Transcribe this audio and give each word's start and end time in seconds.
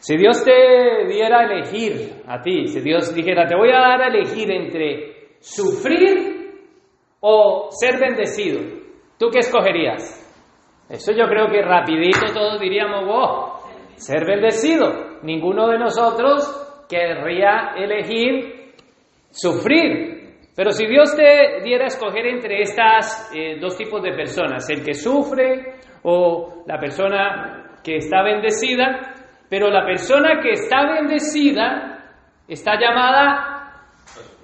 Si 0.00 0.16
Dios 0.16 0.42
te 0.42 1.06
diera 1.06 1.40
a 1.40 1.44
elegir 1.44 2.22
a 2.26 2.40
ti, 2.40 2.66
si 2.68 2.80
Dios 2.80 3.14
dijera, 3.14 3.46
te 3.46 3.54
voy 3.54 3.70
a 3.70 3.80
dar 3.80 4.02
a 4.02 4.08
elegir 4.08 4.50
entre 4.50 5.36
sufrir 5.40 6.54
o 7.20 7.68
ser 7.70 8.00
bendecido, 8.00 8.60
¿tú 9.18 9.28
qué 9.30 9.40
escogerías? 9.40 10.16
Eso 10.88 11.12
yo 11.12 11.26
creo 11.28 11.48
que 11.48 11.60
rapidito 11.60 12.32
todos 12.32 12.58
diríamos, 12.58 13.04
wow, 13.04 13.60
ser 13.94 14.24
bendecido. 14.24 15.20
Ninguno 15.22 15.68
de 15.68 15.78
nosotros 15.78 16.86
querría 16.88 17.74
elegir 17.76 18.72
sufrir. 19.30 20.38
Pero 20.56 20.72
si 20.72 20.86
Dios 20.86 21.14
te 21.14 21.62
diera 21.62 21.84
a 21.84 21.88
escoger 21.88 22.26
entre 22.26 22.62
estas 22.62 23.30
eh, 23.34 23.58
dos 23.60 23.76
tipos 23.76 24.02
de 24.02 24.12
personas, 24.12 24.68
el 24.70 24.82
que 24.82 24.94
sufre 24.94 25.74
o 26.02 26.64
la 26.66 26.78
persona 26.78 27.76
que 27.84 27.96
está 27.96 28.22
bendecida, 28.22 29.19
pero 29.50 29.68
la 29.68 29.84
persona 29.84 30.40
que 30.40 30.52
está 30.52 30.86
bendecida 30.86 32.14
está 32.46 32.78
llamada 32.80 33.84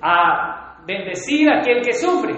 a 0.03 0.83
bendecir 0.85 1.49
a 1.49 1.61
aquel 1.61 1.81
que 1.81 1.93
sufre. 1.93 2.35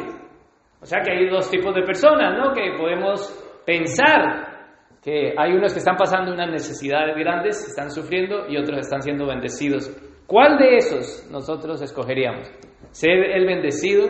O 0.81 0.85
sea 0.85 1.01
que 1.01 1.11
hay 1.11 1.29
dos 1.29 1.51
tipos 1.51 1.75
de 1.75 1.83
personas, 1.83 2.37
¿no? 2.37 2.53
Que 2.53 2.77
podemos 2.79 3.21
pensar 3.65 4.59
que 5.03 5.35
hay 5.37 5.53
unos 5.53 5.73
que 5.73 5.79
están 5.79 5.97
pasando 5.97 6.33
unas 6.33 6.51
necesidades 6.51 7.17
grandes, 7.17 7.67
están 7.67 7.91
sufriendo 7.91 8.47
y 8.49 8.59
otros 8.59 8.81
están 8.81 9.01
siendo 9.01 9.27
bendecidos. 9.27 9.91
¿Cuál 10.27 10.59
de 10.59 10.77
esos 10.77 11.27
nosotros 11.31 11.81
escogeríamos? 11.81 12.51
¿Ser 12.91 13.31
el 13.35 13.47
bendecido 13.47 14.09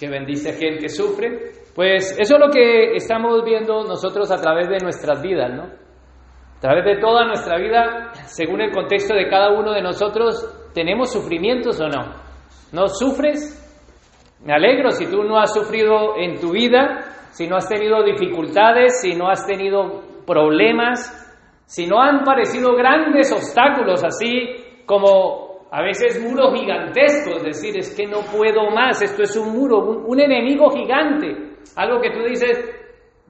que 0.00 0.08
bendice 0.08 0.50
a 0.50 0.54
aquel 0.56 0.78
que 0.78 0.88
sufre? 0.88 1.52
Pues 1.74 2.18
eso 2.18 2.34
es 2.34 2.40
lo 2.40 2.50
que 2.50 2.96
estamos 2.96 3.44
viendo 3.44 3.84
nosotros 3.84 4.30
a 4.32 4.40
través 4.40 4.68
de 4.68 4.78
nuestras 4.78 5.22
vidas, 5.22 5.52
¿no? 5.54 5.83
Través 6.64 6.86
de 6.86 6.96
toda 6.96 7.26
nuestra 7.26 7.58
vida, 7.58 8.12
según 8.24 8.62
el 8.62 8.72
contexto 8.72 9.14
de 9.14 9.28
cada 9.28 9.52
uno 9.52 9.74
de 9.74 9.82
nosotros, 9.82 10.70
¿tenemos 10.72 11.12
sufrimientos 11.12 11.78
o 11.78 11.88
no? 11.88 12.14
¿No 12.72 12.88
sufres? 12.88 13.60
Me 14.42 14.54
alegro 14.54 14.90
si 14.92 15.04
tú 15.04 15.24
no 15.24 15.38
has 15.38 15.52
sufrido 15.52 16.16
en 16.16 16.40
tu 16.40 16.52
vida, 16.52 17.00
si 17.32 17.46
no 17.46 17.56
has 17.56 17.68
tenido 17.68 18.02
dificultades, 18.02 18.98
si 19.02 19.14
no 19.14 19.28
has 19.28 19.46
tenido 19.46 20.04
problemas, 20.26 21.60
si 21.66 21.86
no 21.86 22.00
han 22.00 22.24
parecido 22.24 22.74
grandes 22.74 23.30
obstáculos 23.30 24.02
así 24.02 24.80
como 24.86 25.68
a 25.70 25.82
veces 25.82 26.18
muros 26.26 26.58
gigantescos, 26.58 27.42
decir, 27.42 27.76
es 27.76 27.94
que 27.94 28.06
no 28.06 28.20
puedo 28.20 28.70
más, 28.70 29.02
esto 29.02 29.22
es 29.22 29.36
un 29.36 29.52
muro, 29.52 29.80
un, 29.80 30.18
enemigo 30.18 30.70
gigante, 30.70 31.58
algo 31.76 32.00
que 32.00 32.10
tú 32.10 32.20
dices, 32.26 32.58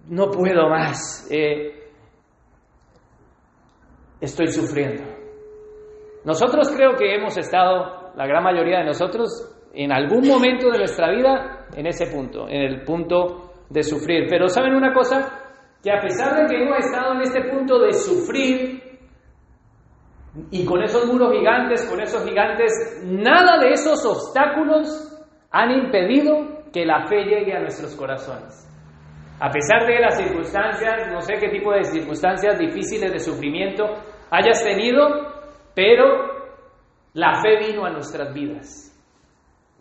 no 0.09 0.31
puedo 0.31 0.69
más. 0.69 1.27
Eh, 1.33 1.81
estoy 4.21 4.49
sufriendo. 4.49 5.03
Nosotros 6.25 6.71
creo 6.75 6.97
que 6.97 7.15
hemos 7.15 7.37
estado, 7.37 8.13
la 8.17 8.27
gran 8.27 8.43
mayoría 8.43 8.79
de 8.79 8.87
nosotros, 8.87 9.29
en 9.75 9.93
algún 9.93 10.27
momento 10.27 10.71
de 10.71 10.79
nuestra 10.79 11.11
vida 11.11 11.67
en 11.77 11.87
ese 11.87 12.07
punto, 12.07 12.49
en 12.49 12.63
el 12.63 12.85
punto 12.85 13.53
de 13.69 13.83
sufrir. 13.83 14.27
Pero 14.29 14.49
¿saben 14.49 14.75
una 14.75 14.93
cosa? 14.93 15.41
Que 15.83 15.91
a 15.93 16.01
pesar 16.01 16.37
de 16.37 16.47
que 16.47 16.63
hemos 16.63 16.79
estado 16.79 17.15
en 17.15 17.23
este 17.23 17.43
punto 17.51 17.79
de 17.79 17.93
sufrir, 17.93 18.83
y 20.51 20.65
con 20.65 20.83
esos 20.83 21.07
muros 21.07 21.33
gigantes, 21.33 21.85
con 21.85 22.01
esos 22.01 22.25
gigantes, 22.25 23.03
nada 23.05 23.59
de 23.59 23.71
esos 23.71 24.05
obstáculos 24.05 25.11
han 25.51 25.71
impedido 25.71 26.65
que 26.73 26.85
la 26.85 27.07
fe 27.07 27.25
llegue 27.25 27.55
a 27.55 27.61
nuestros 27.61 27.95
corazones. 27.95 28.69
A 29.45 29.51
pesar 29.51 29.85
de 29.87 30.01
las 30.01 30.17
circunstancias, 30.17 31.13
no 31.13 31.21
sé 31.21 31.35
qué 31.35 31.51
tipo 31.51 31.71
de 31.71 31.85
circunstancias 31.85 32.59
difíciles 32.59 33.13
de 33.13 33.19
sufrimiento 33.19 33.85
hayas 34.31 34.65
tenido, 34.65 35.07
pero 35.75 36.07
la 37.13 37.43
fe 37.43 37.59
vino 37.59 37.85
a 37.85 37.91
nuestras 37.91 38.33
vidas. 38.33 38.91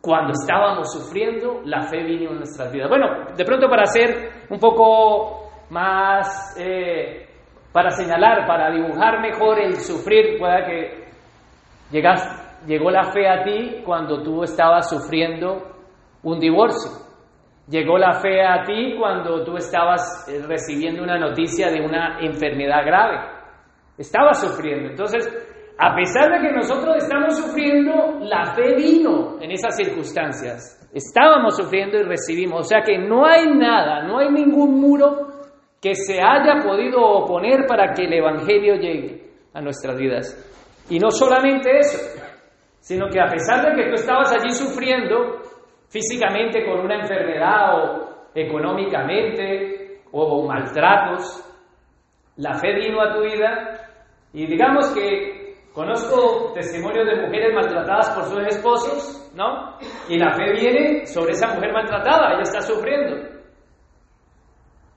Cuando 0.02 0.34
estábamos 0.34 0.91
sufriendo, 0.91 1.61
la 1.64 1.84
fe 1.84 2.03
vino 2.03 2.31
a 2.31 2.34
nuestras 2.34 2.74
vidas. 2.74 2.90
Bueno, 2.90 3.07
de 3.38 3.46
pronto 3.46 3.69
para 3.69 3.84
hacer 3.84 4.31
un 4.50 4.59
poco 4.59 5.50
más, 5.69 6.57
eh, 6.59 7.30
para 7.72 7.90
señalar, 7.91 8.45
para 8.45 8.69
dibujar 8.69 9.22
mejor 9.22 9.62
el 9.62 9.78
sufrir, 9.78 10.38
pueda 10.40 10.66
que 10.66 11.06
llegas, 11.90 12.66
llegó 12.68 12.91
la 12.91 13.13
fe 13.13 13.30
a 13.30 13.45
ti 13.45 13.81
cuando 13.85 14.22
tú 14.22 14.44
estabas 14.44 14.90
sufriendo 14.90 15.72
un 16.22 16.38
divorcio. 16.38 17.03
Llegó 17.68 17.97
la 17.97 18.13
fe 18.19 18.41
a 18.41 18.63
ti 18.66 18.96
cuando 19.00 19.44
tú 19.44 19.56
estabas 19.56 20.28
eh, 20.28 20.41
recibiendo 20.46 21.01
una 21.01 21.18
noticia 21.18 21.72
de 21.72 21.81
una 21.81 22.19
enfermedad 22.19 22.85
grave. 22.85 23.19
Estabas 23.97 24.41
sufriendo. 24.41 24.90
Entonces, 24.90 25.28
a 25.78 25.96
pesar 25.96 26.29
de 26.31 26.47
que 26.47 26.53
nosotros 26.53 26.97
estamos 26.97 27.38
sufriendo, 27.38 28.19
la 28.22 28.53
fe 28.53 28.75
vino 28.75 29.38
en 29.41 29.51
esas 29.51 29.75
circunstancias. 29.78 30.90
Estábamos 30.94 31.56
sufriendo 31.56 31.97
y 31.97 32.03
recibimos. 32.03 32.62
O 32.62 32.63
sea 32.63 32.81
que 32.81 32.97
no 32.97 33.25
hay 33.25 33.50
nada, 33.56 34.03
no 34.03 34.19
hay 34.19 34.30
ningún 34.30 34.80
muro 34.80 35.28
que 35.81 35.95
se 35.95 36.19
haya 36.22 36.62
podido 36.63 37.01
oponer 37.01 37.66
para 37.68 37.94
que 37.94 38.06
el 38.06 38.13
Evangelio 38.13 38.75
llegue 38.75 39.24
a 39.53 39.62
nuestras 39.62 39.97
vidas. 39.97 40.51
Y 40.90 41.00
no 41.00 41.12
solamente 41.12 41.78
eso, 41.80 41.97
sino 42.80 43.07
que 43.07 43.19
a 43.19 43.28
pesar 43.28 43.66
de 43.66 43.75
que 43.75 43.90
tú 43.90 43.95
estabas 43.95 44.31
allí 44.34 44.51
sufriendo, 44.51 45.41
físicamente 45.94 46.66
con 46.66 46.80
una 46.80 46.96
enfermedad 46.96 47.76
o 47.78 48.30
económicamente 48.34 50.02
o 50.12 50.48
maltratos, 50.48 51.48
la 52.38 52.56
fe 52.56 52.74
vino 52.74 53.00
a 53.00 53.14
tu 53.14 53.22
vida 53.22 53.90
y 54.34 54.48
digamos 54.48 54.90
que 54.96 55.56
conozco 55.72 56.52
testimonios 56.56 57.06
de 57.06 57.22
mujeres 57.22 57.54
maltratadas 57.54 58.09
por 58.09 58.24
sus 58.24 58.48
esposos, 58.48 59.31
¿no? 59.36 59.78
Y 60.09 60.18
la 60.18 60.34
fe 60.34 60.52
viene 60.54 61.06
sobre 61.06 61.34
esa 61.34 61.54
mujer 61.54 61.72
maltratada, 61.72 62.34
ella 62.34 62.42
está 62.42 62.62
sufriendo. 62.62 63.30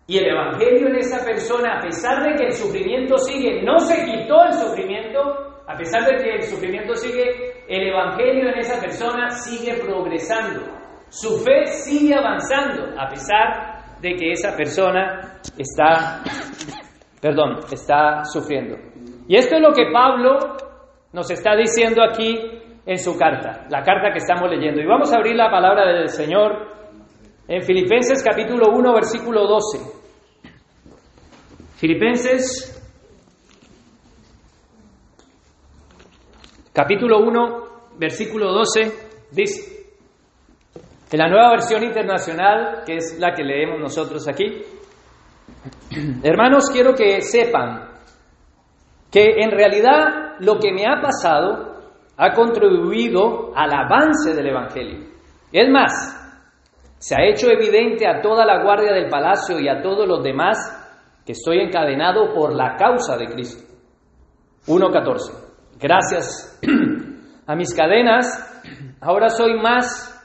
Y 0.07 0.17
el 0.17 0.28
Evangelio 0.28 0.89
en 0.89 0.97
esa 0.97 1.23
persona, 1.27 1.78
a 1.78 1.81
pesar 1.83 2.23
de 2.23 2.37
que 2.37 2.47
el 2.47 2.53
sufrimiento 2.53 3.19
sigue, 3.19 3.63
no 3.63 3.78
se 3.81 4.03
quitó 4.03 4.45
el 4.45 4.53
sufrimiento, 4.55 5.21
a 5.67 5.77
pesar 5.77 6.07
de 6.07 6.23
que 6.23 6.31
el 6.37 6.43
sufrimiento 6.43 6.95
sigue, 6.95 7.65
el 7.69 7.89
Evangelio 7.89 8.49
en 8.49 8.59
esa 8.61 8.81
persona 8.81 9.28
sigue 9.28 9.75
progresando. 9.75 10.85
Su 11.16 11.38
fe 11.38 11.65
sigue 11.65 12.15
avanzando 12.15 12.93
a 13.00 13.09
pesar 13.09 14.00
de 14.03 14.16
que 14.16 14.32
esa 14.32 14.54
persona 14.54 15.41
está, 15.56 16.22
perdón, 17.22 17.60
está 17.72 18.22
sufriendo. 18.25 18.77
Y 19.27 19.34
esto 19.37 19.56
es 19.56 19.62
lo 19.62 19.72
que 19.72 19.91
Pablo 19.91 20.59
nos 21.15 21.31
está 21.31 21.56
diciendo 21.56 22.03
aquí 22.03 22.38
en 22.84 22.99
su 22.99 23.16
carta, 23.16 23.65
la 23.71 23.82
carta 23.82 24.12
que 24.12 24.19
estamos 24.19 24.50
leyendo. 24.50 24.82
Y 24.82 24.84
vamos 24.84 25.10
a 25.10 25.16
abrir 25.16 25.37
la 25.37 25.50
palabra 25.50 25.87
del 25.87 26.10
Señor 26.10 26.53
en 27.48 27.62
Filipenses 27.62 28.22
capítulo 28.22 28.69
1, 28.75 28.93
versículo 28.93 29.47
12. 29.47 29.78
Filipenses 31.77 32.78
capítulo 36.75 37.21
1, 37.21 37.65
versículo 37.97 38.53
12 38.53 38.93
dice, 39.33 39.75
en 41.11 41.19
la 41.19 41.28
nueva 41.28 41.50
versión 41.50 41.84
internacional, 41.84 42.83
que 42.84 42.97
es 42.97 43.19
la 43.19 43.33
que 43.33 43.44
leemos 43.44 43.78
nosotros 43.81 44.27
aquí, 44.28 44.62
hermanos, 46.22 46.69
quiero 46.72 46.94
que 46.94 47.21
sepan 47.22 47.91
que 49.11 49.37
en 49.39 49.50
realidad 49.50 50.37
lo 50.41 50.59
que 50.59 50.72
me 50.72 50.84
ha 50.84 51.00
pasado 51.00 51.77
ha 52.16 52.33
contribuido 52.33 53.53
al 53.55 53.72
avance 53.72 54.34
del 54.34 54.49
Evangelio. 54.49 55.06
Es 55.53 55.69
más, 55.71 56.27
se 56.99 57.15
ha 57.15 57.25
hecho 57.25 57.50
evidente 57.50 58.06
a 58.06 58.21
toda 58.21 58.45
la 58.45 58.62
guardia 58.62 58.93
del 58.93 59.09
palacio 59.09 59.61
y 59.61 59.69
a 59.69 59.81
todos 59.83 60.09
los 60.09 60.22
demás 60.22 60.59
que 61.25 61.33
estoy 61.33 61.61
encadenado 61.61 62.33
por 62.34 62.55
la 62.55 62.75
causa 62.77 63.16
de 63.16 63.27
Cristo. 63.27 63.65
1.14. 64.66 65.78
Gracias 65.78 66.60
a 67.47 67.54
mis 67.54 67.75
cadenas, 67.75 68.97
ahora 69.01 69.28
soy 69.28 69.60
más 69.60 70.16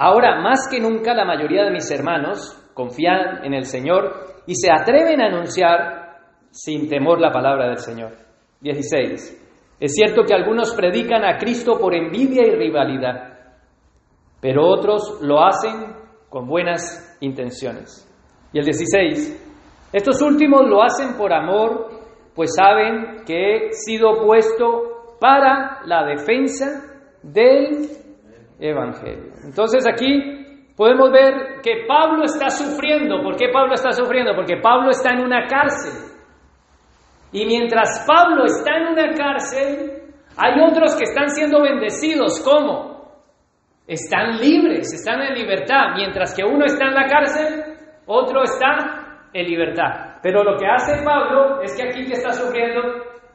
Ahora, 0.00 0.40
más 0.40 0.68
que 0.70 0.78
nunca, 0.78 1.12
la 1.12 1.24
mayoría 1.24 1.64
de 1.64 1.72
mis 1.72 1.90
hermanos 1.90 2.56
confían 2.72 3.44
en 3.44 3.52
el 3.52 3.64
Señor 3.64 4.44
y 4.46 4.54
se 4.54 4.70
atreven 4.70 5.20
a 5.20 5.26
anunciar 5.26 6.20
sin 6.52 6.88
temor 6.88 7.20
la 7.20 7.32
palabra 7.32 7.66
del 7.66 7.78
Señor. 7.78 8.12
16. 8.60 9.74
Es 9.80 9.92
cierto 9.92 10.22
que 10.22 10.34
algunos 10.34 10.72
predican 10.76 11.24
a 11.24 11.36
Cristo 11.36 11.80
por 11.80 11.96
envidia 11.96 12.46
y 12.46 12.54
rivalidad, 12.54 13.38
pero 14.40 14.68
otros 14.68 15.18
lo 15.20 15.44
hacen 15.44 15.96
con 16.28 16.46
buenas 16.46 17.18
intenciones. 17.20 18.08
Y 18.52 18.60
el 18.60 18.66
16. 18.66 19.90
Estos 19.92 20.22
últimos 20.22 20.60
lo 20.64 20.80
hacen 20.80 21.16
por 21.16 21.32
amor, 21.32 21.88
pues 22.36 22.54
saben 22.54 23.24
que 23.26 23.56
he 23.56 23.72
sido 23.72 24.24
puesto 24.24 25.16
para 25.18 25.80
la 25.86 26.04
defensa 26.04 26.84
del 27.20 28.07
evangelio. 28.58 29.32
Entonces 29.44 29.86
aquí 29.86 30.72
podemos 30.76 31.10
ver 31.10 31.60
que 31.62 31.84
Pablo 31.86 32.24
está 32.24 32.50
sufriendo. 32.50 33.22
¿Por 33.22 33.36
qué 33.36 33.48
Pablo 33.52 33.74
está 33.74 33.90
sufriendo? 33.92 34.34
Porque 34.34 34.56
Pablo 34.62 34.90
está 34.90 35.12
en 35.12 35.20
una 35.20 35.46
cárcel. 35.46 35.92
Y 37.32 37.46
mientras 37.46 38.04
Pablo 38.06 38.44
está 38.44 38.76
en 38.76 38.86
una 38.88 39.14
cárcel, 39.14 40.02
hay 40.36 40.60
otros 40.60 40.96
que 40.96 41.04
están 41.04 41.28
siendo 41.30 41.62
bendecidos. 41.62 42.40
¿Cómo? 42.44 42.98
Están 43.86 44.38
libres, 44.38 44.92
están 44.92 45.20
en 45.22 45.34
libertad. 45.34 45.94
Mientras 45.96 46.34
que 46.34 46.44
uno 46.44 46.64
está 46.64 46.86
en 46.86 46.94
la 46.94 47.06
cárcel, 47.06 47.64
otro 48.06 48.42
está 48.42 49.28
en 49.32 49.46
libertad. 49.46 50.18
Pero 50.22 50.42
lo 50.42 50.56
que 50.56 50.66
hace 50.66 51.02
Pablo 51.04 51.60
es 51.62 51.76
que 51.76 51.88
aquí 51.88 52.06
que 52.06 52.14
está 52.14 52.32
sufriendo, 52.32 52.80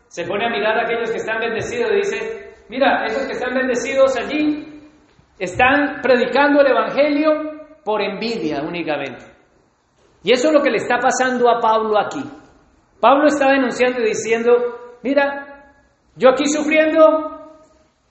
se 0.08 0.26
pone 0.26 0.46
a 0.46 0.50
mirar 0.50 0.78
a 0.78 0.84
aquellos 0.84 1.12
que 1.12 1.18
están 1.18 1.40
bendecidos 1.40 1.92
y 1.92 1.96
dice, 1.96 2.54
mira, 2.70 3.06
esos 3.06 3.26
que 3.26 3.34
están 3.34 3.54
bendecidos 3.54 4.16
allí 4.18 4.73
están 5.40 6.02
predicando 6.02 6.62
el 6.62 6.68
Evangelio 6.68 7.32
por 7.84 8.02
envidia 8.02 8.62
únicamente. 8.62 9.26
Y 10.24 10.32
eso 10.32 10.48
es 10.48 10.54
lo 10.54 10.62
que 10.62 10.72
le 10.72 10.78
está 10.78 11.00
pasando 11.00 11.50
a 11.50 11.60
Pablo 11.60 12.00
aquí. 12.00 12.24
Pablo 13.00 13.28
está 13.28 13.50
denunciando 13.50 14.00
y 14.00 14.06
diciendo, 14.06 14.52
mira, 15.04 15.74
yo 16.16 16.30
aquí 16.30 16.46
sufriendo 16.48 17.34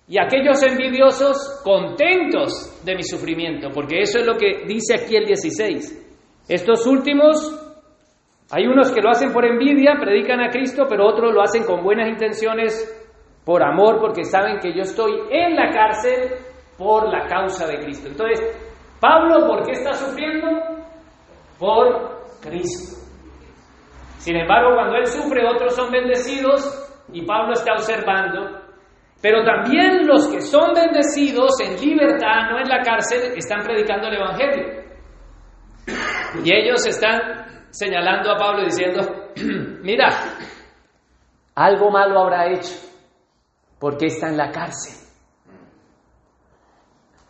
y 0.06 0.18
aquellos 0.18 0.62
envidiosos 0.62 1.62
contentos 1.64 2.82
de 2.84 2.96
mi 2.96 3.02
sufrimiento, 3.02 3.68
porque 3.72 4.00
eso 4.00 4.18
es 4.18 4.26
lo 4.26 4.36
que 4.36 4.64
dice 4.66 4.94
aquí 4.94 5.16
el 5.16 5.24
16. 5.24 6.44
Estos 6.48 6.86
últimos, 6.86 7.58
hay 8.50 8.66
unos 8.66 8.90
que 8.90 9.00
lo 9.00 9.08
hacen 9.08 9.32
por 9.32 9.46
envidia, 9.46 9.94
predican 9.98 10.40
a 10.40 10.50
Cristo, 10.50 10.84
pero 10.86 11.06
otros 11.06 11.32
lo 11.32 11.40
hacen 11.40 11.64
con 11.64 11.82
buenas 11.82 12.08
intenciones, 12.08 12.98
por 13.44 13.62
amor, 13.62 13.98
porque 14.00 14.24
saben 14.24 14.58
que 14.60 14.74
yo 14.74 14.82
estoy 14.82 15.12
en 15.30 15.56
la 15.56 15.70
cárcel 15.70 16.51
por 16.82 17.08
la 17.08 17.26
causa 17.28 17.66
de 17.66 17.78
Cristo. 17.78 18.08
Entonces, 18.08 18.40
Pablo, 19.00 19.46
¿por 19.46 19.64
qué 19.64 19.72
está 19.72 19.92
sufriendo? 19.92 20.48
Por 21.58 22.24
Cristo. 22.40 23.00
Sin 24.18 24.36
embargo, 24.36 24.74
cuando 24.74 24.96
él 24.96 25.06
sufre, 25.06 25.46
otros 25.46 25.74
son 25.74 25.90
bendecidos 25.90 26.60
y 27.12 27.24
Pablo 27.24 27.52
está 27.52 27.72
observando. 27.72 28.60
Pero 29.20 29.44
también 29.44 30.06
los 30.06 30.26
que 30.28 30.40
son 30.40 30.74
bendecidos 30.74 31.52
en 31.60 31.80
libertad, 31.80 32.50
no 32.50 32.58
en 32.58 32.68
la 32.68 32.80
cárcel, 32.82 33.32
están 33.36 33.60
predicando 33.62 34.08
el 34.08 34.14
Evangelio. 34.14 34.82
Y 36.44 36.52
ellos 36.52 36.84
están 36.86 37.66
señalando 37.70 38.32
a 38.32 38.36
Pablo 38.36 38.64
diciendo, 38.64 39.00
mira, 39.82 40.08
algo 41.54 41.90
malo 41.90 42.20
habrá 42.20 42.50
hecho, 42.50 42.74
porque 43.78 44.06
está 44.06 44.28
en 44.28 44.36
la 44.36 44.50
cárcel. 44.50 45.01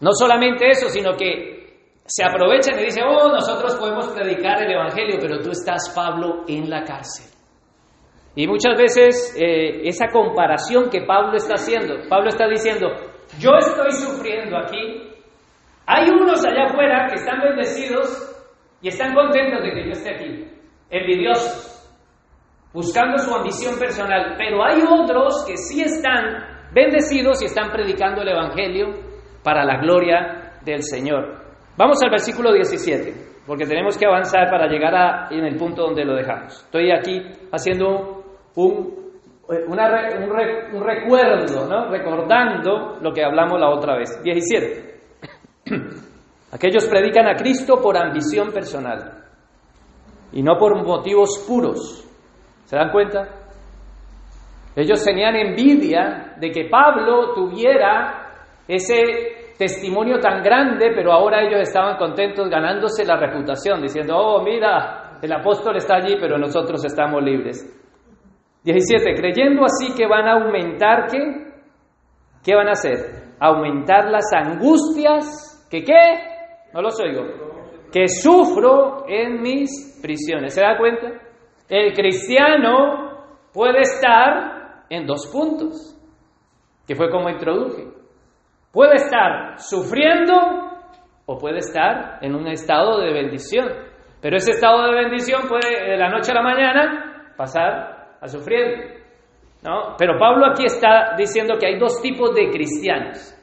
No 0.02 0.10
solamente 0.14 0.68
eso, 0.68 0.88
sino 0.88 1.16
que 1.16 2.00
se 2.04 2.24
aprovechan 2.24 2.76
y 2.80 2.86
dicen, 2.86 3.04
oh, 3.04 3.28
nosotros 3.28 3.76
podemos 3.76 4.08
predicar 4.08 4.60
el 4.60 4.72
Evangelio, 4.72 5.16
pero 5.20 5.38
tú 5.38 5.52
estás, 5.52 5.92
Pablo, 5.94 6.42
en 6.48 6.68
la 6.68 6.82
cárcel. 6.82 7.30
Y 8.34 8.48
muchas 8.48 8.76
veces 8.76 9.32
eh, 9.38 9.82
esa 9.84 10.08
comparación 10.08 10.90
que 10.90 11.02
Pablo 11.02 11.36
está 11.36 11.54
haciendo, 11.54 11.94
Pablo 12.08 12.30
está 12.30 12.48
diciendo, 12.48 12.88
yo 13.38 13.50
estoy 13.56 13.92
sufriendo 13.92 14.58
aquí, 14.58 15.08
hay 15.86 16.10
unos 16.10 16.44
allá 16.44 16.64
afuera 16.64 17.06
que 17.08 17.14
están 17.14 17.40
bendecidos 17.40 18.08
y 18.80 18.88
están 18.88 19.14
contentos 19.14 19.62
de 19.62 19.70
que 19.70 19.84
yo 19.84 19.92
esté 19.92 20.14
aquí, 20.16 20.48
envidiosos, 20.90 21.88
buscando 22.72 23.18
su 23.18 23.32
ambición 23.32 23.78
personal, 23.78 24.34
pero 24.36 24.64
hay 24.64 24.82
otros 24.82 25.44
que 25.46 25.56
sí 25.56 25.80
están 25.82 26.72
bendecidos 26.74 27.40
y 27.40 27.44
están 27.44 27.70
predicando 27.70 28.22
el 28.22 28.30
Evangelio 28.30 29.11
para 29.42 29.64
la 29.64 29.78
gloria 29.78 30.52
del 30.64 30.82
Señor. 30.82 31.42
Vamos 31.76 32.02
al 32.02 32.10
versículo 32.10 32.52
17, 32.52 33.42
porque 33.46 33.66
tenemos 33.66 33.96
que 33.96 34.06
avanzar 34.06 34.50
para 34.50 34.66
llegar 34.66 34.94
a, 34.94 35.28
en 35.30 35.44
el 35.44 35.56
punto 35.56 35.82
donde 35.82 36.04
lo 36.04 36.14
dejamos. 36.14 36.62
Estoy 36.64 36.90
aquí 36.92 37.22
haciendo 37.50 38.22
un, 38.56 39.02
un, 39.48 40.84
recuerdo, 40.84 41.68
¿no? 41.68 41.88
recordando 41.90 42.98
lo 43.00 43.12
que 43.12 43.24
hablamos 43.24 43.58
la 43.58 43.70
otra 43.70 43.96
vez. 43.96 44.22
17. 44.22 45.00
Aquellos 46.52 46.86
predican 46.86 47.26
a 47.26 47.34
Cristo 47.34 47.80
por 47.80 47.96
ambición 47.96 48.52
personal 48.52 49.22
y 50.32 50.42
no 50.42 50.58
por 50.58 50.76
motivos 50.84 51.44
puros. 51.48 52.06
¿Se 52.64 52.76
dan 52.76 52.90
cuenta? 52.90 53.28
Ellos 54.76 55.04
tenían 55.04 55.36
envidia 55.36 56.34
de 56.38 56.50
que 56.50 56.68
Pablo 56.70 57.34
tuviera 57.34 58.21
ese 58.66 59.54
testimonio 59.58 60.18
tan 60.18 60.42
grande, 60.42 60.92
pero 60.94 61.12
ahora 61.12 61.42
ellos 61.42 61.60
estaban 61.60 61.96
contentos 61.96 62.48
ganándose 62.48 63.04
la 63.04 63.16
reputación, 63.16 63.80
diciendo, 63.82 64.16
oh, 64.16 64.42
mira, 64.42 65.18
el 65.22 65.32
apóstol 65.32 65.76
está 65.76 65.96
allí, 65.96 66.16
pero 66.20 66.38
nosotros 66.38 66.84
estamos 66.84 67.22
libres. 67.22 67.78
17. 68.64 69.14
Creyendo 69.14 69.64
así 69.64 69.94
que 69.94 70.06
van 70.06 70.26
a 70.26 70.32
aumentar, 70.34 71.06
¿qué? 71.10 71.18
¿Qué 72.44 72.54
van 72.54 72.68
a 72.68 72.72
hacer? 72.72 73.34
Aumentar 73.38 74.10
las 74.10 74.32
angustias, 74.32 75.68
¿que 75.70 75.82
qué? 75.82 75.92
No 76.72 76.82
los 76.82 76.98
oigo. 77.00 77.22
Que 77.92 78.08
sufro 78.08 79.04
en 79.08 79.42
mis 79.42 80.00
prisiones. 80.00 80.54
¿Se 80.54 80.60
da 80.60 80.78
cuenta? 80.78 81.08
El 81.68 81.92
cristiano 81.92 83.26
puede 83.52 83.80
estar 83.80 84.84
en 84.88 85.06
dos 85.06 85.26
puntos, 85.32 85.96
que 86.86 86.94
fue 86.94 87.10
como 87.10 87.28
introduje. 87.28 87.91
Puede 88.72 88.94
estar 88.94 89.58
sufriendo 89.58 90.34
o 91.26 91.38
puede 91.38 91.58
estar 91.58 92.18
en 92.22 92.34
un 92.34 92.48
estado 92.48 93.00
de 93.00 93.12
bendición. 93.12 93.68
Pero 94.20 94.36
ese 94.36 94.52
estado 94.52 94.82
de 94.86 94.94
bendición 94.94 95.42
puede 95.48 95.90
de 95.90 95.96
la 95.96 96.08
noche 96.08 96.32
a 96.32 96.36
la 96.36 96.42
mañana 96.42 97.32
pasar 97.36 98.16
a 98.20 98.28
sufrir. 98.28 99.02
¿no? 99.62 99.94
Pero 99.98 100.18
Pablo 100.18 100.46
aquí 100.46 100.64
está 100.64 101.14
diciendo 101.16 101.54
que 101.60 101.66
hay 101.66 101.78
dos 101.78 102.00
tipos 102.00 102.34
de 102.34 102.50
cristianos. 102.50 103.36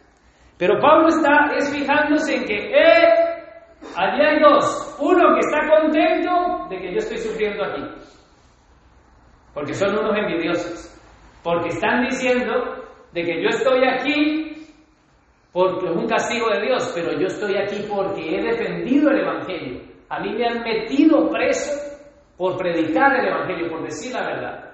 Pero 0.57 0.79
Pablo 0.79 1.07
está 1.07 1.55
es 1.55 1.71
fijándose 1.71 2.35
en 2.35 2.45
que 2.45 2.55
eh, 2.55 3.13
allí 3.95 4.21
hay 4.21 4.39
dos. 4.41 4.97
Uno 4.99 5.35
que 5.35 5.39
está 5.39 5.59
contento 5.69 6.67
de 6.69 6.79
que 6.79 6.91
yo 6.91 6.97
estoy 6.97 7.17
sufriendo 7.17 7.63
aquí. 7.63 7.83
Porque 9.53 9.73
son 9.73 9.97
unos 9.97 10.17
envidiosos. 10.17 10.95
Porque 11.43 11.69
están 11.69 12.03
diciendo 12.03 12.83
de 13.13 13.23
que 13.23 13.41
yo 13.41 13.49
estoy 13.49 13.87
aquí 13.87 14.48
porque 15.51 15.87
es 15.87 15.95
un 15.95 16.07
castigo 16.07 16.47
de 16.49 16.61
Dios, 16.61 16.91
pero 16.93 17.19
yo 17.19 17.27
estoy 17.27 17.55
aquí 17.57 17.85
porque 17.89 18.35
he 18.35 18.41
defendido 18.43 19.09
el 19.09 19.21
Evangelio. 19.21 19.81
A 20.09 20.19
mí 20.19 20.33
me 20.33 20.45
han 20.45 20.61
metido 20.61 21.29
preso 21.29 21.71
por 22.37 22.57
predicar 22.57 23.15
el 23.19 23.27
Evangelio, 23.27 23.69
por 23.69 23.83
decir 23.83 24.13
la 24.13 24.25
verdad. 24.25 24.69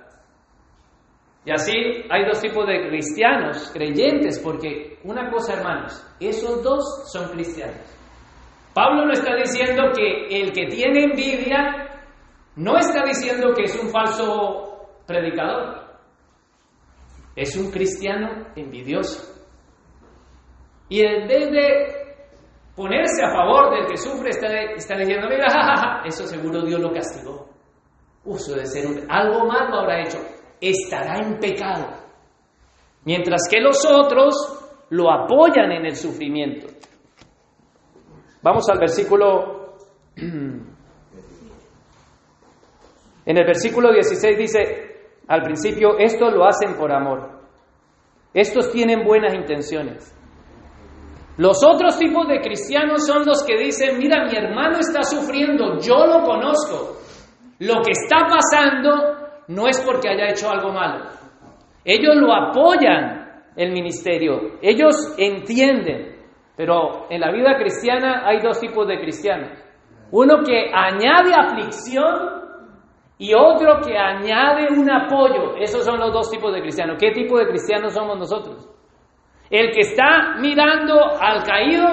Y 1.45 1.51
así 1.51 1.73
hay 2.09 2.25
dos 2.25 2.41
tipos 2.41 2.65
de 2.67 2.87
cristianos, 2.87 3.69
creyentes, 3.71 4.39
porque 4.39 4.99
una 5.03 5.29
cosa, 5.29 5.53
hermanos, 5.53 6.05
esos 6.19 6.63
dos 6.63 7.11
son 7.11 7.29
cristianos. 7.29 7.77
Pablo 8.73 9.05
no 9.05 9.13
está 9.13 9.35
diciendo 9.35 9.91
que 9.95 10.41
el 10.41 10.51
que 10.51 10.65
tiene 10.65 11.03
envidia 11.03 12.01
no 12.55 12.77
está 12.77 13.03
diciendo 13.05 13.53
que 13.53 13.63
es 13.63 13.81
un 13.81 13.89
falso 13.89 15.01
predicador. 15.05 15.85
Es 17.35 17.55
un 17.55 17.71
cristiano 17.71 18.47
envidioso. 18.55 19.34
Y 20.89 21.01
en 21.01 21.27
vez 21.27 21.51
de 21.51 22.05
ponerse 22.75 23.23
a 23.23 23.31
favor 23.31 23.73
del 23.73 23.87
que 23.87 23.97
sufre, 23.97 24.29
está, 24.29 24.97
diciendo, 24.97 25.27
mira, 25.29 26.03
eso 26.05 26.27
seguro 26.27 26.63
Dios 26.63 26.79
lo 26.79 26.91
castigó. 26.91 27.49
Uso 28.25 28.55
de 28.55 28.65
ser 28.65 28.87
un, 28.87 29.05
algo 29.09 29.45
malo 29.45 29.79
habrá 29.79 30.01
hecho. 30.01 30.19
Estará 30.59 31.19
en 31.19 31.39
pecado. 31.39 31.87
Mientras 33.03 33.41
que 33.49 33.59
los 33.61 33.85
otros 33.85 34.33
lo 34.89 35.11
apoyan 35.11 35.71
en 35.71 35.85
el 35.85 35.95
sufrimiento. 35.95 36.67
Vamos 38.41 38.69
al 38.69 38.79
versículo... 38.79 39.75
En 43.27 43.39
el 43.39 43.43
versículo 43.43 43.91
16 43.91 44.37
dice, 44.37 44.59
al 45.27 45.41
principio, 45.41 45.97
estos 45.97 46.31
lo 46.31 46.45
hacen 46.45 46.75
por 46.77 46.91
amor. 46.91 47.41
Estos 48.35 48.71
tienen 48.71 49.03
buenas 49.03 49.33
intenciones. 49.33 50.14
Los 51.37 51.63
otros 51.65 51.97
tipos 51.99 52.27
de 52.27 52.39
cristianos 52.39 53.05
son 53.05 53.25
los 53.25 53.43
que 53.43 53.57
dicen, 53.57 53.97
mira, 53.97 54.25
mi 54.25 54.35
hermano 54.37 54.79
está 54.79 55.03
sufriendo, 55.03 55.79
yo 55.79 56.05
lo 56.05 56.23
conozco. 56.23 56.97
Lo 57.59 57.81
que 57.81 57.91
está 57.91 58.25
pasando 58.27 59.15
no 59.49 59.67
es 59.67 59.79
porque 59.81 60.09
haya 60.09 60.29
hecho 60.29 60.49
algo 60.49 60.71
malo. 60.71 61.05
Ellos 61.83 62.15
lo 62.15 62.33
apoyan 62.33 63.43
el 63.55 63.71
ministerio, 63.71 64.59
ellos 64.61 65.13
entienden. 65.17 66.15
Pero 66.55 67.07
en 67.09 67.19
la 67.19 67.31
vida 67.31 67.57
cristiana 67.57 68.23
hay 68.25 68.39
dos 68.41 68.59
tipos 68.59 68.87
de 68.87 68.99
cristianos. 68.99 69.49
Uno 70.11 70.41
que 70.45 70.71
añade 70.73 71.33
aflicción 71.35 72.45
y 73.17 73.33
otro 73.33 73.81
que 73.85 73.97
añade 73.97 74.71
un 74.71 74.89
apoyo. 74.89 75.57
Esos 75.57 75.83
son 75.83 75.99
los 75.99 76.13
dos 76.13 76.31
tipos 76.31 76.53
de 76.53 76.61
cristianos. 76.61 76.97
¿Qué 76.99 77.11
tipo 77.11 77.37
de 77.37 77.47
cristianos 77.47 77.93
somos 77.93 78.17
nosotros? 78.17 78.69
El 79.49 79.71
que 79.71 79.81
está 79.81 80.35
mirando 80.39 80.99
al 81.19 81.43
caído, 81.43 81.85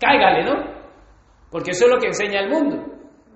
cáigale, 0.00 0.44
¿no? 0.44 0.74
Porque 1.50 1.72
eso 1.72 1.84
es 1.84 1.90
lo 1.90 1.98
que 1.98 2.08
enseña 2.08 2.40
el 2.40 2.50
mundo. 2.50 2.76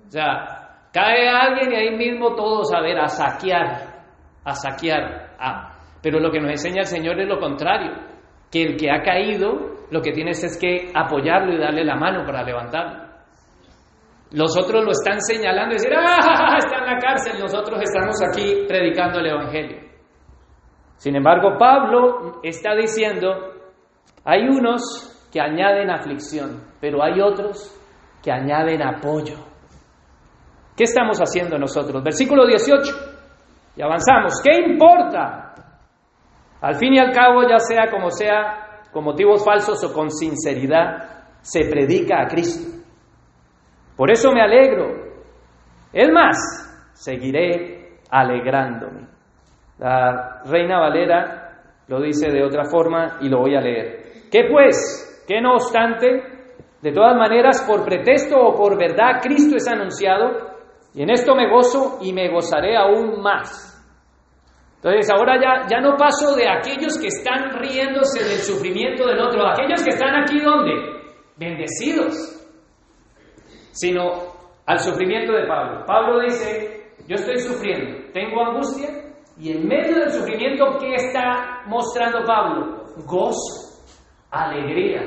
O 0.07 0.11
sea, 0.11 0.87
cae 0.91 1.29
alguien 1.29 1.71
y 1.71 1.75
ahí 1.75 1.95
mismo 1.95 2.35
todos 2.35 2.73
a 2.73 2.81
ver, 2.81 2.99
a 2.99 3.07
saquear. 3.07 4.03
a 4.43 4.53
saquear. 4.53 5.35
A... 5.39 5.77
Pero 6.01 6.19
lo 6.19 6.31
que 6.31 6.39
nos 6.39 6.51
enseña 6.51 6.81
el 6.81 6.87
Señor 6.87 7.19
es 7.19 7.27
lo 7.27 7.39
contrario, 7.39 7.91
que 8.51 8.63
el 8.63 8.77
que 8.77 8.89
ha 8.89 9.01
caído, 9.01 9.85
lo 9.91 10.01
que 10.01 10.11
tienes 10.11 10.43
es 10.43 10.57
que 10.59 10.91
apoyarlo 10.93 11.53
y 11.53 11.59
darle 11.59 11.83
la 11.83 11.95
mano 11.95 12.25
para 12.25 12.43
levantarlo. 12.43 13.09
Los 14.31 14.55
otros 14.57 14.83
lo 14.83 14.91
están 14.91 15.19
señalando 15.21 15.75
y 15.75 15.77
decir, 15.77 15.91
¡ah! 15.95 16.57
Está 16.57 16.77
en 16.77 16.85
la 16.85 16.97
cárcel, 16.99 17.39
nosotros 17.39 17.81
estamos 17.81 18.15
aquí 18.29 18.65
predicando 18.67 19.19
el 19.19 19.27
Evangelio. 19.27 19.88
Sin 20.99 21.15
embargo, 21.15 21.57
Pablo 21.57 22.41
está 22.43 22.75
diciendo, 22.75 23.53
hay 24.25 24.49
unos 24.49 24.81
que 25.31 25.39
añaden 25.39 25.89
aflicción, 25.89 26.61
pero 26.81 27.01
hay 27.01 27.21
otros 27.21 27.73
que 28.21 28.29
añaden 28.29 28.83
apoyo. 28.83 29.37
¿Qué 30.75 30.83
estamos 30.83 31.17
haciendo 31.19 31.57
nosotros? 31.57 32.03
Versículo 32.03 32.45
18. 32.45 32.91
Y 33.77 33.81
avanzamos. 33.81 34.41
¿Qué 34.43 34.51
importa? 34.71 35.55
Al 36.59 36.75
fin 36.75 36.95
y 36.95 36.99
al 36.99 37.13
cabo, 37.13 37.43
ya 37.47 37.59
sea 37.59 37.89
como 37.89 38.09
sea, 38.09 38.81
con 38.91 39.05
motivos 39.05 39.45
falsos 39.45 39.81
o 39.85 39.93
con 39.93 40.09
sinceridad, 40.09 41.37
se 41.39 41.61
predica 41.69 42.21
a 42.21 42.27
Cristo. 42.27 42.77
Por 43.95 44.11
eso 44.11 44.33
me 44.33 44.41
alegro. 44.41 44.89
Es 45.93 46.11
más, 46.11 46.37
seguiré 46.93 47.99
alegrándome. 48.09 49.18
La 49.79 50.41
Reina 50.45 50.79
Valera 50.79 51.61
lo 51.87 52.01
dice 52.01 52.29
de 52.29 52.43
otra 52.43 52.65
forma 52.65 53.17
y 53.21 53.29
lo 53.29 53.39
voy 53.39 53.55
a 53.55 53.61
leer. 53.61 54.29
¿Qué 54.31 54.47
pues? 54.51 55.23
¿Qué 55.27 55.41
no 55.41 55.53
obstante? 55.53 56.23
De 56.81 56.91
todas 56.91 57.15
maneras, 57.15 57.63
por 57.67 57.83
pretexto 57.83 58.37
o 58.37 58.55
por 58.55 58.77
verdad, 58.77 59.19
Cristo 59.21 59.55
es 59.55 59.67
anunciado 59.67 60.49
y 60.93 61.01
en 61.01 61.09
esto 61.09 61.35
me 61.35 61.49
gozo 61.49 61.99
y 62.01 62.13
me 62.13 62.29
gozaré 62.29 62.77
aún 62.77 63.21
más. 63.21 63.65
Entonces 64.75 65.09
ahora 65.11 65.35
ya, 65.41 65.67
ya 65.67 65.81
no 65.81 65.97
paso 65.97 66.35
de 66.35 66.47
aquellos 66.47 66.97
que 66.97 67.07
están 67.07 67.59
riéndose 67.59 68.23
del 68.23 68.39
sufrimiento 68.39 69.05
del 69.07 69.19
otro, 69.19 69.45
aquellos 69.45 69.83
que 69.83 69.89
están 69.89 70.15
aquí 70.15 70.39
donde? 70.39 70.71
Bendecidos 71.37 72.39
sino 73.71 74.11
al 74.65 74.79
sufrimiento 74.79 75.33
de 75.33 75.47
Pablo. 75.47 75.85
Pablo 75.85 76.21
dice, 76.21 76.91
yo 77.07 77.15
estoy 77.15 77.39
sufriendo, 77.39 78.11
tengo 78.13 78.43
angustia, 78.45 78.89
y 79.39 79.51
en 79.51 79.67
medio 79.67 79.95
del 79.99 80.11
sufrimiento, 80.11 80.77
¿qué 80.79 80.95
está 80.95 81.63
mostrando 81.65 82.23
Pablo? 82.25 82.83
Gozo, 83.05 83.81
alegría. 84.29 85.01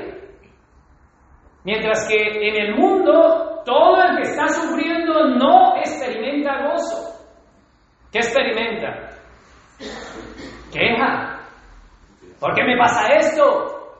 Mientras 1.63 2.07
que 2.09 2.49
en 2.49 2.55
el 2.55 2.75
mundo, 2.75 3.61
todo 3.63 4.01
el 4.01 4.17
que 4.17 4.23
está 4.23 4.47
sufriendo 4.49 5.29
no 5.29 5.77
experimenta 5.77 6.67
gozo. 6.67 7.13
¿Qué 8.11 8.17
experimenta? 8.19 9.09
Queja. 10.71 11.39
¿Por 12.39 12.53
qué 12.53 12.63
me 12.63 12.77
pasa 12.77 13.13
esto? 13.13 13.99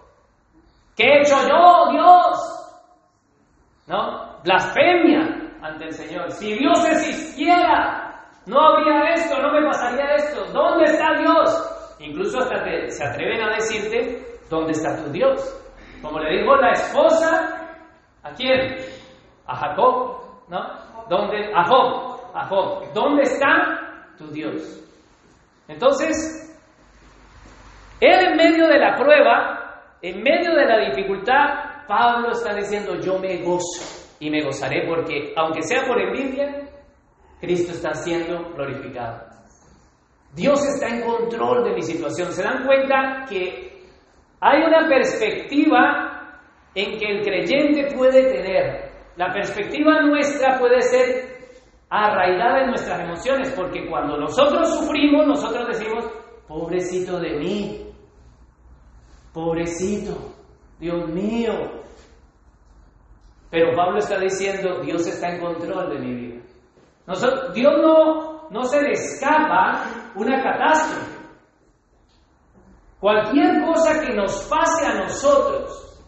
¿Qué 0.95 1.03
he 1.03 1.21
hecho 1.21 1.37
yo, 1.47 1.91
Dios? 1.91 2.79
¿No? 3.87 4.33
blasfemia 4.43 5.21
ante 5.61 5.85
el 5.85 5.93
Señor. 5.93 6.31
Si 6.31 6.53
Dios 6.53 6.85
existiera, 6.85 8.02
no 8.45 8.59
habría 8.59 9.13
esto, 9.13 9.41
no 9.41 9.51
me 9.51 9.65
pasaría 9.65 10.15
esto. 10.15 10.45
¿Dónde 10.51 10.85
está 10.85 11.17
Dios? 11.19 11.95
Incluso 11.99 12.39
hasta 12.39 12.63
se 12.89 13.05
atreven 13.05 13.41
a 13.41 13.55
decirte, 13.55 14.39
¿dónde 14.49 14.71
está 14.71 15.03
tu 15.03 15.11
Dios? 15.11 15.39
Como 16.01 16.19
le 16.19 16.39
dijo 16.39 16.55
la 16.57 16.71
esposa, 16.71 17.77
¿a 18.23 18.31
quién? 18.33 18.77
A 19.45 19.55
Jacob, 19.55 20.17
¿no? 20.49 20.59
¿Dónde? 21.09 21.51
A 21.55 21.63
Job, 21.63 22.19
a 22.33 22.47
Job. 22.47 22.93
¿Dónde 22.93 23.21
está 23.23 24.13
tu 24.17 24.27
Dios? 24.27 24.81
Entonces, 25.67 26.53
él 28.01 28.27
en 28.27 28.35
medio 28.35 28.67
de 28.67 28.79
la 28.79 28.97
prueba, 28.97 29.85
en 30.01 30.21
medio 30.21 30.53
de 30.55 30.65
la 30.65 30.79
dificultad, 30.89 31.85
Pablo 31.87 32.31
está 32.31 32.53
diciendo, 32.53 32.95
yo 32.99 33.17
me 33.19 33.37
gozo 33.43 34.15
y 34.19 34.29
me 34.29 34.43
gozaré 34.43 34.85
porque, 34.87 35.33
aunque 35.37 35.61
sea 35.61 35.85
por 35.85 35.99
envidia, 36.01 36.67
Cristo 37.43 37.73
está 37.73 37.93
siendo 37.93 38.53
glorificado. 38.53 39.25
Dios 40.33 40.65
está 40.65 40.87
en 40.87 41.01
control 41.01 41.65
de 41.65 41.73
mi 41.73 41.81
situación. 41.81 42.31
¿Se 42.31 42.41
dan 42.41 42.65
cuenta 42.65 43.25
que 43.27 43.83
hay 44.39 44.63
una 44.63 44.87
perspectiva 44.87 46.39
en 46.73 46.97
que 46.97 47.05
el 47.05 47.21
creyente 47.21 47.93
puede 47.97 48.31
tener? 48.31 48.93
La 49.17 49.33
perspectiva 49.33 50.03
nuestra 50.03 50.57
puede 50.57 50.81
ser 50.83 51.33
arraigada 51.89 52.61
en 52.61 52.67
nuestras 52.67 53.01
emociones, 53.01 53.49
porque 53.51 53.89
cuando 53.89 54.15
nosotros 54.15 54.79
sufrimos, 54.79 55.27
nosotros 55.27 55.67
decimos, 55.67 56.05
pobrecito 56.47 57.19
de 57.19 57.39
mí, 57.39 57.87
pobrecito, 59.33 60.33
Dios 60.79 61.09
mío, 61.09 61.51
pero 63.51 63.75
Pablo 63.75 63.97
está 63.97 64.17
diciendo, 64.17 64.79
Dios 64.81 65.05
está 65.05 65.35
en 65.35 65.41
control 65.41 65.89
de 65.89 65.99
mi 65.99 66.15
vida. 66.15 66.32
Dios 67.53 67.73
no, 67.81 68.49
no 68.49 68.63
se 68.63 68.81
le 68.81 68.91
escapa 68.91 69.83
una 70.15 70.41
catástrofe. 70.41 71.13
Cualquier 72.99 73.65
cosa 73.65 73.99
que 73.99 74.15
nos 74.15 74.47
pase 74.49 74.85
a 74.85 74.93
nosotros, 75.01 76.01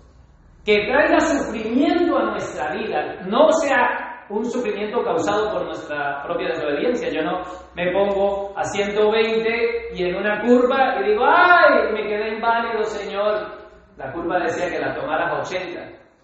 que 0.64 0.88
traiga 0.88 1.20
sufrimiento 1.20 2.18
a 2.18 2.32
nuestra 2.32 2.72
vida, 2.74 3.22
no 3.28 3.52
sea 3.52 4.24
un 4.30 4.46
sufrimiento 4.46 5.04
causado 5.04 5.52
por 5.52 5.66
nuestra 5.66 6.24
propia 6.24 6.50
desobediencia. 6.50 7.10
Yo 7.10 7.22
no 7.22 7.42
me 7.76 7.92
pongo 7.92 8.58
a 8.58 8.64
120 8.64 9.90
y 9.94 10.04
en 10.04 10.16
una 10.16 10.42
curva 10.42 11.00
y 11.02 11.12
digo, 11.12 11.26
¡ay! 11.26 11.92
Me 11.94 12.04
quedé 12.04 12.36
inválido, 12.36 12.84
Señor. 12.86 13.66
La 13.98 14.12
curva 14.12 14.40
decía 14.40 14.70
que 14.70 14.80
la 14.80 14.96
tomara 14.96 15.30
a 15.30 15.42
80. 15.42 15.80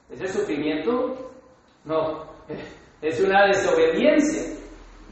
¿Ese 0.09 0.27
sufrimiento? 0.27 1.15
No, 1.85 2.25
es 3.01 3.21
una 3.21 3.47
desobediencia. 3.47 4.60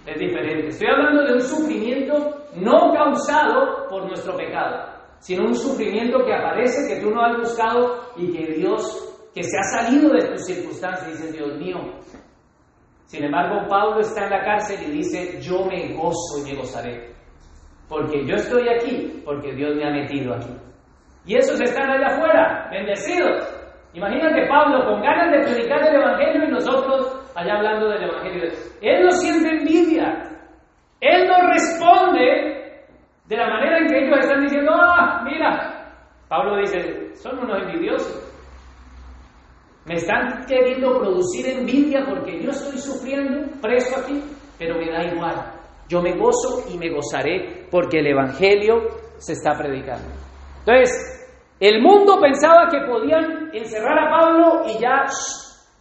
Es 0.09 0.19
diferente. 0.19 0.69
Estoy 0.69 0.87
hablando 0.87 1.23
de 1.23 1.33
un 1.33 1.41
sufrimiento 1.41 2.15
no 2.55 2.91
causado 2.93 3.87
por 3.89 4.07
nuestro 4.07 4.35
pecado, 4.35 4.91
sino 5.19 5.45
un 5.45 5.55
sufrimiento 5.55 6.25
que 6.25 6.33
aparece, 6.33 6.91
que 6.91 6.99
tú 6.99 7.11
no 7.11 7.21
has 7.21 7.37
buscado 7.37 8.09
y 8.17 8.31
que 8.31 8.53
Dios, 8.53 9.29
que 9.35 9.43
se 9.43 9.55
ha 9.55 9.83
salido 9.83 10.11
de 10.13 10.29
tus 10.29 10.45
circunstancias, 10.45 11.11
dice 11.11 11.31
Dios 11.31 11.55
mío. 11.59 11.77
Sin 13.05 13.23
embargo, 13.23 13.67
Pablo 13.69 13.99
está 13.99 14.25
en 14.25 14.31
la 14.31 14.43
cárcel 14.43 14.79
y 14.87 14.97
dice, 14.97 15.39
yo 15.41 15.65
me 15.65 15.93
gozo 15.93 16.39
y 16.39 16.49
me 16.49 16.57
gozaré. 16.57 17.13
Porque 17.87 18.25
yo 18.25 18.35
estoy 18.35 18.67
aquí, 18.67 19.21
porque 19.23 19.53
Dios 19.53 19.75
me 19.75 19.87
ha 19.87 19.91
metido 19.91 20.33
aquí. 20.33 20.55
Y 21.25 21.35
esos 21.35 21.61
están 21.61 21.87
allá 21.87 22.07
afuera, 22.07 22.67
bendecidos. 22.71 23.47
Imagínate 23.93 24.47
Pablo 24.47 24.85
con 24.85 25.01
ganas 25.01 25.31
de 25.31 25.53
predicar 25.53 25.83
el 25.87 25.95
Evangelio 25.95 26.47
y 26.47 26.51
nosotros 26.51 27.18
allá 27.39 27.55
hablando 27.55 27.89
del 27.89 28.03
Evangelio. 28.03 28.49
Él 28.81 29.05
no 29.05 29.11
siente 29.11 29.49
envidia. 29.49 30.29
Él 30.99 31.27
no 31.27 31.47
responde 31.47 32.85
de 33.27 33.37
la 33.37 33.47
manera 33.47 33.77
en 33.77 33.87
que 33.87 33.97
ellos 34.05 34.19
están 34.19 34.41
diciendo, 34.41 34.71
ah, 34.73 35.23
mira. 35.23 35.75
Pablo 36.27 36.57
dice, 36.57 37.15
son 37.15 37.39
unos 37.39 37.63
envidiosos. 37.63 38.25
Me 39.85 39.95
están 39.95 40.45
queriendo 40.45 40.99
producir 40.99 41.47
envidia 41.47 42.05
porque 42.07 42.43
yo 42.43 42.51
estoy 42.51 42.77
sufriendo 42.77 43.49
preso 43.61 43.99
aquí, 43.99 44.21
pero 44.59 44.77
me 44.77 44.91
da 44.91 45.03
igual. 45.03 45.35
Yo 45.87 46.01
me 46.01 46.15
gozo 46.15 46.65
y 46.71 46.77
me 46.77 46.91
gozaré 46.91 47.67
porque 47.71 47.99
el 47.99 48.07
Evangelio 48.07 48.75
se 49.17 49.33
está 49.33 49.53
predicando. 49.57 50.07
Entonces, 50.59 51.19
el 51.59 51.81
mundo 51.81 52.19
pensaba 52.21 52.67
que 52.69 52.81
podían 52.81 53.49
encerrar 53.53 53.97
a 53.97 54.09
Pablo 54.11 54.63
y 54.67 54.79
ya, 54.79 55.05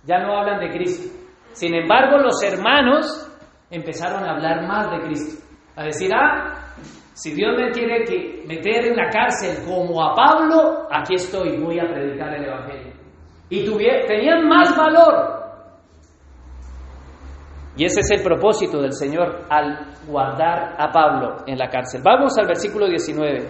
ya 0.07 0.19
no 0.21 0.39
hablan 0.39 0.61
de 0.61 0.71
Cristo. 0.71 1.18
Sin 1.53 1.75
embargo, 1.75 2.19
los 2.19 2.43
hermanos 2.43 3.29
empezaron 3.71 4.25
a 4.25 4.33
hablar 4.33 4.67
más 4.67 4.91
de 4.91 5.01
Cristo. 5.07 5.45
A 5.77 5.85
decir, 5.85 6.11
ah, 6.15 6.75
si 7.15 7.33
Dios 7.35 7.57
me 7.57 7.71
tiene 7.73 8.05
que 8.05 8.45
meter 8.47 8.87
en 8.87 8.97
la 8.97 9.09
cárcel 9.11 9.65
como 9.67 10.03
a 10.03 10.15
Pablo, 10.15 10.87
aquí 10.91 11.15
estoy, 11.15 11.59
voy 11.59 11.79
a 11.79 11.89
predicar 11.89 12.35
el 12.35 12.45
Evangelio. 12.45 12.93
Y 13.51 13.65
tenían 14.07 14.47
más 14.47 14.77
valor. 14.77 15.39
Y 17.77 17.85
ese 17.85 18.01
es 18.01 18.11
el 18.11 18.23
propósito 18.23 18.83
del 18.83 18.93
Señor 18.93 19.47
al 19.49 19.95
guardar 20.07 20.75
a 20.79 20.91
Pablo 20.91 21.45
en 21.47 21.57
la 21.57 21.69
cárcel. 21.69 22.03
Vamos 22.05 22.37
al 22.39 22.47
versículo 22.47 22.89
19. 22.89 23.49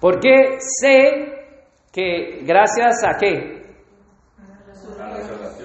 Porque 0.00 0.58
sé 0.58 1.40
que 1.92 2.40
gracias 2.44 3.04
a 3.04 3.18
qué? 3.18 3.59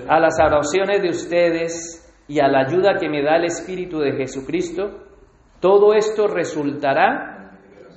A 0.07 0.19
las 0.19 0.39
oraciones 0.39 1.01
de 1.01 1.09
ustedes 1.09 2.01
y 2.27 2.39
a 2.39 2.47
la 2.47 2.61
ayuda 2.67 2.97
que 2.99 3.09
me 3.09 3.23
da 3.23 3.37
el 3.37 3.45
Espíritu 3.45 3.99
de 3.99 4.13
Jesucristo, 4.13 5.05
todo 5.59 5.93
esto 5.93 6.27
resultará 6.27 7.51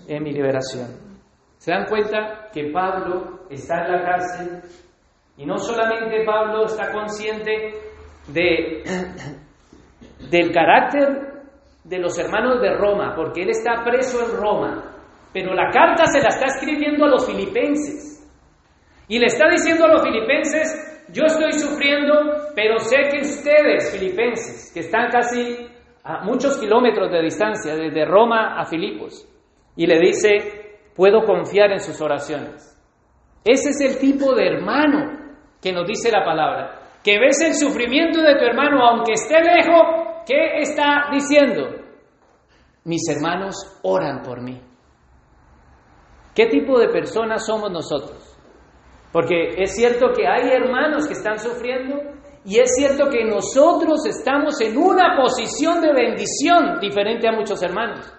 en 0.06 0.22
mi 0.22 0.32
liberación. 0.32 0.88
¿Se 1.58 1.70
dan 1.70 1.86
cuenta 1.86 2.48
que 2.52 2.70
Pablo 2.72 3.40
está 3.50 3.84
en 3.84 3.92
la 3.92 4.02
cárcel? 4.04 4.62
Y 5.36 5.44
no 5.44 5.58
solamente 5.58 6.24
Pablo 6.24 6.64
está 6.64 6.90
consciente 6.90 7.74
de, 8.28 8.82
del 10.30 10.52
carácter 10.52 11.28
de 11.84 11.98
los 11.98 12.18
hermanos 12.18 12.60
de 12.60 12.74
Roma, 12.74 13.14
porque 13.14 13.42
él 13.42 13.50
está 13.50 13.84
preso 13.84 14.24
en 14.24 14.36
Roma, 14.36 14.94
pero 15.32 15.54
la 15.54 15.70
carta 15.70 16.06
se 16.06 16.20
la 16.20 16.28
está 16.28 16.46
escribiendo 16.46 17.04
a 17.04 17.08
los 17.08 17.26
filipenses. 17.26 18.14
Y 19.08 19.18
le 19.18 19.26
está 19.26 19.48
diciendo 19.48 19.84
a 19.86 19.88
los 19.88 20.02
filipenses, 20.02 20.87
yo 21.12 21.24
estoy 21.24 21.52
sufriendo, 21.52 22.14
pero 22.54 22.78
sé 22.78 22.96
que 23.10 23.20
ustedes, 23.22 23.90
filipenses, 23.90 24.70
que 24.72 24.80
están 24.80 25.08
casi 25.10 25.68
a 26.04 26.24
muchos 26.24 26.58
kilómetros 26.58 27.10
de 27.10 27.22
distancia, 27.22 27.74
desde 27.74 28.04
Roma 28.04 28.60
a 28.60 28.64
Filipos, 28.66 29.26
y 29.76 29.86
le 29.86 29.98
dice, 29.98 30.90
puedo 30.94 31.24
confiar 31.24 31.72
en 31.72 31.80
sus 31.80 32.00
oraciones. 32.00 32.74
Ese 33.44 33.70
es 33.70 33.80
el 33.80 33.98
tipo 33.98 34.34
de 34.34 34.46
hermano 34.46 35.18
que 35.62 35.72
nos 35.72 35.86
dice 35.86 36.10
la 36.10 36.24
palabra. 36.24 36.80
Que 37.02 37.18
ves 37.18 37.40
el 37.40 37.54
sufrimiento 37.54 38.20
de 38.20 38.34
tu 38.34 38.44
hermano, 38.44 38.84
aunque 38.84 39.12
esté 39.12 39.40
lejos, 39.40 40.24
¿qué 40.26 40.60
está 40.60 41.08
diciendo? 41.12 41.68
Mis 42.84 43.08
hermanos 43.08 43.80
oran 43.82 44.22
por 44.22 44.42
mí. 44.42 44.60
¿Qué 46.34 46.46
tipo 46.46 46.78
de 46.78 46.88
personas 46.88 47.46
somos 47.46 47.70
nosotros? 47.70 48.27
Porque 49.12 49.54
es 49.56 49.74
cierto 49.74 50.12
que 50.14 50.26
hay 50.26 50.50
hermanos 50.50 51.06
que 51.06 51.14
están 51.14 51.38
sufriendo 51.38 51.96
y 52.44 52.58
es 52.58 52.74
cierto 52.74 53.08
que 53.10 53.24
nosotros 53.24 54.06
estamos 54.06 54.60
en 54.60 54.76
una 54.76 55.16
posición 55.16 55.80
de 55.80 55.92
bendición 55.92 56.78
diferente 56.80 57.28
a 57.28 57.32
muchos 57.32 57.62
hermanos. 57.62 58.12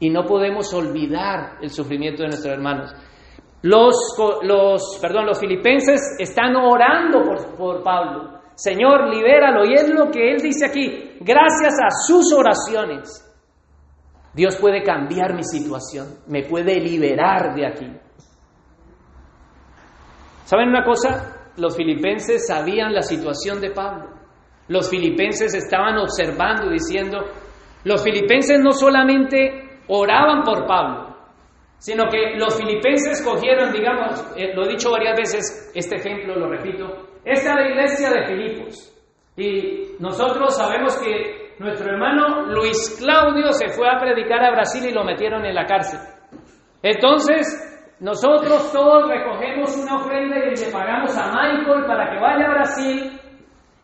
Y 0.00 0.10
no 0.10 0.24
podemos 0.24 0.72
olvidar 0.74 1.58
el 1.60 1.70
sufrimiento 1.70 2.22
de 2.22 2.28
nuestros 2.28 2.54
hermanos. 2.54 2.94
Los, 3.62 3.94
los, 4.42 4.98
perdón, 5.00 5.26
los 5.26 5.40
filipenses 5.40 6.00
están 6.18 6.54
orando 6.54 7.22
por, 7.22 7.56
por 7.56 7.82
Pablo. 7.82 8.38
Señor, 8.54 9.12
libéralo. 9.12 9.64
Y 9.64 9.74
es 9.74 9.88
lo 9.88 10.10
que 10.10 10.32
él 10.32 10.38
dice 10.40 10.66
aquí. 10.66 11.16
Gracias 11.20 11.74
a 11.80 11.90
sus 12.06 12.32
oraciones, 12.32 13.24
Dios 14.34 14.56
puede 14.56 14.82
cambiar 14.82 15.34
mi 15.34 15.42
situación, 15.42 16.18
me 16.28 16.44
puede 16.44 16.80
liberar 16.80 17.54
de 17.54 17.66
aquí. 17.66 18.07
¿Saben 20.48 20.70
una 20.70 20.82
cosa? 20.82 21.52
Los 21.58 21.76
filipenses 21.76 22.46
sabían 22.46 22.94
la 22.94 23.02
situación 23.02 23.60
de 23.60 23.70
Pablo. 23.70 24.08
Los 24.68 24.88
filipenses 24.88 25.52
estaban 25.54 25.98
observando 25.98 26.70
diciendo, 26.70 27.18
los 27.84 28.02
filipenses 28.02 28.58
no 28.58 28.70
solamente 28.70 29.82
oraban 29.88 30.42
por 30.44 30.66
Pablo, 30.66 31.18
sino 31.76 32.04
que 32.08 32.38
los 32.38 32.56
filipenses 32.56 33.20
cogieron, 33.20 33.74
digamos, 33.74 34.24
eh, 34.38 34.54
lo 34.54 34.64
he 34.64 34.68
dicho 34.68 34.90
varias 34.90 35.18
veces, 35.18 35.70
este 35.74 35.96
ejemplo 35.96 36.34
lo 36.34 36.48
repito, 36.48 36.86
esta 37.26 37.50
es 37.50 37.56
la 37.56 37.68
iglesia 37.68 38.10
de 38.10 38.26
Filipos. 38.28 38.94
Y 39.36 39.96
nosotros 39.98 40.56
sabemos 40.56 40.96
que 40.96 41.56
nuestro 41.58 41.90
hermano 41.90 42.46
Luis 42.46 42.96
Claudio 42.98 43.52
se 43.52 43.68
fue 43.68 43.86
a 43.86 43.98
predicar 43.98 44.42
a 44.42 44.52
Brasil 44.52 44.82
y 44.88 44.94
lo 44.94 45.04
metieron 45.04 45.44
en 45.44 45.54
la 45.54 45.66
cárcel. 45.66 46.00
Entonces, 46.82 47.67
nosotros 48.00 48.72
todos 48.72 49.08
recogemos 49.08 49.76
una 49.76 49.96
ofrenda 49.96 50.38
y 50.38 50.56
le 50.56 50.72
pagamos 50.72 51.16
a 51.16 51.32
Michael 51.32 51.84
para 51.86 52.10
que 52.10 52.20
vaya 52.20 52.46
a 52.46 52.54
Brasil 52.54 53.20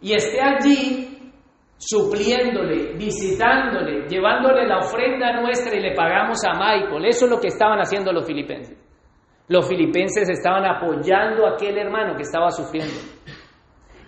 y 0.01 0.15
esté 0.15 0.41
allí 0.41 1.33
supliéndole, 1.77 2.95
visitándole, 2.95 4.07
llevándole 4.07 4.67
la 4.67 4.79
ofrenda 4.79 5.41
nuestra 5.41 5.77
y 5.77 5.81
le 5.81 5.95
pagamos 5.95 6.39
a 6.45 6.53
Michael. 6.53 7.05
Eso 7.07 7.25
es 7.25 7.31
lo 7.31 7.41
que 7.41 7.49
estaban 7.49 7.81
haciendo 7.81 8.13
los 8.13 8.25
filipenses. 8.25 8.79
Los 9.49 9.69
filipenses 9.69 10.29
estaban 10.29 10.65
apoyando 10.65 11.47
a 11.47 11.55
aquel 11.55 11.77
hermano 11.77 12.15
que 12.15 12.23
estaba 12.23 12.51
sufriendo. 12.51 12.95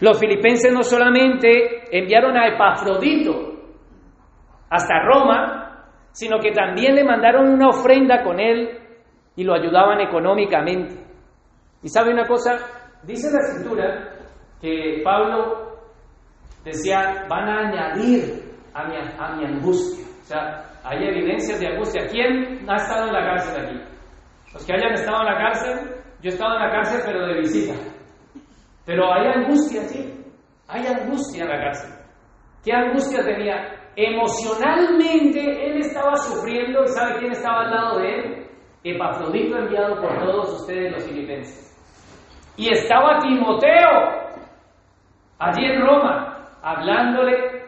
Los 0.00 0.18
filipenses 0.20 0.72
no 0.72 0.82
solamente 0.82 1.84
enviaron 1.90 2.36
a 2.36 2.46
Epafrodito 2.46 3.56
hasta 4.70 5.00
Roma, 5.00 5.90
sino 6.12 6.38
que 6.38 6.52
también 6.52 6.94
le 6.94 7.04
mandaron 7.04 7.48
una 7.48 7.68
ofrenda 7.68 8.22
con 8.22 8.38
él 8.38 8.85
y 9.36 9.44
lo 9.44 9.54
ayudaban 9.54 10.00
económicamente. 10.00 11.04
Y 11.82 11.88
sabe 11.88 12.12
una 12.12 12.26
cosa, 12.26 12.58
dice 13.04 13.30
la 13.30 13.38
escritura 13.46 14.12
que 14.60 15.02
Pablo 15.04 15.76
decía, 16.64 17.26
van 17.28 17.48
a 17.48 17.68
añadir 17.68 18.42
a 18.74 18.88
mi, 18.88 18.96
a 18.96 19.36
mi 19.36 19.44
angustia. 19.44 20.04
O 20.20 20.24
sea, 20.24 20.64
hay 20.82 21.06
evidencias 21.06 21.60
de 21.60 21.68
angustia. 21.68 22.06
¿Quién 22.10 22.68
ha 22.68 22.76
estado 22.76 23.06
en 23.06 23.12
la 23.12 23.24
cárcel 23.26 23.64
aquí? 23.64 23.80
Los 24.52 24.66
que 24.66 24.72
hayan 24.72 24.92
estado 24.94 25.20
en 25.20 25.26
la 25.26 25.38
cárcel, 25.38 25.96
yo 26.22 26.30
he 26.30 26.34
estado 26.34 26.56
en 26.56 26.62
la 26.62 26.70
cárcel 26.70 27.02
pero 27.04 27.26
de 27.26 27.38
visita. 27.38 27.74
Pero 28.84 29.12
hay 29.12 29.26
angustia, 29.26 29.82
sí. 29.82 30.24
Hay 30.68 30.86
angustia 30.86 31.44
en 31.44 31.50
la 31.50 31.58
cárcel. 31.58 31.92
¿Qué 32.64 32.72
angustia 32.72 33.22
tenía? 33.22 33.76
Emocionalmente 33.94 35.40
él 35.40 35.78
estaba 35.78 36.16
sufriendo 36.16 36.82
y 36.82 36.88
¿sabe 36.88 37.18
quién 37.18 37.32
estaba 37.32 37.64
al 37.64 37.70
lado 37.70 37.98
de 37.98 38.14
él? 38.14 38.45
Epafrodito 38.90 39.58
enviado 39.58 40.00
por 40.00 40.18
todos 40.18 40.60
ustedes 40.60 40.92
los 40.92 41.04
filipenses. 41.04 41.66
Y 42.56 42.70
estaba 42.70 43.18
Timoteo 43.18 44.26
allí 45.38 45.64
en 45.64 45.80
Roma, 45.80 46.48
hablándole, 46.62 47.64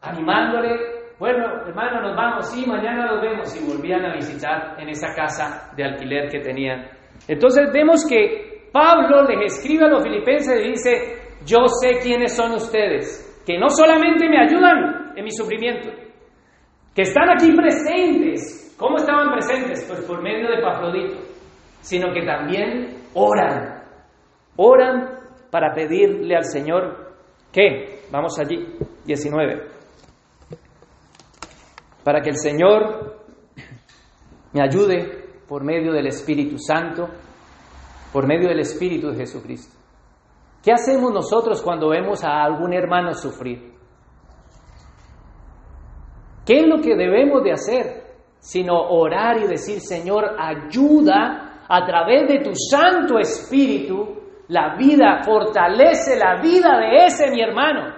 animándole. 0.00 0.76
Bueno, 1.18 1.66
hermano, 1.66 2.02
nos 2.02 2.16
vamos, 2.16 2.50
sí, 2.50 2.64
mañana 2.66 3.06
nos 3.06 3.22
vemos. 3.22 3.56
Y 3.56 3.66
volvían 3.66 4.04
a 4.04 4.14
visitar 4.14 4.76
en 4.78 4.88
esa 4.88 5.14
casa 5.14 5.72
de 5.76 5.84
alquiler 5.84 6.28
que 6.30 6.40
tenían. 6.40 6.88
Entonces 7.28 7.72
vemos 7.72 8.06
que 8.08 8.68
Pablo 8.72 9.22
les 9.24 9.54
escribe 9.54 9.84
a 9.84 9.88
los 9.88 10.02
filipenses 10.02 10.64
y 10.64 10.70
dice, 10.70 11.22
yo 11.44 11.66
sé 11.66 12.00
quiénes 12.02 12.34
son 12.34 12.52
ustedes, 12.52 13.42
que 13.46 13.58
no 13.58 13.68
solamente 13.68 14.28
me 14.28 14.38
ayudan 14.38 15.12
en 15.16 15.24
mi 15.24 15.30
sufrimiento, 15.30 15.90
que 16.94 17.02
están 17.02 17.30
aquí 17.30 17.52
presentes, 17.52 18.61
¿Cómo 18.76 18.96
estaban 18.96 19.32
presentes? 19.32 19.84
Pues 19.86 20.00
por 20.02 20.22
medio 20.22 20.48
de 20.48 20.62
Pafrodito, 20.62 21.16
sino 21.80 22.12
que 22.12 22.24
también 22.24 23.04
oran. 23.14 23.82
Oran 24.56 25.18
para 25.50 25.72
pedirle 25.74 26.36
al 26.36 26.44
Señor 26.44 27.12
¿qué? 27.52 28.00
Vamos 28.10 28.38
allí, 28.38 28.66
19. 29.04 29.68
Para 32.02 32.20
que 32.20 32.30
el 32.30 32.38
Señor 32.38 33.24
me 34.52 34.62
ayude 34.62 35.22
por 35.46 35.62
medio 35.62 35.92
del 35.92 36.06
Espíritu 36.06 36.56
Santo, 36.58 37.08
por 38.12 38.26
medio 38.26 38.48
del 38.48 38.60
Espíritu 38.60 39.10
de 39.10 39.18
Jesucristo. 39.18 39.78
¿Qué 40.64 40.72
hacemos 40.72 41.12
nosotros 41.12 41.62
cuando 41.62 41.90
vemos 41.90 42.24
a 42.24 42.42
algún 42.42 42.72
hermano 42.72 43.14
sufrir? 43.14 43.72
¿Qué 46.46 46.60
es 46.60 46.66
lo 46.66 46.80
que 46.80 46.96
debemos 46.96 47.42
de 47.44 47.52
hacer? 47.52 48.01
Sino 48.42 48.74
orar 48.74 49.38
y 49.38 49.46
decir, 49.46 49.78
Señor, 49.80 50.34
ayuda 50.36 51.62
a 51.68 51.86
través 51.86 52.28
de 52.28 52.40
tu 52.40 52.50
Santo 52.54 53.18
Espíritu 53.18 54.20
la 54.48 54.74
vida, 54.74 55.22
fortalece 55.24 56.18
la 56.18 56.40
vida 56.42 56.76
de 56.76 57.04
ese 57.06 57.30
mi 57.30 57.40
hermano. 57.40 57.94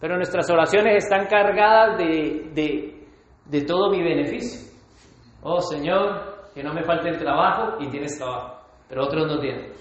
Pero 0.00 0.16
nuestras 0.16 0.48
oraciones 0.50 1.04
están 1.04 1.26
cargadas 1.26 1.98
de, 1.98 3.02
de, 3.44 3.64
todo 3.66 3.90
mi 3.90 4.02
beneficio. 4.02 4.72
Oh 5.42 5.60
Señor, 5.60 6.48
que 6.54 6.62
no 6.62 6.72
me 6.72 6.84
falte 6.84 7.08
el 7.08 7.18
trabajo 7.18 7.78
y 7.80 7.88
tienes 7.88 8.16
trabajo, 8.16 8.60
pero 8.88 9.04
otros 9.04 9.26
no 9.26 9.40
tienen. 9.40 9.72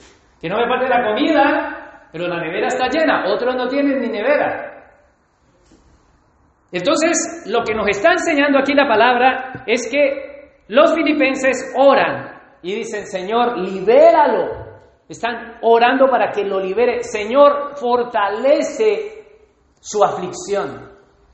Que 0.41 0.49
no 0.49 0.57
me 0.57 0.67
falte 0.67 0.89
la 0.89 1.03
comida, 1.03 2.07
pero 2.11 2.27
la 2.27 2.41
nevera 2.41 2.67
está 2.67 2.87
llena, 2.89 3.31
otros 3.31 3.55
no 3.55 3.67
tienen 3.67 4.01
ni 4.01 4.09
nevera. 4.09 4.70
Entonces, 6.71 7.43
lo 7.47 7.63
que 7.63 7.73
nos 7.73 7.87
está 7.89 8.13
enseñando 8.13 8.59
aquí 8.59 8.73
la 8.73 8.87
palabra 8.87 9.63
es 9.67 9.89
que 9.89 10.63
los 10.67 10.93
filipenses 10.93 11.73
oran 11.77 12.39
y 12.61 12.75
dicen, 12.75 13.05
Señor, 13.05 13.57
libéralo. 13.57 14.61
Están 15.09 15.57
orando 15.61 16.07
para 16.09 16.31
que 16.31 16.45
lo 16.45 16.59
libere. 16.59 17.03
Señor, 17.03 17.75
fortalece 17.75 19.25
su 19.81 20.01
aflicción. 20.03 20.89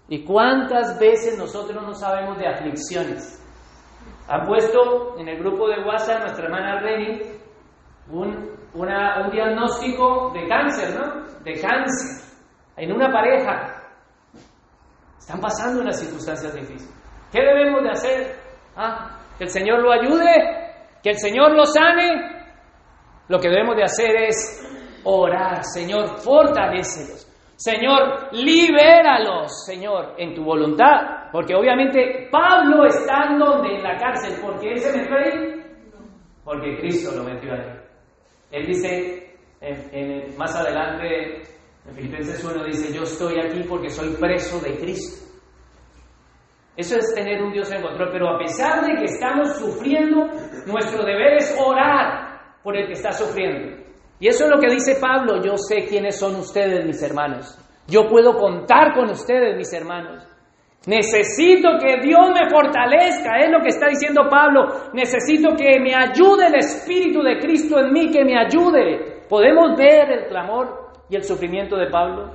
¿Y 0.10 0.24
cuántas 0.24 1.00
veces 1.00 1.38
nosotros 1.38 1.84
no 1.84 1.94
sabemos 1.94 2.40
de 2.40 2.48
aflicciones? 2.48 3.44
Han 4.30 4.48
puesto 4.48 5.20
en 5.20 5.28
el 5.28 5.38
grupo 5.38 5.68
de 5.68 5.84
WhatsApp 5.86 6.22
nuestra 6.22 6.46
hermana 6.46 6.80
Reni 6.80 7.22
un, 8.10 8.50
un 8.74 9.32
diagnóstico 9.32 10.32
de 10.34 10.48
cáncer, 10.48 11.00
¿no? 11.00 11.24
De 11.44 11.54
cáncer 11.60 12.28
en 12.78 12.92
una 12.92 13.12
pareja. 13.12 13.77
Están 15.28 15.42
pasando 15.42 15.82
unas 15.82 16.00
circunstancias 16.00 16.54
difíciles. 16.54 16.90
¿Qué 17.34 17.42
debemos 17.42 17.84
de 17.84 17.90
hacer? 17.90 18.40
Ah, 18.78 19.20
que 19.38 19.44
el 19.44 19.50
Señor 19.50 19.82
lo 19.82 19.92
ayude, 19.92 20.32
que 21.04 21.10
el 21.10 21.18
Señor 21.18 21.52
lo 21.52 21.66
sane. 21.66 22.46
Lo 23.28 23.38
que 23.38 23.50
debemos 23.50 23.76
de 23.76 23.84
hacer 23.84 24.16
es 24.24 24.66
orar, 25.04 25.66
Señor, 25.66 26.20
fortalecelos. 26.20 27.28
Señor, 27.58 28.30
libéralos, 28.32 29.66
Señor, 29.66 30.14
en 30.18 30.34
tu 30.34 30.46
voluntad. 30.46 31.30
Porque 31.34 31.56
obviamente 31.56 32.30
Pablo 32.32 32.86
está 32.86 33.26
en 33.30 33.38
donde 33.38 33.76
en 33.76 33.84
la 33.84 33.98
cárcel, 33.98 34.40
porque 34.42 34.72
él 34.72 34.78
se 34.80 34.98
metió 34.98 35.18
ahí, 35.18 35.62
porque 36.46 36.78
Cristo 36.78 37.14
lo 37.18 37.26
metió 37.26 37.52
ahí. 37.52 37.78
Él 38.50 38.66
dice 38.66 39.36
más 40.38 40.56
adelante 40.56 41.57
en 41.88 41.96
Filipenses 41.96 42.44
1 42.44 42.66
dice, 42.66 42.94
yo 42.94 43.04
estoy 43.04 43.40
aquí 43.40 43.64
porque 43.68 43.90
soy 43.90 44.10
preso 44.16 44.60
de 44.60 44.78
Cristo. 44.78 45.26
Eso 46.76 46.98
es 46.98 47.14
tener 47.16 47.42
un 47.42 47.52
Dios 47.52 47.72
en 47.72 47.82
control. 47.82 48.10
Pero 48.12 48.30
a 48.30 48.38
pesar 48.38 48.86
de 48.86 48.96
que 48.98 49.06
estamos 49.06 49.58
sufriendo, 49.58 50.28
nuestro 50.68 51.04
deber 51.04 51.38
es 51.38 51.58
orar 51.60 52.40
por 52.62 52.78
el 52.78 52.88
que 52.88 52.94
está 52.94 53.12
sufriendo. 53.12 53.84
Y 54.20 54.28
eso 54.28 54.46
es 54.46 54.50
lo 54.50 54.60
que 54.60 54.72
dice 54.72 54.98
Pablo. 55.02 55.42
Yo 55.44 55.58
sé 55.58 55.86
quiénes 55.88 56.20
son 56.20 56.36
ustedes, 56.36 56.86
mis 56.86 57.02
hermanos. 57.02 57.58
Yo 57.88 58.08
puedo 58.08 58.38
contar 58.38 58.94
con 58.94 59.10
ustedes, 59.10 59.56
mis 59.56 59.72
hermanos. 59.74 60.28
Necesito 60.86 61.70
que 61.82 62.00
Dios 62.02 62.30
me 62.34 62.50
fortalezca, 62.50 63.40
es 63.40 63.52
lo 63.52 63.62
que 63.62 63.70
está 63.70 63.88
diciendo 63.88 64.28
Pablo. 64.30 64.92
Necesito 64.94 65.56
que 65.56 65.80
me 65.80 65.96
ayude 65.96 66.48
el 66.48 66.56
Espíritu 66.56 67.22
de 67.24 67.40
Cristo 67.40 67.80
en 67.80 67.92
mí, 67.92 68.12
que 68.12 68.24
me 68.24 68.38
ayude. 68.38 69.24
Podemos 69.28 69.76
ver 69.78 70.12
el 70.12 70.28
clamor 70.28 70.87
y 71.10 71.16
el 71.16 71.24
sufrimiento 71.24 71.76
de 71.76 71.90
Pablo 71.90 72.32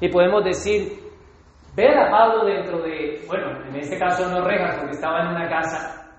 y 0.00 0.08
podemos 0.08 0.44
decir, 0.44 0.98
ver 1.74 1.96
a 1.98 2.10
Pablo 2.10 2.44
dentro 2.44 2.82
de, 2.82 3.24
bueno, 3.26 3.64
en 3.68 3.76
este 3.76 3.98
caso 3.98 4.28
no 4.28 4.42
rejas 4.42 4.76
porque 4.76 4.92
estaba 4.92 5.22
en 5.22 5.28
una 5.28 5.48
casa, 5.48 6.12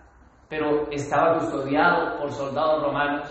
pero 0.49 0.89
estaba 0.91 1.39
custodiado 1.39 2.17
por 2.17 2.31
soldados 2.31 2.83
romanos. 2.83 3.29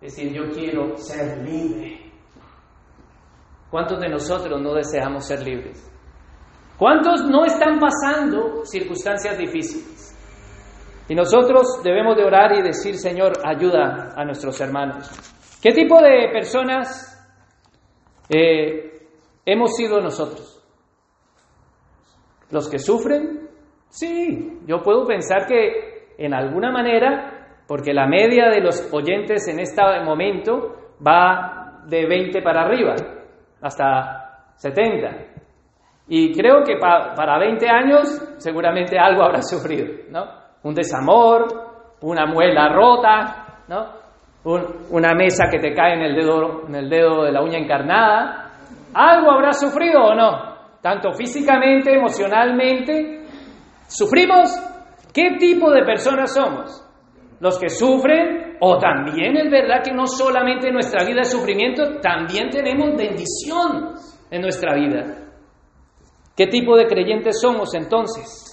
Es 0.00 0.16
decir, 0.16 0.32
yo 0.32 0.48
quiero 0.50 0.96
ser 0.96 1.38
libre. 1.46 2.10
¿Cuántos 3.70 4.00
de 4.00 4.08
nosotros 4.08 4.60
no 4.60 4.74
deseamos 4.74 5.26
ser 5.26 5.42
libres? 5.42 5.88
¿Cuántos 6.76 7.24
no 7.28 7.44
están 7.44 7.78
pasando 7.78 8.64
circunstancias 8.64 9.38
difíciles? 9.38 10.18
Y 11.08 11.14
nosotros 11.14 11.80
debemos 11.82 12.16
de 12.16 12.24
orar 12.24 12.52
y 12.52 12.62
decir, 12.62 12.96
Señor, 12.96 13.32
ayuda 13.44 14.14
a 14.16 14.24
nuestros 14.24 14.60
hermanos. 14.60 15.10
¿Qué 15.62 15.72
tipo 15.72 16.00
de 16.02 16.30
personas 16.32 17.11
eh, 18.34 18.92
hemos 19.44 19.76
sido 19.76 20.00
nosotros? 20.00 20.58
¿Los 22.50 22.68
que 22.70 22.78
sufren? 22.78 23.48
Sí, 23.88 24.60
yo 24.66 24.82
puedo 24.82 25.06
pensar 25.06 25.46
que 25.46 26.14
en 26.16 26.32
alguna 26.32 26.70
manera, 26.70 27.62
porque 27.66 27.92
la 27.92 28.06
media 28.06 28.48
de 28.48 28.60
los 28.60 28.92
oyentes 28.92 29.46
en 29.48 29.60
este 29.60 29.82
momento 30.04 30.94
va 31.06 31.82
de 31.86 32.06
20 32.06 32.40
para 32.42 32.62
arriba, 32.62 32.94
hasta 33.60 34.54
70. 34.56 35.08
Y 36.08 36.32
creo 36.34 36.62
que 36.64 36.76
para 36.78 37.38
20 37.38 37.68
años 37.68 38.34
seguramente 38.38 38.98
algo 38.98 39.24
habrá 39.24 39.42
sufrido, 39.42 39.86
¿no? 40.10 40.24
Un 40.62 40.74
desamor, 40.74 41.46
una 42.00 42.26
muela 42.26 42.68
rota, 42.68 43.64
¿no? 43.68 44.01
Una 44.44 45.14
mesa 45.14 45.44
que 45.50 45.58
te 45.58 45.74
cae 45.74 45.94
en 45.94 46.02
el, 46.02 46.16
dedo, 46.16 46.66
en 46.66 46.74
el 46.74 46.88
dedo 46.88 47.24
de 47.24 47.32
la 47.32 47.42
uña 47.42 47.58
encarnada. 47.58 48.50
¿Algo 48.94 49.30
habrá 49.30 49.52
sufrido 49.52 50.02
o 50.02 50.14
no? 50.14 50.52
tanto 50.82 51.12
físicamente, 51.12 51.94
emocionalmente. 51.94 53.24
¿Sufrimos? 53.86 54.50
¿Qué 55.14 55.36
tipo 55.38 55.70
de 55.70 55.84
personas 55.84 56.34
somos? 56.34 56.84
¿Los 57.40 57.58
que 57.58 57.68
sufren? 57.68 58.56
¿O 58.60 58.78
también 58.78 59.36
es 59.36 59.50
verdad 59.50 59.82
que 59.82 59.92
no 59.92 60.06
solamente 60.06 60.68
en 60.68 60.74
nuestra 60.74 61.04
vida 61.04 61.22
es 61.22 61.30
sufrimiento, 61.30 62.00
también 62.00 62.50
tenemos 62.50 62.96
bendición 62.96 63.94
en 64.30 64.42
nuestra 64.42 64.74
vida? 64.74 65.18
¿Qué 66.36 66.46
tipo 66.46 66.76
de 66.76 66.86
creyentes 66.86 67.40
somos 67.40 67.74
entonces? 67.74 68.48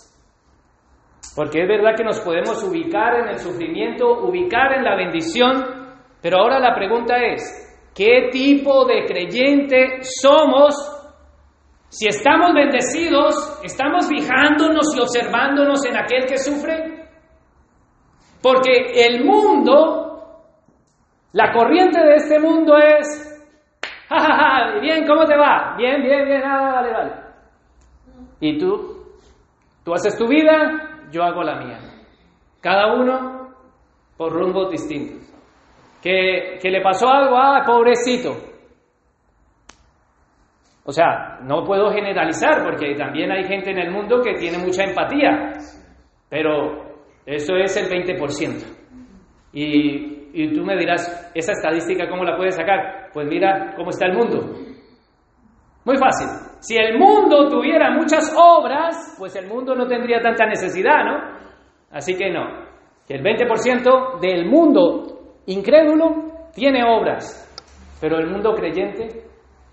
Porque 1.36 1.62
es 1.62 1.68
verdad 1.68 1.96
que 1.96 2.04
nos 2.04 2.20
podemos 2.20 2.64
ubicar 2.64 3.16
en 3.16 3.30
el 3.30 3.38
sufrimiento, 3.38 4.24
ubicar 4.24 4.74
en 4.74 4.84
la 4.84 4.96
bendición, 4.96 5.79
pero 6.22 6.40
ahora 6.40 6.60
la 6.60 6.76
pregunta 6.76 7.18
es, 7.18 7.42
¿qué 7.96 8.30
tipo 8.32 8.86
de 8.86 9.06
creyente 9.06 10.00
somos 10.04 10.76
si 11.90 12.08
estamos 12.08 12.54
bendecidos, 12.54 13.60
¿estamos 13.64 14.08
fijándonos 14.08 14.96
y 14.96 15.00
observándonos 15.00 15.84
en 15.86 15.98
aquel 15.98 16.26
que 16.28 16.38
sufre? 16.38 17.08
Porque 18.44 19.06
el 19.08 19.26
mundo, 19.26 20.44
la 21.34 21.52
corriente 21.52 22.00
de 22.00 22.16
este 22.16 22.40
mundo 22.40 22.78
es, 22.78 23.44
ja, 24.08 24.80
bien, 24.80 25.06
¿cómo 25.08 25.26
te 25.26 25.36
va? 25.36 25.76
Bien, 25.78 26.02
bien, 26.04 26.26
bien, 26.26 26.44
ah, 26.46 26.74
vale, 26.74 26.94
vale. 26.94 27.12
¿Y 28.40 28.58
tú? 28.60 29.00
Tú 29.84 29.94
haces 29.94 30.16
tu 30.16 30.28
vida, 30.28 31.08
yo 31.12 31.24
hago 31.24 31.42
la 31.42 31.56
mía. 31.56 31.80
Cada 32.62 32.94
uno 32.94 33.50
por 34.16 34.32
rumbos 34.32 34.70
distintos. 34.70 35.29
¿Que, 36.02 36.60
le 36.64 36.82
pasó 36.82 37.08
algo? 37.10 37.38
Ah, 37.38 37.64
pobrecito. 37.66 38.36
O 40.86 40.92
sea, 40.92 41.40
no 41.44 41.64
puedo 41.64 41.92
generalizar 41.92 42.64
porque 42.64 42.96
también 42.96 43.32
hay 43.32 43.44
gente 43.44 43.72
en 43.72 43.80
el 43.80 43.92
mundo 43.92 44.22
que 44.22 44.34
tiene 44.36 44.58
mucha 44.58 44.84
empatía, 44.84 45.52
pero 46.30 46.96
eso 47.26 47.56
es 47.58 47.78
el 47.78 47.90
20%. 47.90 48.78
Y, 49.54 50.30
y 50.34 50.54
tú 50.54 50.64
me 50.64 50.78
dirás, 50.78 51.32
¿esa 51.36 51.52
estadística 51.52 52.10
cómo 52.10 52.24
la 52.24 52.38
puedes 52.38 52.56
sacar? 52.56 53.10
Pues 53.14 53.28
mira 53.28 53.74
cómo 53.76 53.90
está 53.90 54.08
el 54.08 54.14
mundo. 54.14 54.40
Muy 55.86 55.98
fácil. 55.98 56.28
Si 56.60 56.76
el 56.76 56.98
mundo 56.98 57.50
tuviera 57.50 57.92
muchas 57.92 58.34
obras, 58.38 59.16
pues 59.18 59.36
el 59.36 59.48
mundo 59.48 59.76
no 59.76 59.88
tendría 59.88 60.22
tanta 60.22 60.46
necesidad, 60.46 61.04
¿no? 61.04 61.40
Así 61.92 62.16
que 62.16 62.30
no. 62.30 62.68
Que 63.08 63.16
el 63.16 63.24
20% 63.24 64.20
del 64.20 64.46
mundo 64.46 65.09
incrédulo 65.54 66.50
tiene 66.54 66.84
obras, 66.84 67.46
pero 68.00 68.18
el 68.18 68.28
mundo 68.28 68.54
creyente 68.56 69.30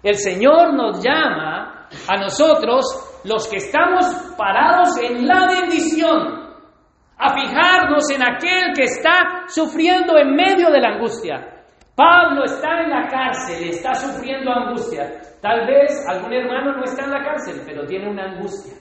el 0.06 0.14
Señor 0.14 0.72
nos 0.74 1.02
llama 1.02 1.88
a 2.08 2.16
nosotros, 2.16 2.84
los 3.24 3.48
que 3.48 3.56
estamos 3.56 4.06
parados 4.38 4.96
en 5.02 5.26
la 5.26 5.48
bendición, 5.48 6.46
a 7.18 7.34
fijarnos 7.34 8.08
en 8.10 8.22
aquel 8.22 8.72
que 8.72 8.84
está 8.84 9.46
sufriendo 9.48 10.16
en 10.16 10.36
medio 10.36 10.70
de 10.70 10.80
la 10.80 10.90
angustia. 10.90 11.64
Pablo 11.96 12.44
está 12.44 12.82
en 12.82 12.90
la 12.90 13.08
cárcel, 13.08 13.68
está 13.68 13.94
sufriendo 13.94 14.52
angustia. 14.52 15.10
Tal 15.42 15.66
vez 15.66 16.06
algún 16.08 16.32
hermano 16.32 16.76
no 16.76 16.84
está 16.84 17.04
en 17.04 17.10
la 17.10 17.24
cárcel, 17.24 17.62
pero 17.66 17.84
tiene 17.84 18.08
una 18.08 18.32
angustia. 18.32 18.74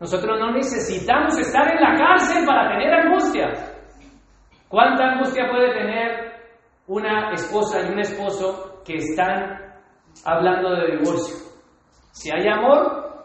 Nosotros 0.00 0.40
no 0.40 0.52
necesitamos 0.52 1.38
estar 1.38 1.70
en 1.74 1.80
la 1.80 1.94
cárcel 1.94 2.42
para 2.46 2.70
tener 2.70 2.94
angustia. 2.94 3.73
¿Cuánta 4.74 5.04
angustia 5.04 5.48
puede 5.48 5.72
tener 5.72 6.34
una 6.88 7.30
esposa 7.30 7.80
y 7.80 7.92
un 7.92 8.00
esposo 8.00 8.82
que 8.84 8.94
están 8.94 9.72
hablando 10.24 10.74
de 10.74 10.96
divorcio. 10.96 11.36
Si 12.10 12.28
hay 12.34 12.48
amor, 12.48 13.24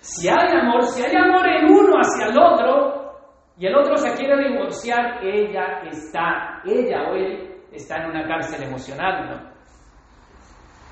si 0.00 0.26
hay 0.26 0.58
amor, 0.58 0.82
si 0.84 1.04
hay 1.04 1.14
amor 1.14 1.46
en 1.46 1.66
uno 1.70 1.98
hacia 1.98 2.28
el 2.28 2.38
otro 2.38 3.18
y 3.58 3.66
el 3.66 3.76
otro 3.76 3.98
se 3.98 4.14
quiere 4.14 4.48
divorciar, 4.48 5.22
ella 5.22 5.82
está, 5.90 6.62
ella 6.64 7.02
o 7.10 7.14
él 7.16 7.60
está 7.70 7.98
en 7.98 8.08
una 8.12 8.26
cárcel 8.26 8.62
emocional, 8.62 9.28
¿no? 9.28 9.50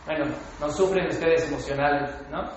Bueno, 0.04 0.26
no 0.60 0.68
sufren 0.68 1.06
ustedes 1.06 1.50
emocionales, 1.50 2.22
¿no? 2.30 2.50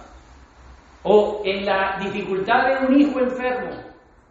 O 1.03 1.41
en 1.45 1.65
la 1.65 1.97
dificultad 2.01 2.67
de 2.67 2.85
un 2.85 2.99
hijo 2.99 3.17
enfermo, 3.21 3.81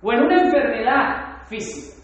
o 0.02 0.12
en 0.12 0.24
una 0.24 0.42
enfermedad 0.42 1.42
física. 1.48 2.03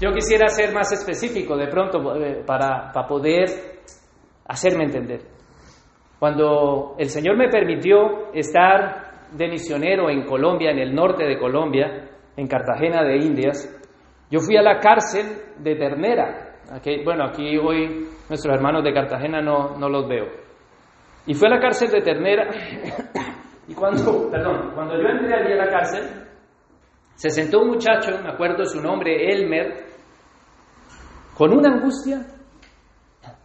Yo 0.00 0.12
quisiera 0.12 0.48
ser 0.48 0.74
más 0.74 0.92
específico 0.92 1.56
de 1.56 1.68
pronto 1.68 2.16
eh, 2.16 2.42
para, 2.46 2.92
para 2.92 3.06
poder 3.06 3.46
hacerme 4.46 4.84
entender. 4.84 5.20
Cuando 6.18 6.94
el 6.98 7.08
Señor 7.08 7.36
me 7.36 7.48
permitió 7.48 8.32
estar 8.32 9.30
de 9.32 9.48
misionero 9.48 10.08
en 10.10 10.24
Colombia, 10.24 10.70
en 10.70 10.78
el 10.78 10.94
norte 10.94 11.24
de 11.24 11.38
Colombia, 11.38 12.08
en 12.36 12.46
Cartagena 12.46 13.02
de 13.02 13.16
Indias, 13.16 13.72
yo 14.30 14.40
fui 14.40 14.56
a 14.56 14.62
la 14.62 14.78
cárcel 14.78 15.26
de 15.58 15.76
Ternera. 15.76 16.58
Aquí, 16.72 17.02
bueno, 17.04 17.24
aquí 17.24 17.56
hoy 17.56 18.08
nuestros 18.28 18.54
hermanos 18.54 18.82
de 18.82 18.92
Cartagena 18.92 19.40
no, 19.40 19.76
no 19.78 19.88
los 19.88 20.08
veo. 20.08 20.26
Y 21.26 21.34
fui 21.34 21.48
a 21.48 21.54
la 21.54 21.60
cárcel 21.60 21.90
de 21.90 22.00
Ternera 22.02 22.48
y 23.68 23.74
cuando, 23.74 24.30
perdón, 24.30 24.72
cuando 24.74 24.94
yo 24.94 25.08
entré 25.08 25.34
allí 25.34 25.52
a 25.52 25.64
la 25.64 25.70
cárcel, 25.70 26.25
se 27.16 27.30
sentó 27.30 27.60
un 27.60 27.68
muchacho, 27.68 28.12
me 28.22 28.30
acuerdo 28.30 28.64
su 28.66 28.80
nombre, 28.80 29.32
Elmer, 29.32 29.86
con 31.36 31.52
una 31.52 31.74
angustia. 31.74 32.26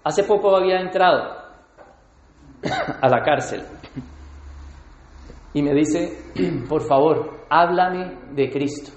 Hace 0.03 0.23
poco 0.23 0.55
había 0.55 0.79
entrado 0.79 1.41
a 3.01 3.10
la 3.10 3.21
cárcel 3.23 3.63
y 5.53 5.62
me 5.62 5.73
dice, 5.73 6.17
por 6.67 6.81
favor, 6.81 7.45
háblame 7.49 8.17
de 8.31 8.49
Cristo. 8.49 8.91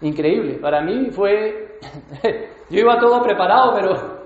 Increíble, 0.00 0.58
para 0.58 0.80
mí 0.82 1.10
fue, 1.10 1.78
yo 2.70 2.78
iba 2.78 2.98
todo 2.98 3.22
preparado, 3.22 3.74
pero 3.74 4.18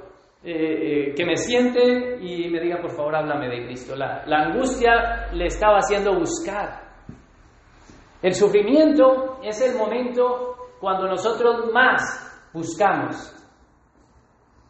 eh, 0.45 1.09
eh, 1.11 1.15
que 1.15 1.25
me 1.25 1.37
siente 1.37 2.19
y 2.21 2.49
me 2.51 2.61
diga, 2.61 2.81
por 2.81 2.91
favor, 2.91 3.17
háblame 3.17 3.49
de 3.49 3.65
Cristo. 3.65 3.97
La, 3.97 4.25
la 4.27 4.43
angustia 4.43 5.29
le 5.33 5.47
estaba 5.47 5.79
haciendo 5.79 6.15
buscar. 6.19 6.82
El 8.23 8.35
sufrimiento 8.35 9.39
es 9.43 9.61
el 9.61 9.77
momento 9.77 10.57
cuando 10.81 11.09
nosotros 11.09 11.73
más 11.73 12.51
buscamos. 12.53 13.35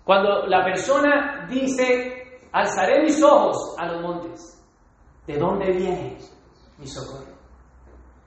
Cuando 0.05 0.47
la 0.47 0.65
persona 0.65 1.47
dice, 1.49 2.41
alzaré 2.51 3.03
mis 3.03 3.23
ojos 3.23 3.77
a 3.79 3.87
los 3.87 4.03
montes. 4.03 4.59
¿De 5.27 5.37
dónde 5.39 5.71
viene 5.71 6.19
mi 6.79 6.87
socorro? 6.87 7.33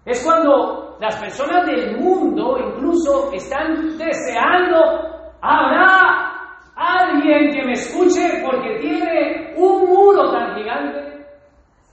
Es 0.05 0.23
cuando 0.23 0.97
las 0.99 1.15
personas 1.17 1.65
del 1.65 1.97
mundo 1.97 2.57
incluso 2.59 3.31
están 3.33 3.97
deseando, 3.97 4.77
habrá 5.41 6.25
alguien 6.75 7.51
que 7.51 7.65
me 7.65 7.73
escuche 7.73 8.43
porque 8.45 8.77
tiene 8.79 9.55
un 9.57 9.88
muro 9.88 10.31
tan 10.31 10.55
gigante. 10.55 11.25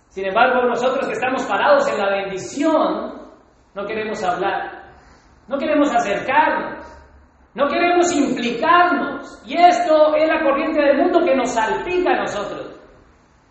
Sin 0.09 0.27
embargo, 0.27 0.69
nosotros 0.69 1.07
que 1.07 1.15
estamos 1.15 1.43
parados 1.47 1.89
en 1.89 1.99
la 1.99 2.11
bendición, 2.11 3.22
no 3.75 3.87
queremos 3.87 4.23
hablar, 4.23 4.83
no 5.49 5.59
queremos 5.59 5.93
acercarnos, 5.95 6.87
no 7.55 7.69
queremos 7.69 8.13
implicarnos. 8.13 9.43
Y 9.47 9.57
esto 9.57 10.15
es 10.17 10.29
la 10.29 10.43
corriente 10.43 10.81
del 10.81 10.99
mundo 10.99 11.21
que 11.25 11.37
nos 11.37 11.51
salpica 11.51 12.13
a 12.13 12.21
nosotros. 12.21 12.81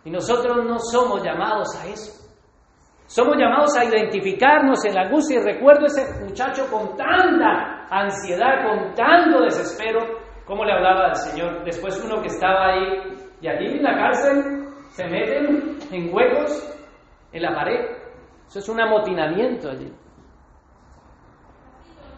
Y 0.03 0.09
nosotros 0.09 0.65
no 0.65 0.79
somos 0.79 1.23
llamados 1.23 1.75
a 1.79 1.87
eso. 1.87 2.21
Somos 3.05 3.35
llamados 3.37 3.75
a 3.77 3.83
identificarnos 3.83 4.83
en 4.85 4.95
la 4.95 5.01
angustia 5.01 5.39
y 5.39 5.43
recuerdo 5.43 5.85
ese 5.85 6.23
muchacho 6.23 6.65
con 6.71 6.95
tanta 6.95 7.85
ansiedad, 7.89 8.65
con 8.65 8.95
tanto 8.95 9.41
desespero, 9.43 9.99
como 10.45 10.63
le 10.63 10.73
hablaba 10.73 11.07
al 11.07 11.15
Señor. 11.15 11.63
Después 11.65 12.01
uno 12.03 12.21
que 12.21 12.29
estaba 12.29 12.67
ahí 12.67 13.13
y 13.41 13.47
allí 13.47 13.77
en 13.77 13.83
la 13.83 13.97
cárcel 13.97 14.65
se 14.91 15.05
meten 15.07 15.77
en 15.91 16.13
huecos 16.13 16.77
en 17.33 17.41
la 17.41 17.53
pared. 17.53 17.85
Eso 18.47 18.59
es 18.59 18.69
un 18.69 18.79
amotinamiento 18.79 19.69
allí. 19.69 19.91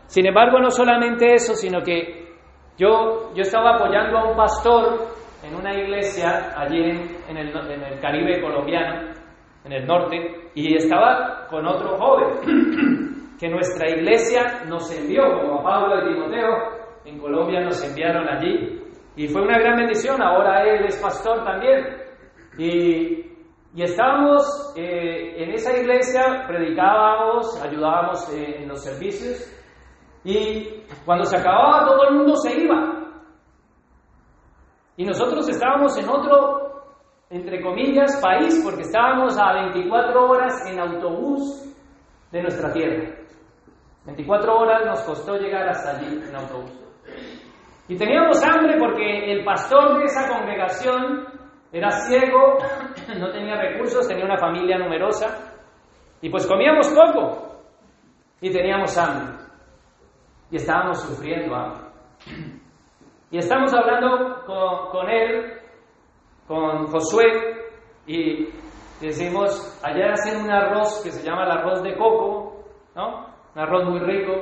Sin 0.08 0.26
embargo, 0.28 0.60
no 0.60 0.70
solamente 0.70 1.34
eso, 1.34 1.54
sino 1.56 1.82
que 1.82 2.24
yo, 2.78 3.34
yo 3.34 3.42
estaba 3.42 3.76
apoyando 3.76 4.18
a 4.18 4.30
un 4.32 4.38
pastor 4.38 5.08
en 5.44 5.56
una 5.56 5.74
iglesia 5.74 6.54
allí 6.58 6.82
en, 7.28 7.38
el, 7.38 7.50
en 7.50 7.84
el 7.84 8.00
Caribe 8.00 8.42
colombiano, 8.42 9.12
en 9.66 9.72
el 9.74 9.86
norte, 9.86 10.50
y 10.56 10.76
estaba 10.76 11.48
con 11.50 11.66
otro 11.68 11.98
joven 11.98 13.36
que 13.40 13.50
nuestra 13.50 13.90
iglesia 13.90 14.64
nos 14.68 14.90
envió, 14.98 15.24
como 15.42 15.60
a 15.60 15.64
Pablo 15.64 16.02
y 16.02 16.14
Timoteo, 16.14 16.84
en 17.06 17.20
Colombia 17.20 17.62
nos 17.62 17.84
enviaron 17.84 18.28
allí. 18.30 18.80
Y 19.16 19.28
fue 19.28 19.42
una 19.42 19.60
gran 19.60 19.78
bendición, 19.78 20.22
ahora 20.22 20.64
él 20.64 20.86
es 20.86 21.00
pastor 21.02 21.44
también. 21.44 21.86
Y, 22.58 23.34
y 23.76 23.84
estábamos 23.84 24.74
eh, 24.78 25.44
en 25.44 25.52
esa 25.52 25.78
iglesia, 25.78 26.46
predicábamos, 26.48 27.62
ayudábamos 27.62 28.34
eh, 28.34 28.62
en 28.62 28.70
los 28.70 28.84
servicios, 28.84 29.52
y 30.24 30.84
cuando 31.06 31.26
se 31.26 31.38
acababa 31.38 31.86
todo 31.86 32.10
el 32.10 32.16
mundo 32.16 32.36
se 32.36 32.60
iba. 32.60 33.00
Y 34.96 35.06
nosotros 35.06 35.48
estábamos 35.50 35.98
en 35.98 36.10
otro 36.10 36.64
entre 37.34 37.64
comillas, 37.64 38.22
país, 38.22 38.62
porque 38.64 38.84
estábamos 38.84 39.36
a 39.40 39.54
24 39.54 40.30
horas 40.30 40.70
en 40.70 40.80
autobús 40.80 41.66
de 42.32 42.44
nuestra 42.44 42.72
tierra. 42.72 43.10
24 44.06 44.56
horas 44.56 44.86
nos 44.86 45.02
costó 45.02 45.38
llegar 45.38 45.68
hasta 45.68 45.98
allí 45.98 46.22
en 46.30 46.36
autobús. 46.36 46.72
Y 47.88 47.98
teníamos 47.98 48.44
hambre 48.44 48.78
porque 48.78 49.32
el 49.32 49.44
pastor 49.44 49.98
de 49.98 50.06
esa 50.06 50.28
congregación 50.28 51.26
era 51.72 51.90
ciego, 51.90 52.60
no 53.20 53.32
tenía 53.32 53.56
recursos, 53.56 54.08
tenía 54.08 54.26
una 54.26 54.38
familia 54.38 54.78
numerosa, 54.78 55.56
y 56.22 56.30
pues 56.30 56.46
comíamos 56.46 56.88
poco 56.90 57.48
y 58.42 58.52
teníamos 58.52 58.96
hambre. 58.96 59.43
Y 60.54 60.58
estábamos 60.58 61.02
sufriendo 61.02 61.56
hambre. 61.56 61.82
Y 63.32 63.40
estamos 63.40 63.74
hablando 63.74 64.44
con, 64.46 64.92
con 64.92 65.10
él 65.10 65.52
con 66.48 66.86
Josué 66.92 67.26
y 68.06 68.50
decimos, 69.02 69.82
allá 69.84 70.12
hacen 70.12 70.44
un 70.44 70.52
arroz 70.52 71.02
que 71.04 71.10
se 71.10 71.28
llama 71.28 71.46
el 71.46 71.52
arroz 71.54 71.82
de 71.82 71.98
coco, 71.98 72.66
¿no? 72.96 73.26
Un 73.56 73.62
arroz 73.64 73.90
muy 73.90 74.00
rico. 74.02 74.34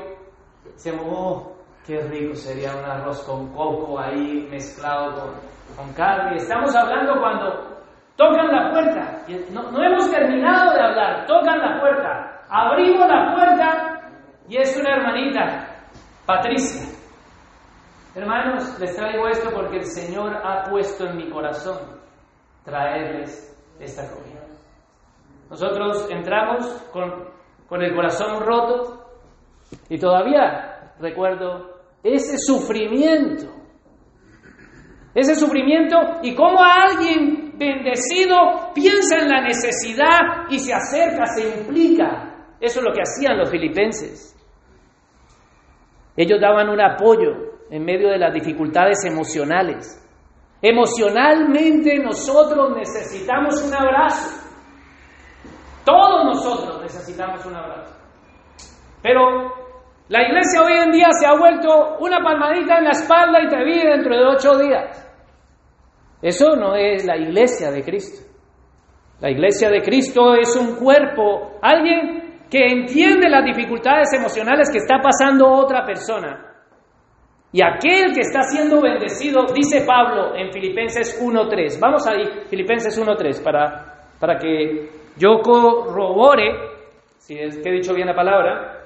Decimos, 0.65 1.05
oh, 1.09 1.53
qué 1.87 2.01
rico 2.01 2.35
sería 2.35 2.75
un 2.75 2.83
arroz 2.83 3.23
con 3.23 3.53
coco 3.53 3.97
ahí 3.97 4.45
mezclado 4.51 5.13
con, 5.13 5.29
con 5.77 5.93
carne. 5.93 6.35
Estamos 6.35 6.75
hablando 6.75 7.21
cuando 7.21 7.77
tocan 8.17 8.47
la 8.47 8.69
puerta. 8.69 9.23
No, 9.53 9.71
no 9.71 9.81
hemos 9.81 10.11
terminado 10.11 10.73
de 10.73 10.81
hablar, 10.81 11.25
tocan 11.25 11.57
la 11.57 11.79
puerta. 11.79 12.41
Abrimos 12.49 13.07
la 13.07 13.33
puerta 13.33 14.01
y 14.49 14.57
es 14.57 14.77
una 14.77 14.97
hermanita, 14.97 15.70
Patricia. 16.25 16.87
Hermanos, 18.13 18.77
les 18.79 18.95
traigo 18.95 19.27
esto 19.27 19.49
porque 19.53 19.77
el 19.77 19.85
Señor 19.85 20.35
ha 20.35 20.63
puesto 20.69 21.05
en 21.05 21.17
mi 21.17 21.29
corazón 21.29 21.79
traerles 22.63 23.57
esta 23.79 24.09
comida. 24.11 24.45
Nosotros 25.49 26.07
entramos 26.09 26.67
con, 26.91 27.29
con 27.67 27.81
el 27.81 27.95
corazón 27.95 28.41
roto 28.41 29.05
y 29.89 29.97
todavía 29.97 30.93
recuerdo 30.99 31.81
ese 32.03 32.37
sufrimiento. 32.37 33.47
Ese 35.13 35.35
sufrimiento 35.35 35.97
y 36.21 36.35
cómo 36.35 36.59
alguien 36.63 37.53
bendecido 37.57 38.71
piensa 38.73 39.19
en 39.19 39.27
la 39.27 39.41
necesidad 39.41 40.47
y 40.49 40.59
se 40.59 40.73
acerca, 40.73 41.25
se 41.25 41.59
implica. 41.59 42.47
Eso 42.59 42.79
es 42.79 42.85
lo 42.85 42.93
que 42.93 43.01
hacían 43.01 43.37
los 43.37 43.49
filipenses. 43.49 44.30
Ellos 46.15 46.39
daban 46.41 46.69
un 46.69 46.81
apoyo 46.81 47.51
en 47.69 47.85
medio 47.85 48.09
de 48.09 48.17
las 48.17 48.33
dificultades 48.33 49.03
emocionales. 49.05 49.97
Emocionalmente 50.61 51.97
nosotros 51.99 52.75
necesitamos 52.75 53.63
un 53.63 53.73
abrazo. 53.73 54.41
Todos 55.83 56.25
nosotros 56.25 56.81
necesitamos 56.81 57.43
un 57.45 57.55
abrazo. 57.55 57.95
Pero 59.01 59.21
la 60.09 60.21
iglesia 60.23 60.61
hoy 60.61 60.73
en 60.73 60.91
día 60.91 61.07
se 61.11 61.25
ha 61.25 61.33
vuelto 61.37 61.97
una 61.99 62.21
palmadita 62.21 62.77
en 62.77 62.83
la 62.83 62.91
espalda 62.91 63.41
y 63.41 63.47
te 63.47 63.63
vi 63.63 63.79
dentro 63.79 64.15
de 64.15 64.25
ocho 64.25 64.57
días. 64.59 65.07
Eso 66.21 66.55
no 66.55 66.75
es 66.75 67.05
la 67.05 67.17
iglesia 67.17 67.71
de 67.71 67.83
Cristo. 67.83 68.27
La 69.21 69.31
iglesia 69.31 69.69
de 69.69 69.81
Cristo 69.81 70.35
es 70.35 70.55
un 70.55 70.75
cuerpo, 70.75 71.57
alguien 71.61 72.20
que 72.51 72.59
entiende 72.67 73.29
las 73.29 73.45
dificultades 73.45 74.09
emocionales 74.13 74.69
que 74.69 74.79
está 74.79 74.99
pasando 75.01 75.49
otra 75.49 75.85
persona 75.85 76.51
y 77.53 77.61
aquel 77.63 78.13
que 78.13 78.21
está 78.21 78.43
siendo 78.43 78.81
bendecido, 78.81 79.45
dice 79.53 79.85
Pablo 79.85 80.35
en 80.35 80.51
Filipenses 80.51 81.21
1.3. 81.21 81.79
Vamos 81.79 82.05
ahí, 82.07 82.45
Filipenses 82.49 82.97
1.3, 83.01 83.41
para, 83.43 84.09
para 84.19 84.37
que 84.37 84.89
yo 85.17 85.39
corrobore, 85.41 86.51
si 87.17 87.37
he 87.37 87.71
dicho 87.71 87.93
bien 87.93 88.07
la 88.07 88.15
palabra, 88.15 88.83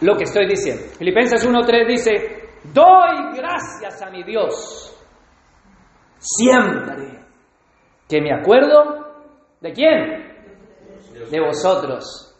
lo 0.00 0.16
que 0.16 0.24
estoy 0.24 0.46
diciendo. 0.46 0.82
Filipenses 0.98 1.48
1.3 1.48 1.86
dice, 1.86 2.10
doy 2.72 3.36
gracias 3.36 4.02
a 4.02 4.10
mi 4.10 4.22
Dios 4.22 4.88
siempre 6.18 7.20
que 8.08 8.20
me 8.20 8.32
acuerdo 8.32 9.24
de 9.60 9.72
quién? 9.72 10.31
De 11.30 11.40
vosotros. 11.40 12.34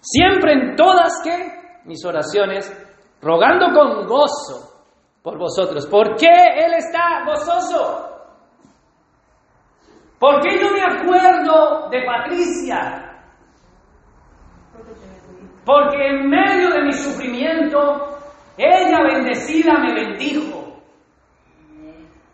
Siempre 0.00 0.52
en 0.52 0.76
todas 0.76 1.20
que 1.22 1.56
mis 1.84 2.04
oraciones 2.04 2.70
rogando 3.20 3.66
con 3.72 4.06
gozo 4.06 4.76
por 5.22 5.38
vosotros. 5.38 5.86
¿Por 5.86 6.14
qué 6.16 6.26
Él 6.26 6.74
está 6.74 7.24
gozoso? 7.26 8.16
¿Por 10.18 10.40
qué 10.40 10.58
yo 10.60 10.70
me 10.70 10.82
acuerdo 10.82 11.88
de 11.90 12.04
Patricia? 12.04 13.02
Porque 15.64 16.06
en 16.06 16.30
medio 16.30 16.70
de 16.70 16.82
mi 16.82 16.92
sufrimiento, 16.92 18.18
ella 18.56 19.02
bendecida 19.02 19.78
me 19.80 19.94
bendijo. 19.94 20.80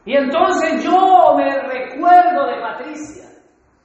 Y 0.05 0.17
entonces 0.17 0.85
yo 0.85 1.35
me 1.37 1.63
recuerdo 1.63 2.47
de 2.47 2.61
Patricia 2.61 3.25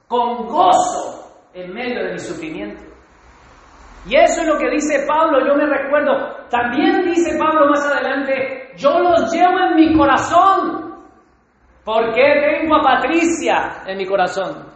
con 0.06 0.46
gozo 0.46 1.17
en 1.54 1.72
medio 1.72 2.04
de 2.04 2.12
mi 2.12 2.18
sufrimiento. 2.18 2.84
Y 4.06 4.16
eso 4.16 4.42
es 4.42 4.48
lo 4.48 4.58
que 4.58 4.70
dice 4.70 5.04
Pablo, 5.06 5.46
yo 5.46 5.54
me 5.54 5.66
recuerdo. 5.66 6.46
También 6.48 7.04
dice 7.04 7.36
Pablo 7.38 7.68
más 7.68 7.84
adelante, 7.86 8.70
yo 8.76 8.98
los 9.00 9.32
llevo 9.32 9.58
en 9.58 9.74
mi 9.74 9.96
corazón. 9.96 10.88
¿Por 11.84 12.14
qué 12.14 12.58
tengo 12.60 12.76
a 12.76 12.82
Patricia 12.82 13.82
en 13.86 13.98
mi 13.98 14.06
corazón? 14.06 14.66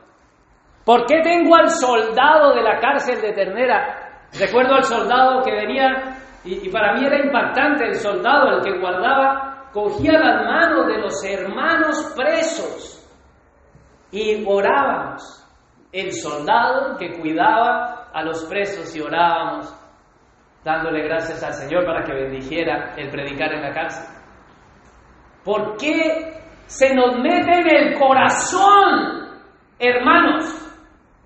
¿Por 0.85 1.06
qué 1.06 1.20
tengo 1.22 1.54
al 1.54 1.70
soldado 1.70 2.54
de 2.54 2.62
la 2.62 2.78
cárcel 2.80 3.20
de 3.20 3.32
Ternera? 3.32 4.28
Recuerdo 4.38 4.74
al 4.74 4.85
soldado 4.85 5.42
que 5.42 5.52
venía, 5.52 6.16
y, 6.44 6.68
para 6.70 6.94
mí 6.94 7.06
era 7.06 7.24
impactante 7.24 7.87
el 7.87 7.94
soldado, 7.94 8.56
el 8.56 8.62
que 8.62 8.78
guardaba, 8.78 9.68
cogía 9.72 10.12
las 10.18 10.44
manos 10.44 10.87
de 10.87 10.98
los 10.98 11.24
hermanos 11.24 12.12
presos 12.16 12.98
y 14.11 14.44
orábamos. 14.46 15.41
El 15.92 16.12
soldado 16.12 16.96
que 16.96 17.18
cuidaba 17.20 18.09
a 18.12 18.22
los 18.22 18.44
presos 18.46 18.96
y 18.96 19.00
orábamos 19.00 19.74
dándole 20.64 21.02
gracias 21.02 21.42
al 21.42 21.52
Señor 21.52 21.85
para 21.85 22.05
que 22.05 22.14
bendijera 22.14 22.94
el 22.96 23.11
predicar 23.11 23.52
en 23.52 23.62
la 23.62 23.72
cárcel. 23.72 24.07
¿Por 25.44 25.76
qué 25.76 26.42
se 26.72 26.94
nos 26.94 27.18
mete 27.18 27.52
en 27.52 27.68
el 27.68 27.98
corazón, 27.98 29.28
hermanos. 29.78 30.44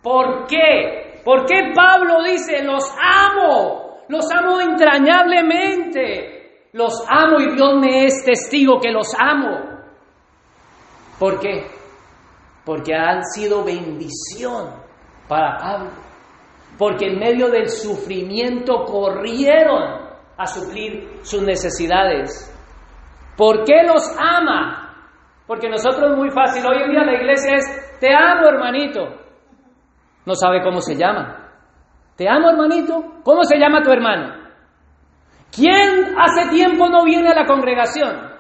¿Por 0.03 0.47
qué? 0.47 1.21
¿Por 1.25 1.47
qué 1.47 1.73
Pablo 1.75 2.23
dice, 2.25 2.65
los 2.65 2.85
amo, 3.01 4.01
los 4.09 4.25
amo 4.33 4.61
entrañablemente, 4.61 6.69
los 6.73 7.05
amo 7.09 7.39
y 7.41 7.55
Dios 7.55 7.75
me 7.81 8.07
es 8.07 8.25
testigo 8.25 8.81
que 8.81 8.91
los 8.91 9.15
amo? 9.19 9.61
¿Por 11.19 11.41
qué? 11.41 11.67
Porque 12.67 12.95
han 12.95 13.25
sido 13.25 13.65
bendición 13.65 14.75
para 15.29 15.57
Pablo. 15.57 15.91
Porque 16.77 17.07
en 17.07 17.19
medio 17.19 17.49
del 17.49 17.71
sufrimiento 17.71 18.85
corrieron 18.85 20.07
a 20.37 20.47
suplir 20.47 21.21
sus 21.23 21.43
necesidades. 21.43 22.53
¿Por 23.37 23.65
qué 23.65 23.85
los 23.87 24.03
ama? 24.19 24.95
Porque 25.47 25.69
nosotros 25.69 26.17
muy 26.17 26.31
fácil, 26.31 26.67
hoy 26.67 26.83
en 26.83 26.91
día 26.91 27.05
la 27.05 27.15
iglesia 27.15 27.55
es, 27.55 27.99
te 28.01 28.13
amo 28.13 28.49
hermanito. 28.49 29.01
No 30.25 30.35
sabe 30.35 30.61
cómo 30.63 30.81
se 30.81 30.97
llama. 30.97 31.53
Te 32.17 32.29
amo 32.29 32.51
hermanito. 32.51 33.21
¿Cómo 33.23 33.45
se 33.45 33.59
llama 33.59 33.83
tu 33.83 33.93
hermano? 33.93 34.35
¿Quién 35.55 36.17
hace 36.19 36.51
tiempo 36.51 36.89
no 36.89 37.05
viene 37.05 37.31
a 37.31 37.35
la 37.35 37.47
congregación? 37.47 38.35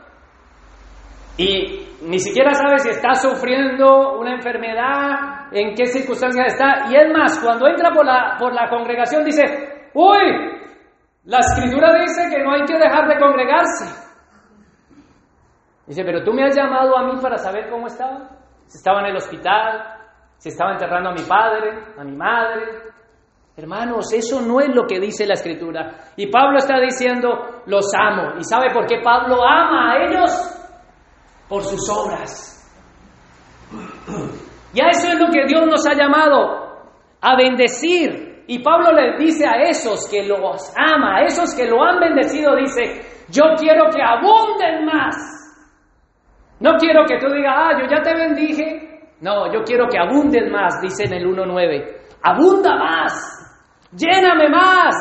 Y 1.38 1.85
ni 2.02 2.18
siquiera 2.18 2.52
sabe 2.52 2.78
si 2.78 2.90
está 2.90 3.14
sufriendo 3.14 4.18
una 4.18 4.34
enfermedad, 4.34 5.48
en 5.52 5.74
qué 5.74 5.86
circunstancias 5.86 6.54
está. 6.54 6.90
Y 6.90 6.96
es 6.96 7.12
más, 7.12 7.38
cuando 7.42 7.66
entra 7.66 7.90
por 7.92 8.04
la, 8.04 8.36
por 8.38 8.52
la 8.52 8.68
congregación 8.68 9.24
dice, 9.24 9.90
uy, 9.94 10.56
la 11.24 11.38
escritura 11.38 11.98
dice 12.00 12.28
que 12.30 12.42
no 12.42 12.52
hay 12.52 12.64
que 12.64 12.78
dejar 12.78 13.08
de 13.08 13.18
congregarse. 13.18 14.06
Dice, 15.86 16.04
pero 16.04 16.22
tú 16.22 16.32
me 16.32 16.44
has 16.44 16.56
llamado 16.56 16.96
a 16.98 17.04
mí 17.04 17.18
para 17.20 17.38
saber 17.38 17.70
cómo 17.70 17.86
estaba. 17.86 18.28
Si 18.66 18.78
estaba 18.78 19.00
en 19.00 19.06
el 19.06 19.16
hospital, 19.16 19.96
si 20.36 20.48
estaba 20.48 20.72
enterrando 20.72 21.10
a 21.10 21.12
mi 21.12 21.22
padre, 21.22 21.94
a 21.96 22.04
mi 22.04 22.16
madre. 22.16 22.64
Hermanos, 23.56 24.12
eso 24.12 24.42
no 24.42 24.60
es 24.60 24.68
lo 24.74 24.84
que 24.86 25.00
dice 25.00 25.26
la 25.26 25.34
escritura. 25.34 25.94
Y 26.16 26.30
Pablo 26.30 26.58
está 26.58 26.78
diciendo, 26.78 27.62
los 27.66 27.86
amo. 27.98 28.34
¿Y 28.38 28.44
sabe 28.44 28.70
por 28.74 28.86
qué 28.86 29.00
Pablo 29.02 29.42
ama 29.46 29.92
a 29.92 30.04
ellos? 30.04 30.55
Por 31.48 31.62
sus 31.62 31.88
obras. 31.90 32.52
Y 34.72 34.80
a 34.80 34.88
eso 34.90 35.08
es 35.08 35.18
lo 35.18 35.28
que 35.30 35.46
Dios 35.46 35.66
nos 35.66 35.86
ha 35.86 35.94
llamado, 35.94 36.66
a 37.20 37.36
bendecir. 37.36 38.44
Y 38.48 38.62
Pablo 38.62 38.92
les 38.92 39.18
dice 39.18 39.46
a 39.46 39.62
esos 39.62 40.08
que 40.08 40.22
los 40.24 40.72
ama, 40.76 41.16
a 41.16 41.22
esos 41.22 41.54
que 41.54 41.66
lo 41.66 41.82
han 41.82 41.98
bendecido, 41.98 42.54
dice, 42.54 43.24
yo 43.28 43.42
quiero 43.58 43.90
que 43.90 44.02
abunden 44.02 44.84
más. 44.84 45.16
No 46.60 46.76
quiero 46.78 47.04
que 47.06 47.18
tú 47.18 47.26
digas, 47.32 47.54
ah, 47.56 47.72
yo 47.80 47.86
ya 47.88 48.02
te 48.02 48.14
bendije. 48.14 49.00
No, 49.20 49.52
yo 49.52 49.62
quiero 49.64 49.88
que 49.88 49.98
abunden 49.98 50.50
más, 50.52 50.80
dice 50.80 51.04
en 51.04 51.14
el 51.14 51.26
1.9. 51.26 51.96
Abunda 52.22 52.76
más, 52.76 53.58
lléname 53.92 54.48
más, 54.48 54.94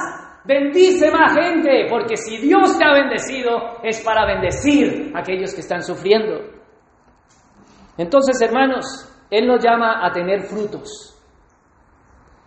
bendice 0.46 1.12
más 1.12 1.34
gente, 1.34 1.88
porque 1.90 2.16
si 2.18 2.38
Dios 2.38 2.78
te 2.78 2.86
ha 2.86 2.94
bendecido 2.94 3.80
es 3.84 4.02
para 4.04 4.26
bendecir 4.26 5.12
a 5.16 5.20
aquellos 5.20 5.54
que 5.54 5.62
están 5.62 5.82
sufriendo. 5.82 6.40
Entonces, 7.98 8.40
hermanos, 8.42 8.86
Él 9.30 9.48
nos 9.48 9.64
llama 9.64 10.06
a 10.06 10.12
tener 10.12 10.42
frutos. 10.44 11.12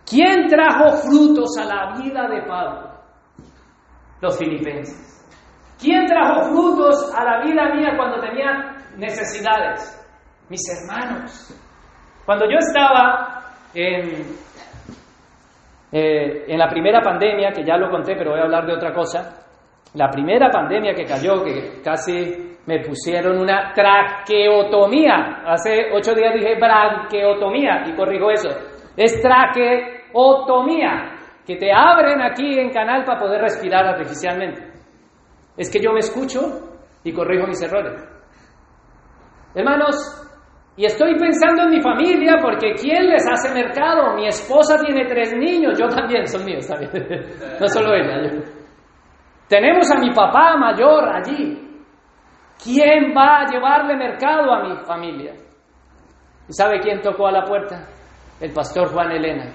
¿Quién 0.09 0.47
trajo 0.47 0.97
frutos 0.97 1.57
a 1.57 1.65
la 1.65 1.97
vida 1.97 2.27
de 2.27 2.41
Pablo? 2.47 2.89
Los 4.21 4.37
filipenses. 4.37 5.09
¿Quién 5.79 6.05
trajo 6.07 6.51
frutos 6.51 7.13
a 7.15 7.23
la 7.23 7.43
vida 7.43 7.73
mía 7.75 7.93
cuando 7.95 8.19
tenía 8.19 8.75
necesidades? 8.97 9.95
Mis 10.49 10.61
hermanos. 10.69 11.55
Cuando 12.25 12.45
yo 12.45 12.57
estaba 12.57 13.53
en, 13.73 14.37
eh, 15.91 16.45
en 16.47 16.57
la 16.57 16.67
primera 16.67 17.01
pandemia, 17.01 17.51
que 17.51 17.65
ya 17.65 17.77
lo 17.77 17.89
conté, 17.89 18.15
pero 18.15 18.31
voy 18.31 18.39
a 18.39 18.43
hablar 18.43 18.65
de 18.65 18.73
otra 18.73 18.93
cosa, 18.93 19.45
la 19.95 20.09
primera 20.09 20.49
pandemia 20.49 20.93
que 20.93 21.05
cayó, 21.05 21.43
que 21.43 21.81
casi 21.83 22.57
me 22.65 22.79
pusieron 22.85 23.39
una 23.39 23.73
traqueotomía. 23.73 25.41
Hace 25.45 25.91
ocho 25.91 26.13
días 26.13 26.33
dije 26.35 26.55
branqueotomía 26.59 27.85
y 27.87 27.95
corrijo 27.95 28.29
eso. 28.29 28.49
Es 28.95 29.19
traqueotomía, 29.21 31.15
que 31.45 31.55
te 31.55 31.71
abren 31.73 32.21
aquí 32.21 32.59
en 32.59 32.69
canal 32.69 33.03
para 33.03 33.19
poder 33.19 33.41
respirar 33.41 33.87
artificialmente. 33.87 34.69
Es 35.57 35.71
que 35.71 35.79
yo 35.81 35.91
me 35.91 35.99
escucho 35.99 36.39
y 37.03 37.11
corrijo 37.11 37.47
mis 37.47 37.61
errores. 37.63 38.07
Hermanos, 39.55 40.28
y 40.79 40.85
estoy 40.85 41.13
pensando 41.19 41.63
en 41.63 41.71
mi 41.71 41.81
familia 41.81 42.37
porque 42.41 42.73
¿quién 42.73 43.09
les 43.09 43.27
hace 43.29 43.53
mercado? 43.53 44.15
Mi 44.15 44.27
esposa 44.27 44.77
tiene 44.77 45.05
tres 45.07 45.35
niños, 45.35 45.77
yo 45.77 45.89
también, 45.89 46.25
son 46.25 46.45
míos 46.45 46.65
también, 46.65 46.89
no 47.59 47.67
solo 47.67 47.93
ella. 47.93 48.31
Tenemos 49.49 49.91
a 49.91 49.99
mi 49.99 50.09
papá 50.13 50.55
mayor 50.55 51.03
allí. 51.09 51.67
¿Quién 52.63 53.13
va 53.13 53.41
a 53.41 53.51
llevarle 53.51 53.97
mercado 53.97 54.53
a 54.53 54.63
mi 54.63 54.77
familia? 54.85 55.33
¿Y 56.47 56.53
sabe 56.53 56.79
quién 56.79 57.01
tocó 57.01 57.27
a 57.27 57.33
la 57.33 57.43
puerta? 57.43 57.85
El 58.39 58.53
pastor 58.53 58.87
Juan 58.87 59.11
Elena, 59.11 59.53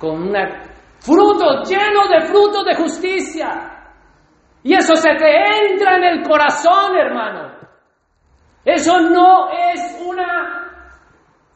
con 0.00 0.20
una 0.20 0.62
frutos 0.98 1.70
llenos 1.70 2.10
de 2.10 2.22
frutos 2.22 2.64
de 2.64 2.74
justicia. 2.74 3.46
Y 4.64 4.74
eso 4.74 4.96
se 4.96 5.14
te 5.14 5.70
entra 5.70 5.96
en 5.96 6.02
el 6.02 6.22
corazón, 6.26 6.96
hermano. 6.96 7.63
Eso 8.64 8.98
no 9.00 9.50
es 9.50 10.02
una 10.06 10.64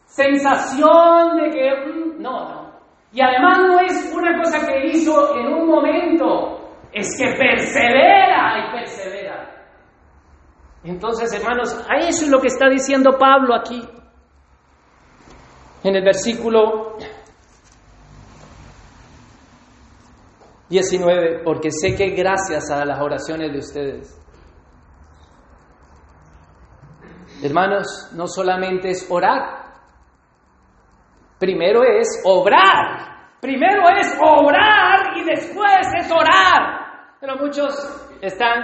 sensación 0.05 1.37
de 1.37 1.51
que... 1.51 1.71
No, 2.19 2.49
no. 2.49 2.69
Y 3.13 3.21
además 3.21 3.59
no 3.67 3.81
es 3.81 4.13
una 4.15 4.43
cosa 4.43 4.67
que 4.67 4.89
hizo 4.89 5.35
en 5.37 5.47
un 5.47 5.67
momento. 5.69 6.77
Es 6.93 7.09
que 7.19 7.33
persevera 7.33 8.59
y 8.59 8.73
persevera. 8.79 9.49
Entonces, 10.85 11.33
hermanos, 11.33 11.75
a 11.89 11.97
eso 11.97 12.25
es 12.25 12.31
lo 12.31 12.41
que 12.41 12.49
está 12.49 12.69
diciendo 12.69 13.17
Pablo 13.19 13.55
aquí. 13.55 13.83
En 15.85 15.97
el 15.97 16.05
versículo 16.05 16.97
19, 20.69 21.43
porque 21.45 21.71
sé 21.71 21.95
que 21.97 22.11
gracias 22.11 22.71
a 22.71 22.85
las 22.85 23.01
oraciones 23.01 23.53
de 23.53 23.59
ustedes, 23.59 24.21
hermanos, 27.43 28.11
no 28.15 28.27
solamente 28.27 28.91
es 28.91 29.07
orar, 29.11 29.65
primero 31.39 31.83
es 31.83 32.23
obrar, 32.25 33.37
primero 33.41 33.89
es 33.97 34.19
obrar 34.21 35.17
y 35.17 35.25
después 35.25 35.87
es 35.99 36.11
orar. 36.11 36.79
Pero 37.21 37.37
muchos 37.37 37.75
están, 38.21 38.63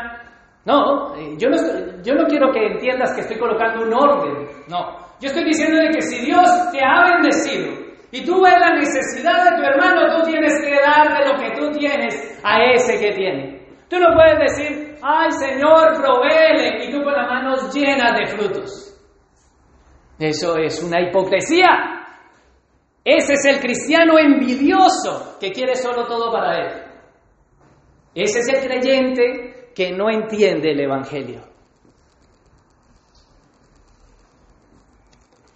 no, 0.65 1.17
yo 1.37 1.49
no, 1.51 1.57
yo 2.03 2.15
no 2.15 2.27
quiero 2.27 2.53
que 2.53 2.67
entiendas 2.67 3.15
que 3.15 3.23
estoy 3.23 3.39
colocando 3.39 3.83
un 3.83 3.95
orden, 3.95 4.49
no, 4.69 4.99
yo 5.21 5.29
estoy 5.29 5.45
diciendo 5.45 5.81
que 5.93 6.03
si 6.03 6.25
Dios 6.25 6.49
te 6.73 6.81
ha 6.85 7.05
bendecido, 7.05 7.85
y 8.15 8.25
tú 8.25 8.41
ves 8.41 8.55
la 8.61 8.71
necesidad 8.77 9.43
de 9.43 9.57
tu 9.57 9.63
hermano, 9.65 10.17
tú 10.17 10.31
tienes 10.31 10.55
que 10.63 10.77
dar 10.81 11.19
de 11.19 11.33
lo 11.33 11.37
que 11.37 11.51
tú 11.59 11.77
tienes 11.77 12.41
a 12.45 12.63
ese 12.63 12.97
que 12.97 13.13
tiene. 13.13 13.67
Tú 13.89 13.99
no 13.99 14.15
puedes 14.15 14.39
decir, 14.39 14.84
ay 15.07 15.31
Señor, 15.33 16.01
provéele, 16.01 16.87
y 16.87 16.91
tú 16.91 17.05
con 17.05 17.13
las 17.13 17.29
manos 17.29 17.75
llenas 17.75 18.19
de 18.19 18.27
frutos. 18.27 18.99
Eso 20.19 20.57
es 20.57 20.83
una 20.83 21.03
hipocresía. 21.03 21.69
Ese 23.05 23.35
es 23.35 23.45
el 23.45 23.61
cristiano 23.61 24.19
envidioso 24.19 25.37
que 25.39 25.53
quiere 25.53 25.77
solo 25.77 26.07
todo 26.07 26.33
para 26.33 26.57
él. 26.57 26.83
Ese 28.15 28.39
es 28.39 28.49
el 28.49 28.67
creyente 28.67 29.73
que 29.75 29.93
no 29.93 30.09
entiende 30.09 30.71
el 30.71 30.81
Evangelio. 30.81 31.43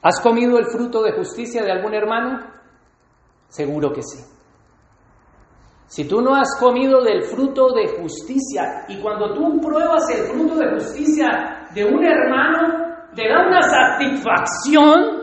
¿Has 0.02 0.20
comido 0.20 0.58
el 0.58 0.66
fruto 0.66 1.02
de 1.02 1.12
justicia 1.12 1.62
de 1.62 1.72
algún 1.72 1.94
hermano? 1.94 2.52
Seguro 3.48 3.92
que 3.92 4.02
sí. 4.02 4.37
Si 5.88 6.06
tú 6.06 6.20
no 6.20 6.34
has 6.34 6.58
comido 6.60 7.02
del 7.02 7.22
fruto 7.22 7.72
de 7.72 7.98
justicia 7.98 8.84
y 8.88 9.00
cuando 9.00 9.32
tú 9.32 9.58
pruebas 9.58 10.08
el 10.10 10.26
fruto 10.26 10.54
de 10.56 10.74
justicia 10.74 11.66
de 11.74 11.82
un 11.82 12.04
hermano, 12.04 13.08
te 13.14 13.26
da 13.26 13.46
una 13.46 13.62
satisfacción 13.62 15.18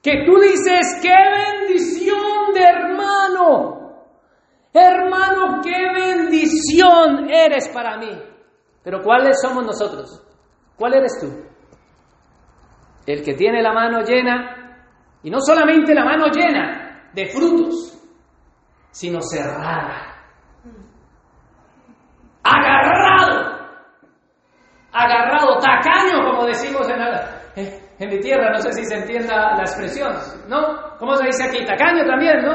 que 0.00 0.24
tú 0.24 0.38
dices, 0.38 1.00
qué 1.02 1.12
bendición 1.68 2.54
de 2.54 2.62
hermano. 2.62 3.76
Hermano, 4.72 5.60
qué 5.64 5.92
bendición 5.92 7.28
eres 7.28 7.68
para 7.70 7.98
mí. 7.98 8.16
Pero 8.84 9.02
¿cuáles 9.02 9.40
somos 9.42 9.66
nosotros? 9.66 10.22
¿Cuál 10.76 10.94
eres 10.94 11.18
tú? 11.20 11.26
El 13.04 13.24
que 13.24 13.34
tiene 13.34 13.60
la 13.62 13.72
mano 13.72 14.02
llena, 14.02 14.78
y 15.24 15.30
no 15.30 15.40
solamente 15.40 15.92
la 15.92 16.04
mano 16.04 16.26
llena 16.26 17.10
de 17.12 17.26
frutos, 17.26 17.95
sino 18.90 19.20
cerrada, 19.20 20.14
agarrado, 22.42 23.56
agarrado, 24.92 25.58
tacaño, 25.58 26.30
como 26.30 26.46
decimos 26.46 26.88
en, 26.88 27.00
eh, 27.62 27.90
en 27.98 28.10
mi 28.10 28.20
tierra, 28.20 28.50
no 28.50 28.60
sé 28.60 28.72
si 28.72 28.84
se 28.84 28.96
entienda 28.96 29.56
la 29.56 29.62
expresión, 29.62 30.14
¿no? 30.48 30.96
¿Cómo 30.98 31.16
se 31.16 31.26
dice 31.26 31.44
aquí? 31.44 31.64
Tacaño 31.64 32.04
también, 32.06 32.42
¿no? 32.42 32.54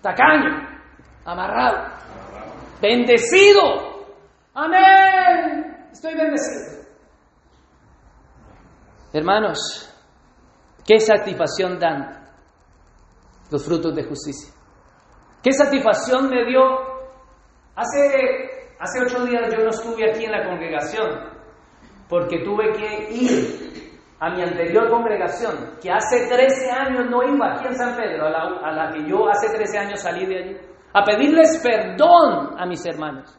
Tacaño, 0.00 0.68
amarrado, 1.24 1.92
bendecido, 2.80 4.06
amén, 4.54 5.86
estoy 5.92 6.14
bendecido. 6.14 6.82
Hermanos, 9.12 9.94
¿qué 10.86 10.98
satisfacción 10.98 11.78
dan 11.78 12.28
los 13.50 13.64
frutos 13.64 13.94
de 13.94 14.04
justicia? 14.04 14.51
¿Qué 15.42 15.52
satisfacción 15.52 16.30
me 16.30 16.44
dio? 16.44 16.62
Hace, 17.74 18.74
hace 18.78 19.00
ocho 19.02 19.24
días 19.24 19.52
yo 19.52 19.64
no 19.64 19.70
estuve 19.70 20.10
aquí 20.10 20.24
en 20.24 20.32
la 20.32 20.44
congregación 20.44 21.32
porque 22.08 22.40
tuve 22.44 22.72
que 22.72 23.08
ir 23.10 23.72
a 24.20 24.30
mi 24.30 24.42
anterior 24.42 24.88
congregación, 24.88 25.78
que 25.82 25.90
hace 25.90 26.28
13 26.28 26.70
años 26.70 27.06
no 27.10 27.24
iba 27.24 27.54
aquí 27.54 27.66
en 27.66 27.74
San 27.74 27.96
Pedro, 27.96 28.26
a 28.26 28.30
la, 28.30 28.42
a 28.62 28.70
la 28.70 28.92
que 28.92 29.08
yo 29.08 29.28
hace 29.28 29.48
13 29.52 29.78
años 29.78 30.00
salí 30.00 30.26
de 30.26 30.38
allí, 30.38 30.56
a 30.92 31.02
pedirles 31.02 31.60
perdón 31.60 32.54
a 32.56 32.66
mis 32.66 32.84
hermanos, 32.86 33.36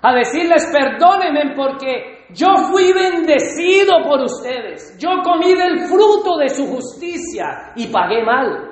a 0.00 0.14
decirles 0.14 0.70
perdónenme 0.72 1.54
porque 1.54 2.24
yo 2.30 2.46
fui 2.70 2.92
bendecido 2.94 3.92
por 4.08 4.22
ustedes, 4.22 4.96
yo 4.98 5.20
comí 5.22 5.52
del 5.54 5.80
fruto 5.80 6.38
de 6.38 6.48
su 6.48 6.66
justicia 6.68 7.72
y 7.76 7.88
pagué 7.88 8.24
mal. 8.24 8.70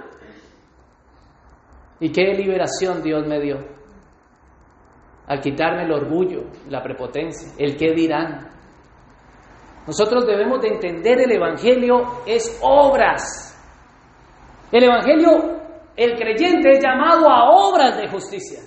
¿Y 2.01 2.11
qué 2.11 2.32
liberación 2.32 3.03
Dios 3.03 3.26
me 3.26 3.38
dio? 3.40 3.59
Al 5.26 5.40
quitarme 5.40 5.84
el 5.84 5.92
orgullo, 5.92 6.44
la 6.68 6.82
prepotencia, 6.82 7.53
el 7.59 7.76
qué 7.76 7.92
dirán. 7.92 8.48
Nosotros 9.86 10.26
debemos 10.26 10.61
de 10.62 10.68
entender 10.68 11.20
el 11.20 11.32
Evangelio 11.32 12.22
es 12.26 12.59
obras. 12.62 13.46
El 14.72 14.84
Evangelio, 14.84 15.61
el 15.94 16.16
creyente 16.16 16.70
es 16.70 16.82
llamado 16.82 17.28
a 17.28 17.51
obras 17.51 17.96
de 17.98 18.09
justicia. 18.09 18.61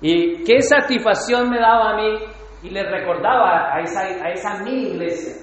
Y 0.00 0.44
qué 0.44 0.60
satisfacción 0.62 1.50
me 1.50 1.58
daba 1.58 1.90
a 1.90 1.96
mí 1.96 2.18
y 2.62 2.70
le 2.70 2.82
recordaba 2.84 3.74
a 3.74 3.80
esa, 3.80 4.00
a 4.02 4.30
esa 4.30 4.62
mi 4.62 4.90
iglesia. 4.90 5.34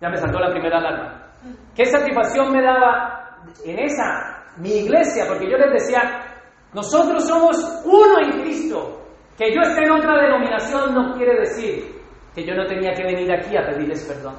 Ya 0.00 0.08
me 0.08 0.16
saltó 0.16 0.38
la 0.40 0.50
primera 0.50 0.78
alarma. 0.78 1.34
Qué 1.74 1.84
satisfacción 1.84 2.52
me 2.52 2.62
daba 2.62 3.38
en 3.64 3.78
esa 3.78 4.33
mi 4.58 4.70
iglesia, 4.70 5.24
porque 5.26 5.50
yo 5.50 5.56
les 5.56 5.72
decía, 5.72 6.34
nosotros 6.72 7.26
somos 7.26 7.56
uno 7.84 8.18
en 8.20 8.42
Cristo. 8.42 9.00
Que 9.38 9.52
yo 9.52 9.60
esté 9.62 9.82
en 9.82 9.90
otra 9.90 10.22
denominación 10.22 10.94
no 10.94 11.12
quiere 11.16 11.40
decir 11.40 11.92
que 12.34 12.44
yo 12.44 12.54
no 12.54 12.66
tenía 12.66 12.92
que 12.92 13.04
venir 13.04 13.32
aquí 13.32 13.56
a 13.56 13.66
pedirles 13.66 14.04
perdón. 14.04 14.34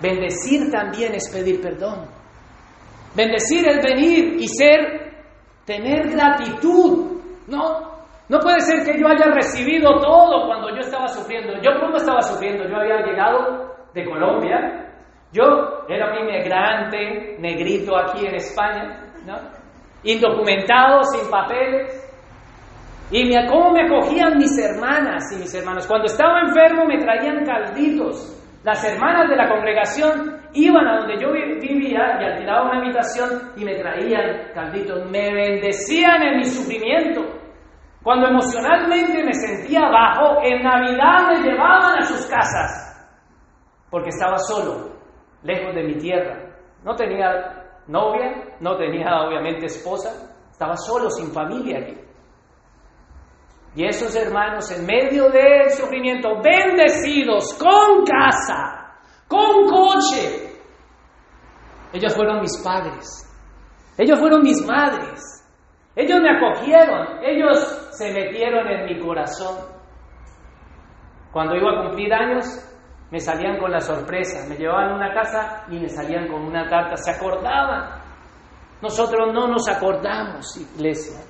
Bendecir 0.00 0.70
también 0.70 1.14
es 1.14 1.28
pedir 1.32 1.60
perdón. 1.60 2.06
Bendecir 3.14 3.66
es 3.68 3.82
venir 3.82 4.36
y 4.40 4.48
ser, 4.48 5.12
tener 5.64 6.10
gratitud. 6.10 7.20
No, 7.48 7.92
no 8.28 8.38
puede 8.40 8.60
ser 8.60 8.84
que 8.84 8.98
yo 8.98 9.06
haya 9.06 9.26
recibido 9.26 10.00
todo 10.00 10.46
cuando 10.46 10.70
yo 10.70 10.80
estaba 10.80 11.06
sufriendo. 11.08 11.54
¿Yo 11.62 11.70
cómo 11.80 11.96
estaba 11.96 12.22
sufriendo? 12.22 12.68
Yo 12.68 12.76
había 12.76 13.04
llegado 13.04 13.74
de 13.94 14.04
Colombia. 14.04 14.81
Yo 15.32 15.86
era 15.88 16.12
un 16.12 16.28
inmigrante 16.28 17.36
negrito 17.38 17.96
aquí 17.96 18.26
en 18.26 18.34
España, 18.34 19.12
¿no? 19.24 19.36
Indocumentado, 20.04 21.02
sin 21.04 21.30
papeles. 21.30 21.98
Y 23.10 23.24
me, 23.24 23.46
cómo 23.48 23.72
me 23.72 23.86
acogían 23.86 24.36
mis 24.36 24.58
hermanas 24.58 25.24
y 25.32 25.40
mis 25.40 25.54
hermanos. 25.54 25.86
Cuando 25.86 26.06
estaba 26.06 26.40
enfermo 26.40 26.84
me 26.86 26.98
traían 26.98 27.44
calditos. 27.44 28.38
Las 28.62 28.84
hermanas 28.84 29.28
de 29.28 29.36
la 29.36 29.48
congregación 29.48 30.40
iban 30.54 30.86
a 30.86 30.98
donde 30.98 31.20
yo 31.20 31.32
vivía 31.32 32.18
y 32.20 32.24
alquilaban 32.24 32.68
una 32.68 32.78
habitación 32.80 33.52
y 33.56 33.64
me 33.64 33.74
traían 33.76 34.52
calditos. 34.54 35.10
Me 35.10 35.32
bendecían 35.32 36.22
en 36.22 36.36
mi 36.38 36.44
sufrimiento. 36.44 37.22
Cuando 38.02 38.28
emocionalmente 38.28 39.24
me 39.24 39.32
sentía 39.32 39.80
bajo, 39.88 40.42
en 40.42 40.62
Navidad 40.62 41.28
me 41.28 41.42
llevaban 41.42 41.98
a 41.98 42.02
sus 42.02 42.26
casas. 42.26 42.88
Porque 43.90 44.08
estaba 44.08 44.38
solo, 44.38 44.91
lejos 45.42 45.74
de 45.74 45.82
mi 45.82 45.94
tierra. 45.98 46.56
No 46.84 46.94
tenía 46.94 47.80
novia, 47.86 48.56
no 48.60 48.76
tenía 48.76 49.22
obviamente 49.22 49.66
esposa. 49.66 50.10
Estaba 50.50 50.76
solo, 50.76 51.10
sin 51.10 51.32
familia 51.32 51.78
aquí. 51.78 51.98
Y 53.74 53.86
esos 53.86 54.14
hermanos 54.14 54.70
en 54.70 54.84
medio 54.84 55.30
del 55.30 55.70
sufrimiento, 55.70 56.28
bendecidos, 56.42 57.54
con 57.54 58.04
casa, 58.04 58.98
con 59.26 59.66
coche, 59.66 60.52
ellos 61.92 62.14
fueron 62.14 62.40
mis 62.40 62.62
padres, 62.62 63.28
ellos 63.96 64.18
fueron 64.18 64.42
mis 64.42 64.66
madres, 64.66 65.20
ellos 65.96 66.20
me 66.20 66.36
acogieron, 66.36 67.24
ellos 67.24 67.58
se 67.92 68.12
metieron 68.12 68.66
en 68.68 68.84
mi 68.86 69.00
corazón. 69.00 69.56
Cuando 71.32 71.56
iba 71.56 71.70
a 71.72 71.86
cumplir 71.86 72.12
años, 72.12 72.44
me 73.12 73.20
salían 73.20 73.58
con 73.58 73.70
la 73.70 73.80
sorpresa, 73.80 74.48
me 74.48 74.56
llevaban 74.56 74.92
a 74.92 74.94
una 74.94 75.12
casa 75.12 75.66
y 75.70 75.78
me 75.78 75.90
salían 75.90 76.28
con 76.28 76.46
una 76.46 76.66
carta, 76.66 76.96
se 76.96 77.10
acordaban. 77.10 78.00
Nosotros 78.80 79.34
no 79.34 79.48
nos 79.48 79.68
acordamos, 79.68 80.56
iglesia. 80.56 81.20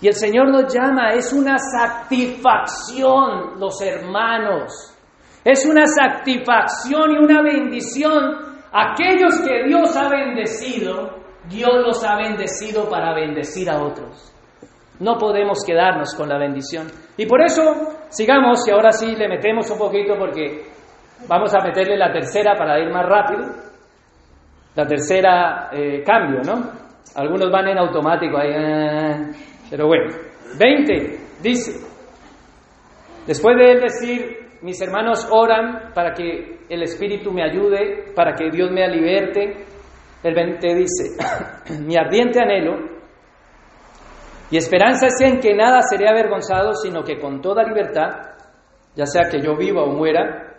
Y 0.00 0.08
el 0.08 0.14
Señor 0.14 0.50
nos 0.50 0.74
llama, 0.74 1.12
es 1.12 1.32
una 1.32 1.56
satisfacción, 1.56 3.60
los 3.60 3.80
hermanos. 3.80 4.98
Es 5.44 5.64
una 5.64 5.86
satisfacción 5.86 7.12
y 7.12 7.18
una 7.18 7.42
bendición. 7.42 8.58
Aquellos 8.72 9.40
que 9.40 9.62
Dios 9.68 9.96
ha 9.96 10.08
bendecido, 10.08 11.10
Dios 11.48 11.74
los 11.86 12.02
ha 12.02 12.16
bendecido 12.16 12.90
para 12.90 13.14
bendecir 13.14 13.70
a 13.70 13.80
otros. 13.80 14.34
No 14.98 15.16
podemos 15.16 15.60
quedarnos 15.64 16.12
con 16.16 16.28
la 16.28 16.38
bendición. 16.38 16.90
Y 17.16 17.26
por 17.26 17.40
eso, 17.40 17.62
sigamos, 18.08 18.66
y 18.66 18.72
ahora 18.72 18.90
sí 18.90 19.14
le 19.14 19.28
metemos 19.28 19.70
un 19.70 19.78
poquito 19.78 20.16
porque 20.18 20.71
vamos 21.28 21.54
a 21.54 21.64
meterle 21.64 21.96
la 21.96 22.12
tercera 22.12 22.54
para 22.56 22.78
ir 22.80 22.90
más 22.90 23.06
rápido. 23.06 23.48
La 24.74 24.86
tercera 24.86 25.70
eh, 25.72 26.02
cambio, 26.04 26.40
¿no? 26.44 26.70
Algunos 27.16 27.50
van 27.50 27.68
en 27.68 27.78
automático 27.78 28.38
ahí. 28.38 28.50
Eh, 28.50 29.30
pero 29.70 29.86
bueno, 29.86 30.14
20 30.58 31.18
dice, 31.42 31.72
después 33.26 33.56
de 33.56 33.72
él 33.72 33.80
decir, 33.80 34.36
mis 34.62 34.80
hermanos 34.80 35.28
oran 35.30 35.92
para 35.94 36.12
que 36.12 36.60
el 36.68 36.82
Espíritu 36.82 37.32
me 37.32 37.42
ayude, 37.42 38.12
para 38.14 38.34
que 38.34 38.50
Dios 38.50 38.70
me 38.70 38.86
liberte, 38.88 39.64
el 40.22 40.34
20 40.34 40.74
dice, 40.74 41.80
mi 41.84 41.96
ardiente 41.96 42.40
anhelo 42.40 42.92
y 44.50 44.58
esperanza 44.58 45.06
es 45.06 45.18
en 45.22 45.40
que 45.40 45.54
nada 45.54 45.80
seré 45.80 46.08
avergonzado, 46.08 46.74
sino 46.74 47.02
que 47.02 47.18
con 47.18 47.40
toda 47.40 47.64
libertad, 47.64 48.10
ya 48.94 49.06
sea 49.06 49.22
que 49.30 49.40
yo 49.40 49.56
viva 49.56 49.82
o 49.82 49.92
muera, 49.92 50.51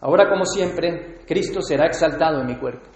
ahora 0.00 0.28
como 0.28 0.44
siempre, 0.44 1.18
Cristo 1.26 1.60
será 1.62 1.86
exaltado 1.86 2.40
en 2.40 2.46
mi 2.46 2.56
cuerpo. 2.56 2.86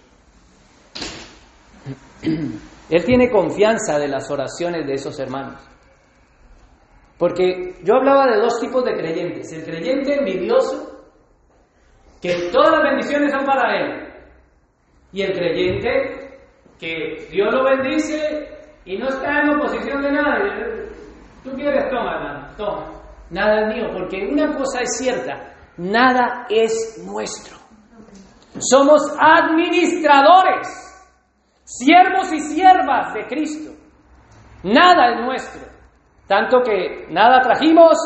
Él 2.91 3.05
tiene 3.05 3.31
confianza 3.31 3.99
de 3.99 4.09
las 4.09 4.31
oraciones 4.31 4.87
de 4.87 4.95
esos 4.95 5.19
hermanos. 5.19 5.61
Porque 7.19 7.77
yo 7.83 7.95
hablaba 7.95 8.27
de 8.27 8.41
dos 8.41 8.61
tipos 8.61 8.85
de 8.85 8.95
creyentes. 8.95 9.53
El 9.53 9.65
creyente 9.65 10.17
envidioso, 10.17 11.07
que 12.21 12.51
todas 12.53 12.73
las 12.73 12.83
bendiciones 12.83 13.31
son 13.33 13.45
para 13.45 13.77
él. 13.77 14.13
Y 15.13 15.23
el 15.23 15.33
creyente 15.33 16.39
que 16.79 17.29
Dios 17.31 17.55
lo 17.55 17.65
bendice 17.65 18.49
y 18.85 18.99
no 18.99 19.09
está 19.09 19.41
en 19.41 19.51
oposición 19.51 20.03
de 20.03 20.13
nadie. 20.13 20.91
Tú 21.43 21.53
quieres, 21.53 21.89
toma, 21.89 22.17
hermano, 22.17 22.49
toma. 22.57 22.91
Nada 23.31 23.63
es 23.63 23.77
mío, 23.77 23.89
porque 23.93 24.27
una 24.27 24.55
cosa 24.57 24.81
es 24.83 24.97
cierta, 24.99 25.54
nada 25.77 26.47
es 26.49 27.03
nuestro. 27.07 27.57
Somos 28.59 29.03
administradores, 29.19 30.69
siervos 31.65 32.33
y 32.33 32.41
siervas 32.41 33.15
de 33.15 33.27
Cristo. 33.27 33.73
Nada 34.63 35.11
es 35.11 35.21
nuestro. 35.25 35.63
Tanto 36.27 36.61
que 36.63 37.07
nada 37.11 37.41
trajimos 37.41 37.97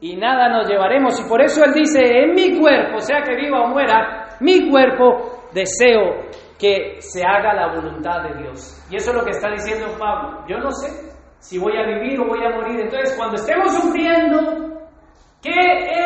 y 0.00 0.16
nada 0.16 0.48
nos 0.48 0.68
llevaremos. 0.68 1.20
Y 1.20 1.28
por 1.28 1.42
eso 1.42 1.62
Él 1.64 1.74
dice, 1.74 2.00
en 2.00 2.34
mi 2.34 2.58
cuerpo, 2.58 2.98
sea 3.00 3.22
que 3.22 3.36
viva 3.36 3.62
o 3.62 3.68
muera, 3.68 4.36
mi 4.40 4.68
cuerpo 4.70 5.48
deseo 5.52 6.30
que 6.58 7.00
se 7.00 7.22
haga 7.22 7.54
la 7.54 7.74
voluntad 7.74 8.22
de 8.22 8.42
Dios. 8.42 8.84
Y 8.90 8.96
eso 8.96 9.10
es 9.10 9.16
lo 9.16 9.24
que 9.24 9.30
está 9.30 9.50
diciendo 9.50 9.86
Pablo. 9.98 10.44
Yo 10.48 10.58
no 10.58 10.70
sé 10.70 11.12
si 11.38 11.58
voy 11.58 11.76
a 11.76 11.86
vivir 11.86 12.18
o 12.20 12.26
voy 12.26 12.44
a 12.44 12.50
morir. 12.50 12.80
Entonces, 12.80 13.14
cuando 13.16 13.36
estemos 13.36 13.72
sufriendo, 13.74 14.80
¿qué 15.42 15.50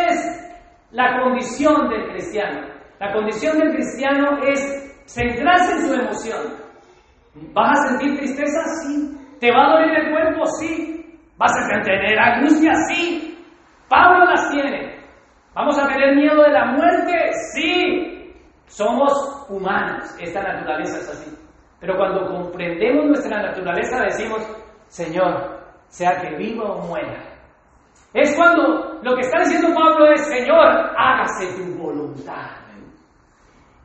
es 0.09 0.46
la 0.97 1.21
condición 1.21 1.91
del 1.91 2.09
cristiano? 2.09 2.69
La 2.99 3.13
condición 3.13 3.59
del 3.59 3.75
cristiano 3.75 4.39
es 4.47 5.05
centrarse 5.05 5.73
en 5.73 5.81
su 5.83 5.95
emoción. 5.95 6.41
¿Vas 7.53 7.79
a 7.79 7.89
sentir 7.91 8.17
tristeza? 8.17 8.65
Sí. 8.83 9.15
¿Te 9.39 9.51
va 9.53 9.67
a 9.67 9.71
doler 9.73 10.07
el 10.07 10.11
cuerpo? 10.11 10.47
Sí. 10.59 11.21
¿Vas 11.37 11.53
a 11.53 11.83
tener 11.83 12.19
angustia? 12.19 12.73
Sí. 12.89 13.39
Pablo 13.91 14.25
las 14.25 14.51
tiene. 14.51 14.97
¿Vamos 15.55 15.79
a 15.79 15.87
tener 15.87 16.17
miedo 16.17 16.43
de 16.43 16.51
la 16.51 16.65
muerte? 16.73 17.31
Sí. 17.55 18.33
Somos 18.65 19.13
humanos. 19.51 20.17
Esta 20.19 20.43
naturaleza 20.43 20.97
es 20.97 21.11
así. 21.11 21.31
Pero 21.79 21.99
cuando 21.99 22.27
comprendemos 22.27 23.05
nuestra 23.05 23.43
naturaleza 23.43 24.01
decimos, 24.01 24.41
Señor, 24.87 25.61
sea 25.89 26.19
que 26.23 26.37
viva 26.37 26.65
o 26.65 26.87
muera. 26.87 27.36
Es 28.17 28.35
cuando 28.35 28.99
lo 29.03 29.15
que 29.15 29.21
está 29.21 29.41
diciendo 29.41 29.79
Pablo 29.79 30.11
es, 30.11 30.27
Señor, 30.27 30.67
hágase 30.97 31.53
tu 31.55 31.75
voluntad. 31.75 32.57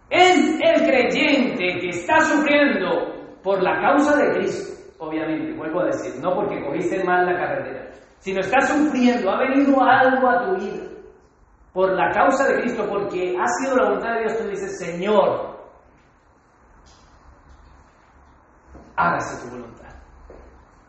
Es 0.10 0.58
el 0.62 0.88
creyente 0.88 1.80
que 1.82 1.90
está 1.90 2.22
sufriendo 2.22 3.14
por 3.44 3.62
la 3.62 3.82
causa 3.82 4.16
de 4.16 4.32
Cristo, 4.32 4.74
obviamente, 5.00 5.54
vuelvo 5.58 5.82
a 5.82 5.86
decir, 5.88 6.22
no 6.22 6.34
porque 6.34 6.64
cogiste 6.64 7.04
mal 7.04 7.26
la 7.26 7.38
carretera, 7.38 7.92
sino 8.20 8.40
está 8.40 8.62
sufriendo, 8.62 9.30
ha 9.32 9.40
venido 9.40 9.82
algo 9.82 10.30
a 10.30 10.46
tu 10.46 10.56
vida 10.56 10.88
por 11.74 11.92
la 11.92 12.10
causa 12.12 12.48
de 12.48 12.62
Cristo, 12.62 12.86
porque 12.90 13.36
ha 13.38 13.48
sido 13.48 13.76
la 13.76 13.90
voluntad 13.90 14.14
de 14.14 14.20
Dios, 14.22 14.38
tú 14.38 14.48
dices, 14.48 14.80
Señor, 14.80 15.60
hágase 18.96 19.46
tu 19.46 19.56
voluntad. 19.56 19.90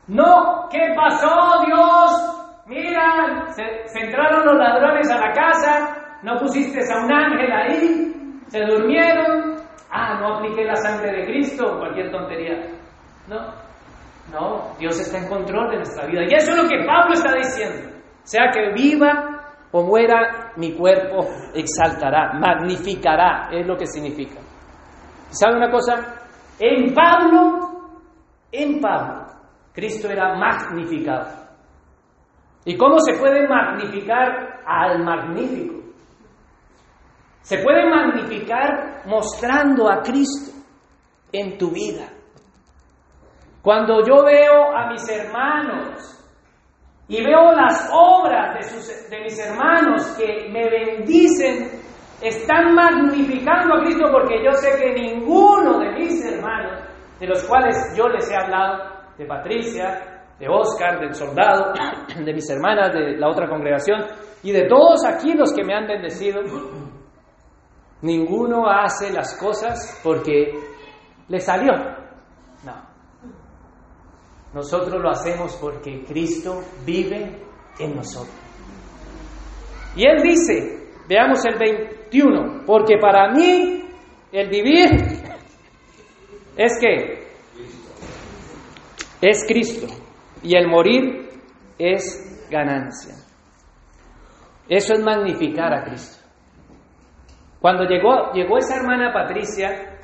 No, 0.06 0.68
¿qué 0.70 0.92
pasó 0.94 1.64
Dios? 1.66 2.41
Mira, 2.66 3.48
se, 3.50 3.62
entraron 4.00 4.46
los 4.46 4.56
ladrones 4.56 5.10
a 5.10 5.18
la 5.18 5.32
casa, 5.32 6.18
no 6.22 6.38
pusiste 6.38 6.80
a 6.92 7.04
un 7.04 7.12
ángel 7.12 7.52
ahí, 7.52 8.40
se 8.46 8.60
durmieron, 8.60 9.56
ah, 9.90 10.20
no 10.20 10.36
apliqué 10.36 10.64
la 10.64 10.76
sangre 10.76 11.12
de 11.12 11.24
Cristo, 11.24 11.78
cualquier 11.78 12.12
tontería. 12.12 12.68
No, 13.26 13.52
no, 14.32 14.74
Dios 14.78 15.00
está 15.00 15.18
en 15.18 15.28
control 15.28 15.70
de 15.70 15.76
nuestra 15.78 16.06
vida. 16.06 16.22
Y 16.22 16.34
eso 16.34 16.52
es 16.52 16.62
lo 16.62 16.68
que 16.68 16.84
Pablo 16.86 17.14
está 17.14 17.34
diciendo. 17.34 17.90
Sea 18.22 18.50
que 18.52 18.72
viva 18.72 19.56
o 19.72 19.82
muera, 19.82 20.52
mi 20.56 20.76
cuerpo 20.76 21.26
exaltará, 21.54 22.34
magnificará, 22.34 23.48
es 23.50 23.66
lo 23.66 23.76
que 23.76 23.86
significa. 23.86 24.40
¿Sabe 25.30 25.56
una 25.56 25.70
cosa? 25.70 25.94
En 26.60 26.94
Pablo, 26.94 27.98
en 28.52 28.80
Pablo, 28.80 29.26
Cristo 29.72 30.08
era 30.08 30.34
magnificado. 30.36 31.41
¿Y 32.64 32.76
cómo 32.76 32.98
se 33.00 33.18
puede 33.18 33.48
magnificar 33.48 34.60
al 34.64 35.02
magnífico? 35.04 35.82
Se 37.40 37.58
puede 37.58 37.88
magnificar 37.90 39.02
mostrando 39.06 39.90
a 39.90 40.00
Cristo 40.00 40.52
en 41.32 41.58
tu 41.58 41.70
vida. 41.70 42.08
Cuando 43.62 44.04
yo 44.06 44.24
veo 44.24 44.76
a 44.76 44.90
mis 44.90 45.08
hermanos 45.08 46.18
y 47.08 47.24
veo 47.24 47.52
las 47.52 47.90
obras 47.92 48.54
de, 48.54 49.16
de 49.16 49.22
mis 49.24 49.38
hermanos 49.38 50.06
que 50.16 50.48
me 50.50 50.70
bendicen, 50.70 51.82
están 52.20 52.74
magnificando 52.74 53.74
a 53.74 53.80
Cristo 53.82 54.06
porque 54.12 54.44
yo 54.44 54.52
sé 54.52 54.78
que 54.78 54.92
ninguno 54.92 55.80
de 55.80 55.92
mis 55.94 56.24
hermanos, 56.24 56.80
de 57.18 57.26
los 57.26 57.42
cuales 57.44 57.76
yo 57.96 58.06
les 58.08 58.30
he 58.30 58.36
hablado, 58.36 58.92
de 59.18 59.26
Patricia, 59.26 60.11
de 60.42 60.48
Oscar, 60.48 60.98
del 60.98 61.14
soldado, 61.14 61.72
de 62.24 62.34
mis 62.34 62.50
hermanas, 62.50 62.92
de 62.92 63.16
la 63.16 63.28
otra 63.28 63.48
congregación 63.48 64.00
y 64.42 64.50
de 64.50 64.66
todos 64.66 65.04
aquí 65.06 65.34
los 65.34 65.52
que 65.52 65.62
me 65.62 65.72
han 65.72 65.86
bendecido. 65.86 66.40
Ninguno 68.00 68.68
hace 68.68 69.12
las 69.12 69.38
cosas 69.38 70.00
porque 70.02 70.52
le 71.28 71.38
salió. 71.38 71.72
No. 72.64 72.74
Nosotros 74.52 75.00
lo 75.00 75.10
hacemos 75.10 75.56
porque 75.60 76.02
Cristo 76.04 76.60
vive 76.84 77.40
en 77.78 77.94
nosotros. 77.94 78.34
Y 79.94 80.04
Él 80.04 80.22
dice, 80.24 80.88
veamos 81.08 81.44
el 81.44 81.56
21, 81.56 82.64
porque 82.66 82.98
para 82.98 83.30
mí 83.30 83.84
el 84.32 84.48
vivir 84.48 84.90
es 86.56 86.72
que 86.80 87.28
es 89.20 89.44
Cristo 89.46 90.01
y 90.42 90.56
el 90.56 90.68
morir 90.68 91.28
es 91.78 92.48
ganancia. 92.50 93.14
Eso 94.68 94.94
es 94.94 95.02
magnificar 95.02 95.72
a 95.72 95.84
Cristo. 95.84 96.22
Cuando 97.60 97.84
llegó, 97.84 98.32
llegó 98.32 98.58
esa 98.58 98.76
hermana 98.76 99.12
Patricia 99.12 99.98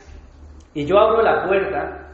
y 0.75 0.87
yo 0.87 0.99
abro 0.99 1.23
la 1.23 1.47
puerta 1.47 2.09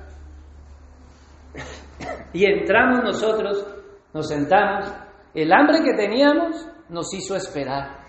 y 2.33 2.47
entramos 2.47 3.05
nosotros, 3.05 3.67
nos 4.13 4.29
sentamos, 4.29 4.93
el 5.35 5.53
hambre 5.53 5.83
que 5.83 5.95
teníamos 5.95 6.67
nos 6.89 7.13
hizo 7.15 7.37
esperar. 7.37 8.05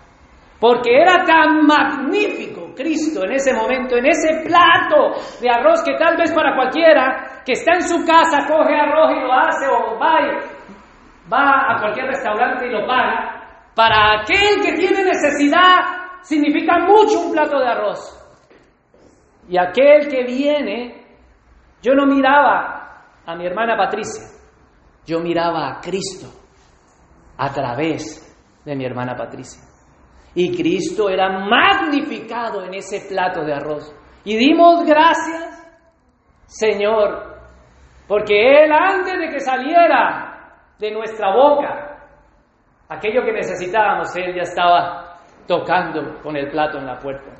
Porque 0.58 0.96
era 0.96 1.24
tan 1.24 1.66
magnífico 1.66 2.72
Cristo 2.74 3.24
en 3.24 3.32
ese 3.32 3.52
momento, 3.52 3.96
en 3.96 4.06
ese 4.06 4.44
plato 4.44 5.20
de 5.40 5.50
arroz 5.50 5.82
que 5.84 5.96
tal 5.98 6.16
vez 6.16 6.32
para 6.32 6.54
cualquiera 6.54 7.35
que 7.46 7.52
está 7.52 7.74
en 7.74 7.82
su 7.82 8.04
casa 8.04 8.44
coge 8.48 8.74
arroz 8.74 9.12
y 9.12 9.20
lo 9.20 9.32
hace 9.32 9.68
o 9.68 9.96
va, 10.00 10.18
va 11.32 11.72
a 11.72 11.80
cualquier 11.80 12.08
restaurante 12.08 12.66
y 12.66 12.70
lo 12.70 12.84
paga. 12.84 13.70
Para 13.72 14.20
aquel 14.20 14.60
que 14.64 14.72
tiene 14.72 15.04
necesidad 15.04 16.22
significa 16.22 16.78
mucho 16.80 17.20
un 17.20 17.32
plato 17.32 17.60
de 17.60 17.68
arroz. 17.68 18.12
Y 19.48 19.56
aquel 19.56 20.08
que 20.08 20.24
viene, 20.24 21.06
yo 21.80 21.94
no 21.94 22.04
miraba 22.04 23.04
a 23.24 23.36
mi 23.36 23.46
hermana 23.46 23.76
Patricia, 23.76 24.24
yo 25.06 25.20
miraba 25.20 25.68
a 25.68 25.80
Cristo 25.80 26.26
a 27.38 27.52
través 27.52 28.26
de 28.64 28.74
mi 28.74 28.84
hermana 28.84 29.14
Patricia. 29.14 29.62
Y 30.34 30.56
Cristo 30.56 31.08
era 31.08 31.28
magnificado 31.28 32.64
en 32.64 32.74
ese 32.74 33.06
plato 33.08 33.44
de 33.44 33.54
arroz. 33.54 33.94
Y 34.24 34.36
dimos 34.36 34.84
gracias, 34.84 35.64
Señor, 36.46 37.35
porque 38.06 38.64
Él 38.64 38.72
antes 38.72 39.18
de 39.18 39.28
que 39.28 39.40
saliera 39.40 40.58
de 40.78 40.90
nuestra 40.92 41.34
boca 41.34 41.98
aquello 42.88 43.24
que 43.24 43.32
necesitábamos, 43.32 44.14
Él 44.16 44.34
ya 44.34 44.42
estaba 44.42 45.18
tocando 45.46 46.20
con 46.22 46.36
el 46.36 46.50
plato 46.50 46.78
en 46.78 46.86
la 46.86 46.98
puerta. 46.98 47.32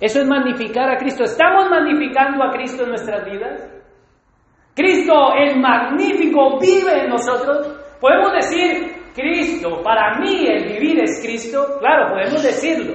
Eso 0.00 0.20
es 0.20 0.26
magnificar 0.26 0.90
a 0.90 0.98
Cristo. 0.98 1.24
¿Estamos 1.24 1.70
magnificando 1.70 2.42
a 2.44 2.50
Cristo 2.50 2.82
en 2.82 2.88
nuestras 2.90 3.24
vidas? 3.24 3.70
Cristo, 4.74 5.14
el 5.36 5.60
magnífico, 5.60 6.58
vive 6.58 7.04
en 7.04 7.10
nosotros. 7.10 7.96
Podemos 8.00 8.32
decir, 8.32 9.04
Cristo, 9.14 9.80
para 9.82 10.18
mí 10.18 10.46
el 10.46 10.64
vivir 10.64 11.00
es 11.00 11.22
Cristo, 11.24 11.78
claro, 11.78 12.10
podemos 12.10 12.42
decirlo, 12.42 12.94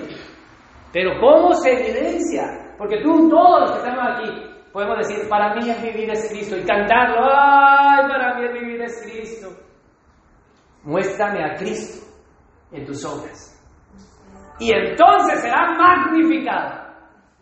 pero 0.92 1.18
¿cómo 1.20 1.54
se 1.54 1.72
evidencia? 1.72 2.76
Porque 2.78 3.02
tú, 3.02 3.30
todos 3.30 3.62
los 3.62 3.72
que 3.72 3.78
estamos 3.78 4.04
aquí, 4.12 4.49
podemos 4.72 4.98
decir, 4.98 5.28
para 5.30 5.56
mí 5.56 5.70
el 5.70 5.82
vivir 5.82 6.10
es 6.10 6.30
Cristo 6.30 6.58
y 6.58 6.64
cantarlo, 6.64 7.28
ay, 7.32 8.08
para 8.08 8.36
mí 8.36 8.46
el 8.46 8.54
vivir 8.54 8.82
es 8.82 9.02
Cristo. 9.04 9.50
Muéstrame 10.84 11.44
a 11.44 11.56
Cristo 11.56 12.06
en 12.72 12.86
tus 12.86 13.04
obras. 13.06 13.56
Y 14.60 14.74
entonces 14.74 15.42
será 15.42 15.72
magnificado 15.78 16.90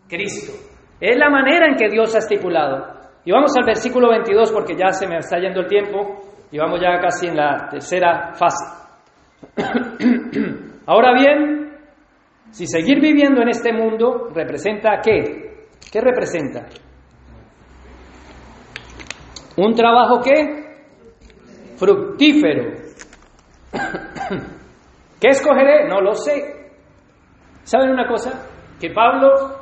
Cristo. 0.08 0.52
Es 1.00 1.16
la 1.16 1.30
manera 1.30 1.66
en 1.66 1.76
que 1.76 1.88
Dios 1.88 2.14
ha 2.14 2.18
estipulado. 2.18 2.98
Y 3.24 3.32
vamos 3.32 3.52
al 3.56 3.64
versículo 3.64 4.10
22 4.10 4.52
porque 4.52 4.74
ya 4.76 4.90
se 4.90 5.06
me 5.06 5.18
está 5.18 5.38
yendo 5.38 5.60
el 5.60 5.66
tiempo. 5.66 6.22
Y 6.50 6.58
vamos 6.58 6.80
ya 6.80 6.98
casi 6.98 7.26
en 7.26 7.36
la 7.36 7.68
tercera 7.68 8.32
fase. 8.34 8.64
Ahora 10.86 11.12
bien, 11.12 11.76
si 12.50 12.66
seguir 12.66 13.00
viviendo 13.00 13.42
en 13.42 13.48
este 13.48 13.72
mundo 13.72 14.28
representa 14.34 15.00
qué? 15.02 15.66
¿Qué 15.92 16.00
representa? 16.00 16.66
¿Un 19.58 19.74
trabajo 19.74 20.20
qué? 20.22 20.76
Fructífero. 21.76 22.74
¿Qué 25.20 25.28
escogeré? 25.28 25.88
No 25.88 26.00
lo 26.00 26.14
sé. 26.14 26.70
¿Saben 27.64 27.90
una 27.90 28.06
cosa? 28.06 28.48
Que 28.80 28.90
Pablo 28.90 29.58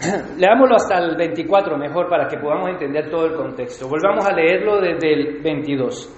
Leámoslo 0.38 0.76
hasta 0.76 0.98
el 0.98 1.16
24 1.16 1.76
mejor 1.76 2.08
para 2.08 2.26
que 2.28 2.38
podamos 2.38 2.70
entender 2.70 3.10
todo 3.10 3.26
el 3.26 3.34
contexto. 3.34 3.88
Volvamos 3.88 4.26
a 4.26 4.32
leerlo 4.32 4.80
desde 4.80 5.12
el 5.12 5.42
22. 5.42 6.14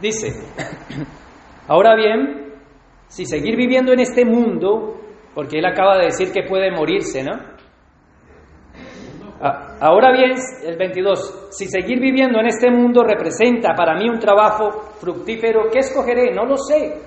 Dice, 0.00 0.28
ahora 1.68 1.94
bien, 1.96 2.54
si 3.08 3.24
seguir 3.24 3.56
viviendo 3.56 3.92
en 3.92 4.00
este 4.00 4.24
mundo, 4.24 5.00
porque 5.34 5.58
él 5.58 5.66
acaba 5.66 5.98
de 5.98 6.06
decir 6.06 6.32
que 6.32 6.42
puede 6.48 6.70
morirse, 6.70 7.22
¿no? 7.22 7.55
Ah, 9.78 9.88
ahora 9.88 10.12
bien, 10.12 10.32
el 10.64 10.76
22, 10.76 11.48
si 11.50 11.66
seguir 11.66 12.00
viviendo 12.00 12.40
en 12.40 12.46
este 12.46 12.70
mundo 12.70 13.02
representa 13.02 13.74
para 13.74 13.94
mí 13.94 14.08
un 14.08 14.18
trabajo 14.18 14.70
fructífero, 15.00 15.70
¿qué 15.72 15.80
escogeré? 15.80 16.32
No 16.34 16.44
lo 16.44 16.56
sé. 16.56 17.00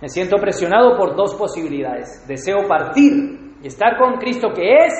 Me 0.00 0.08
siento 0.08 0.36
presionado 0.36 0.96
por 0.96 1.14
dos 1.16 1.34
posibilidades. 1.34 2.26
Deseo 2.26 2.66
partir 2.66 3.56
y 3.62 3.66
estar 3.66 3.96
con 3.98 4.14
Cristo, 4.14 4.48
que 4.54 4.74
es 4.74 4.92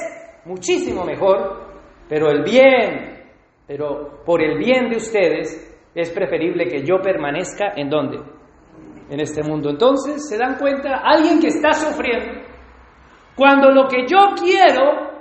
muchísimo 0.44 1.04
mejor, 1.04 1.66
pero 2.08 2.30
el 2.30 2.42
bien, 2.42 3.24
pero 3.66 4.22
por 4.24 4.42
el 4.42 4.58
bien 4.58 4.88
de 4.90 4.96
ustedes, 4.96 5.68
es 5.94 6.10
preferible 6.10 6.66
que 6.66 6.84
yo 6.84 7.00
permanezca 7.02 7.72
en 7.76 7.90
dónde? 7.90 8.18
en 9.12 9.20
este 9.20 9.42
mundo. 9.42 9.68
Entonces, 9.68 10.26
se 10.26 10.38
dan 10.38 10.56
cuenta, 10.56 11.02
alguien 11.04 11.38
que 11.38 11.48
está 11.48 11.72
sufriendo, 11.74 12.48
cuando 13.36 13.70
lo 13.70 13.86
que 13.86 14.06
yo 14.06 14.34
quiero, 14.40 15.11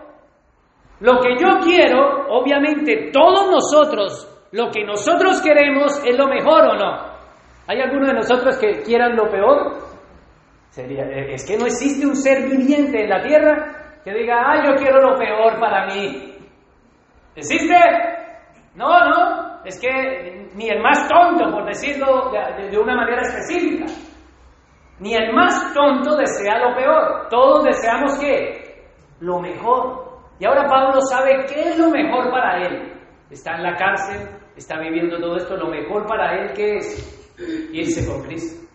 lo 1.02 1.20
que 1.20 1.36
yo 1.40 1.60
quiero, 1.64 2.28
obviamente 2.30 3.10
todos 3.12 3.50
nosotros, 3.50 4.48
lo 4.52 4.70
que 4.70 4.84
nosotros 4.84 5.42
queremos 5.42 6.02
es 6.06 6.18
lo 6.18 6.28
mejor 6.28 6.62
o 6.68 6.74
no. 6.76 7.12
¿Hay 7.68 7.82
alguno 7.82 8.08
de 8.08 8.14
nosotros 8.14 8.58
que 8.58 8.82
quieran 8.84 9.16
lo 9.16 9.30
peor? 9.30 9.78
Sería, 10.70 11.04
eh, 11.06 11.34
es 11.34 11.46
que 11.46 11.58
no 11.58 11.66
existe 11.66 12.06
un 12.06 12.16
ser 12.16 12.48
viviente 12.50 13.04
en 13.04 13.10
la 13.10 13.22
tierra 13.22 14.00
que 14.04 14.14
diga, 14.14 14.44
ah, 14.46 14.64
yo 14.66 14.76
quiero 14.76 15.02
lo 15.02 15.18
peor 15.18 15.60
para 15.60 15.88
mí. 15.88 16.36
¿Existe? 17.36 17.76
No, 18.76 18.88
no, 18.88 19.64
es 19.66 19.80
que 19.80 20.50
ni 20.54 20.70
el 20.70 20.82
más 20.82 21.08
tonto, 21.08 21.52
por 21.52 21.66
decirlo 21.66 22.32
de, 22.32 22.78
una 22.78 22.96
manera 22.96 23.22
específica, 23.22 23.86
ni 25.00 25.16
el 25.16 25.34
más 25.34 25.74
tonto 25.74 26.16
desea 26.16 26.60
lo 26.60 26.76
peor. 26.76 27.28
Todos 27.30 27.64
deseamos 27.64 28.20
qué? 28.20 28.86
Lo 29.20 29.40
mejor. 29.40 30.11
Y 30.42 30.46
ahora 30.46 30.68
Pablo 30.68 31.00
sabe 31.02 31.46
qué 31.46 31.70
es 31.70 31.78
lo 31.78 31.92
mejor 31.92 32.32
para 32.32 32.66
él. 32.66 32.94
Está 33.30 33.58
en 33.58 33.62
la 33.62 33.76
cárcel, 33.76 34.28
está 34.56 34.80
viviendo 34.80 35.20
todo 35.20 35.38
esto. 35.38 35.56
Lo 35.56 35.68
mejor 35.68 36.08
para 36.08 36.34
él 36.34 36.52
que 36.54 36.78
es 36.78 37.38
irse 37.72 38.12
con 38.12 38.24
Cristo. 38.24 38.68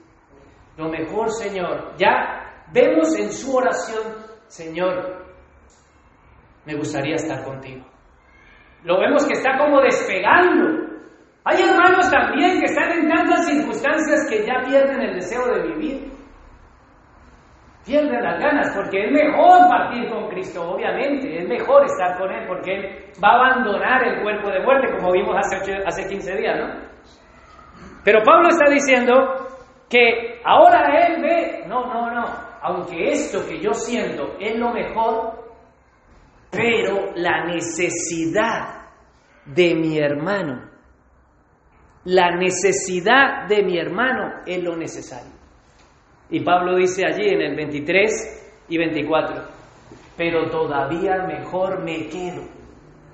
Lo 0.77 0.89
mejor, 0.89 1.29
Señor. 1.33 1.97
Ya 1.99 2.63
vemos 2.73 3.19
en 3.19 3.33
su 3.33 3.57
oración, 3.57 4.15
Señor, 4.47 5.27
me 6.67 6.77
gustaría 6.77 7.17
estar 7.17 7.43
contigo. 7.45 7.85
Lo 8.85 9.01
vemos 9.01 9.27
que 9.27 9.33
está 9.33 9.59
como 9.59 9.81
despegando. 9.81 10.87
Hay 11.43 11.63
hermanos 11.63 12.09
también 12.09 12.61
que 12.61 12.67
están 12.67 12.93
en 12.93 13.09
tantas 13.09 13.45
circunstancias 13.45 14.25
que 14.31 14.47
ya 14.47 14.63
pierden 14.65 15.01
el 15.01 15.15
deseo 15.17 15.45
de 15.49 15.63
vivir. 15.63 16.16
Pierden 17.87 18.21
las 18.21 18.41
ganas 18.41 18.75
porque 18.75 19.05
es 19.05 19.13
mejor 19.13 19.69
partir 19.69 20.11
con 20.11 20.29
Cristo, 20.29 20.73
obviamente. 20.73 21.39
Es 21.39 21.49
mejor 21.49 21.85
estar 21.85 22.19
con 22.19 22.33
Él 22.33 22.45
porque 22.49 22.75
Él 22.75 23.05
va 23.23 23.29
a 23.29 23.35
abandonar 23.35 24.03
el 24.09 24.23
cuerpo 24.23 24.51
de 24.51 24.61
muerte, 24.61 24.93
como 24.97 25.13
vimos 25.13 25.37
hace, 25.39 25.73
hace 25.87 26.09
15 26.09 26.37
días, 26.37 26.59
¿no? 26.59 26.87
Pero 28.05 28.23
Pablo 28.25 28.49
está 28.49 28.69
diciendo 28.69 29.13
que 29.89 30.41
ahora 30.45 31.07
Él 31.07 31.23
ve, 31.23 31.65
no, 31.69 31.87
no, 31.87 32.11
no, 32.11 32.25
aunque 32.63 33.13
esto 33.13 33.47
que 33.47 33.61
yo 33.61 33.73
siento 33.73 34.35
es 34.41 34.57
lo 34.57 34.73
mejor, 34.73 35.47
pero 36.51 37.13
la 37.15 37.45
necesidad 37.45 38.87
de 39.45 39.77
mi 39.77 39.99
hermano, 39.99 40.71
la 42.05 42.35
necesidad 42.35 43.47
de 43.49 43.63
mi 43.63 43.79
hermano 43.79 44.43
es 44.45 44.61
lo 44.61 44.77
necesario. 44.77 45.36
Y 46.31 46.41
Pablo 46.41 46.77
dice 46.77 47.07
allí 47.07 47.29
en 47.29 47.41
el 47.41 47.57
23 47.57 48.65
y 48.69 48.79
24, 48.79 49.45
pero 50.17 50.51
todavía 50.51 51.25
mejor 51.27 51.85
me 51.85 52.09
quedo. 52.09 52.43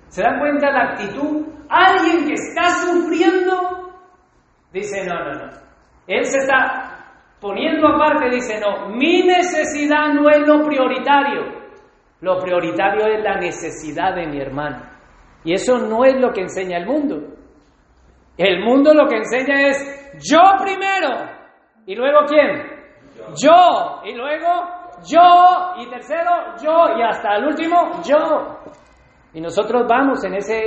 ¿Se 0.09 0.23
dan 0.23 0.39
cuenta 0.39 0.71
la 0.71 0.93
actitud? 0.93 1.47
Alguien 1.69 2.27
que 2.27 2.35
está 2.35 2.69
sufriendo 2.71 3.93
dice, 4.73 5.05
no, 5.07 5.15
no, 5.15 5.47
no. 5.47 5.53
Él 6.07 6.25
se 6.25 6.39
está 6.39 6.93
poniendo 7.41 7.89
aparte, 7.89 8.31
dice, 8.31 8.61
no, 8.61 8.89
mi 8.91 9.23
necesidad 9.23 10.13
no 10.15 10.29
es 10.31 10.47
lo 10.47 10.65
prioritario. 10.65 11.63
Lo 12.21 12.39
prioritario 12.39 13.07
es 13.07 13.23
la 13.23 13.37
necesidad 13.39 14.15
de 14.15 14.27
mi 14.27 14.41
hermano. 14.41 14.83
Y 15.45 15.55
eso 15.55 15.79
no 15.79 16.05
es 16.05 16.15
lo 16.21 16.31
que 16.33 16.43
enseña 16.43 16.79
el 16.79 16.87
mundo. 16.87 17.21
El 18.39 18.65
mundo 18.65 18.95
lo 18.95 19.09
que 19.09 19.17
enseña 19.17 19.69
es 19.69 20.21
yo 20.31 20.41
primero. 20.63 21.31
¿Y 21.85 21.95
luego 21.97 22.21
quién? 22.29 22.72
Yo. 23.37 24.03
Y 24.05 24.15
luego 24.15 24.49
yo. 25.07 25.75
Y 25.79 25.91
tercero, 25.91 26.57
yo. 26.63 26.97
Y 26.99 27.03
hasta 27.03 27.37
el 27.37 27.47
último, 27.47 28.03
yo. 28.03 28.59
Y 29.35 29.41
nosotros 29.41 29.87
vamos 29.89 30.23
en 30.25 30.35
ese, 30.35 30.59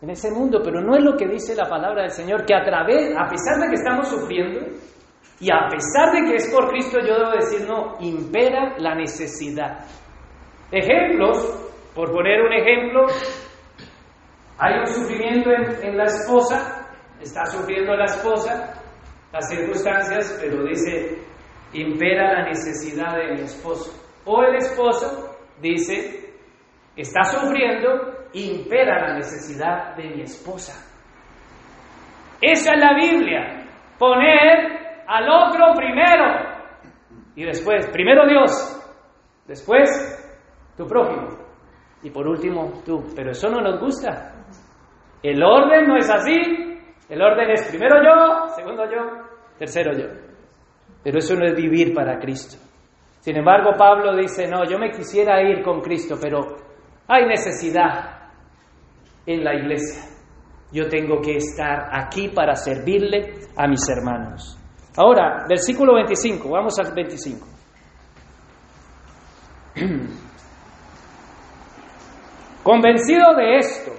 en 0.00 0.10
ese 0.10 0.30
mundo, 0.30 0.60
pero 0.62 0.80
no 0.80 0.94
es 0.96 1.02
lo 1.02 1.16
que 1.16 1.26
dice 1.26 1.54
la 1.54 1.68
palabra 1.68 2.02
del 2.02 2.10
Señor, 2.10 2.44
que 2.44 2.54
a 2.54 2.62
través, 2.62 3.16
a 3.16 3.26
pesar 3.28 3.58
de 3.60 3.68
que 3.68 3.74
estamos 3.74 4.08
sufriendo, 4.08 4.60
y 5.40 5.50
a 5.50 5.68
pesar 5.68 6.12
de 6.12 6.28
que 6.28 6.36
es 6.36 6.54
por 6.54 6.68
Cristo, 6.68 6.98
yo 7.00 7.18
debo 7.18 7.32
decir, 7.32 7.66
no, 7.66 7.96
impera 8.00 8.74
la 8.78 8.94
necesidad. 8.94 9.84
Ejemplos, 10.70 11.70
por 11.94 12.12
poner 12.12 12.42
un 12.42 12.52
ejemplo, 12.52 13.06
hay 14.58 14.78
un 14.78 14.86
sufrimiento 14.86 15.50
en, 15.50 15.96
la 15.96 16.04
esposa, 16.04 16.86
está 17.20 17.44
sufriendo 17.46 17.96
la 17.96 18.04
esposa, 18.04 18.72
las 19.32 19.48
circunstancias, 19.48 20.38
pero 20.40 20.62
dice, 20.64 21.21
impera 21.72 22.32
la 22.32 22.44
necesidad 22.44 23.16
de 23.16 23.34
mi 23.34 23.40
esposo. 23.42 23.90
O 24.24 24.42
el 24.42 24.56
esposo 24.56 25.36
dice, 25.60 26.34
está 26.96 27.24
sufriendo, 27.24 28.28
impera 28.32 29.08
la 29.08 29.14
necesidad 29.14 29.96
de 29.96 30.10
mi 30.10 30.22
esposa. 30.22 30.88
Esa 32.40 32.74
es 32.74 32.80
la 32.80 32.94
Biblia, 32.94 33.66
poner 33.98 35.04
al 35.06 35.28
otro 35.28 35.74
primero 35.76 36.52
y 37.34 37.44
después, 37.44 37.88
primero 37.90 38.26
Dios, 38.26 38.50
después 39.46 39.88
tu 40.76 40.86
prójimo. 40.86 41.28
Y 42.02 42.10
por 42.10 42.26
último, 42.26 42.82
tú. 42.84 43.04
Pero 43.14 43.30
eso 43.30 43.48
no 43.48 43.60
nos 43.60 43.80
gusta. 43.80 44.34
El 45.22 45.42
orden 45.42 45.86
no 45.86 45.96
es 45.96 46.10
así. 46.10 46.78
El 47.08 47.22
orden 47.22 47.50
es 47.50 47.68
primero 47.68 47.96
yo, 48.02 48.48
segundo 48.56 48.84
yo, 48.90 49.26
tercero 49.58 49.92
yo. 49.92 50.08
Pero 51.02 51.18
eso 51.18 51.34
no 51.34 51.46
es 51.46 51.54
vivir 51.54 51.92
para 51.94 52.18
Cristo. 52.18 52.56
Sin 53.20 53.36
embargo, 53.36 53.70
Pablo 53.78 54.16
dice, 54.16 54.48
no, 54.48 54.64
yo 54.68 54.78
me 54.78 54.90
quisiera 54.90 55.40
ir 55.42 55.62
con 55.62 55.80
Cristo, 55.80 56.16
pero 56.20 56.56
hay 57.06 57.26
necesidad 57.26 58.30
en 59.26 59.44
la 59.44 59.54
iglesia. 59.54 60.02
Yo 60.72 60.88
tengo 60.88 61.20
que 61.20 61.36
estar 61.36 61.88
aquí 61.92 62.28
para 62.28 62.54
servirle 62.56 63.34
a 63.56 63.68
mis 63.68 63.88
hermanos. 63.88 64.58
Ahora, 64.96 65.44
versículo 65.48 65.94
25, 65.94 66.48
vamos 66.50 66.78
al 66.78 66.92
25. 66.94 67.46
Convencido 72.62 73.34
de 73.36 73.56
esto, 73.56 73.92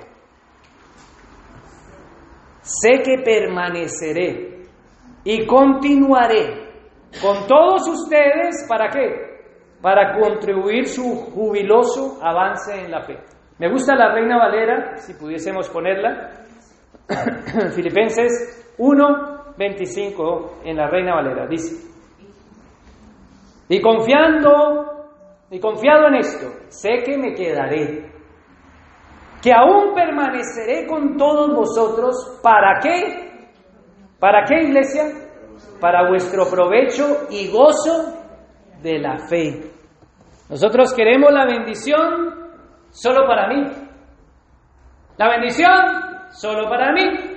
sé 2.62 3.02
que 3.04 3.22
permaneceré 3.24 4.68
y 5.24 5.46
continuaré 5.46 6.63
con 7.22 7.48
todos 7.48 7.88
ustedes, 7.88 8.66
¿para 8.68 8.90
qué? 8.90 9.34
Para 9.82 10.20
contribuir 10.20 10.88
su 10.88 11.04
jubiloso 11.04 12.20
avance 12.22 12.74
en 12.74 12.92
la 12.92 13.02
fe. 13.02 13.18
Me 13.60 13.70
gusta 13.70 13.96
la 13.96 14.14
Reina 14.14 14.38
Valera, 14.38 14.98
si 14.98 15.14
pudiésemos 15.14 15.70
ponerla, 15.70 16.32
Filipenses 17.76 18.74
1, 18.78 19.56
25 19.58 20.62
en 20.66 20.78
la 20.78 20.88
Reina 20.88 21.16
Valera, 21.16 21.48
dice, 21.48 21.90
y 23.70 23.82
confiando, 23.82 25.10
y 25.52 25.60
confiado 25.60 26.08
en 26.08 26.16
esto, 26.16 26.48
sé 26.70 27.04
que 27.06 27.18
me 27.18 27.34
quedaré 27.34 28.14
que 29.44 29.52
aún 29.52 29.94
permaneceré 29.94 30.88
con 30.88 31.18
todos 31.18 31.54
vosotros. 31.54 32.40
¿Para 32.42 32.80
qué? 32.80 33.50
¿Para 34.18 34.46
qué, 34.46 34.64
iglesia? 34.64 35.04
Para 35.80 36.08
vuestro 36.10 36.50
provecho 36.50 37.28
y 37.30 37.50
gozo 37.52 38.24
de 38.82 39.00
la 39.00 39.18
fe. 39.28 39.72
Nosotros 40.50 40.94
queremos 40.94 41.32
la 41.32 41.46
bendición 41.46 42.52
solo 42.92 43.26
para 43.28 43.48
mí. 43.48 43.64
La 45.18 45.30
bendición 45.30 45.72
solo 46.32 46.70
para 46.70 46.92
mí. 46.94 47.34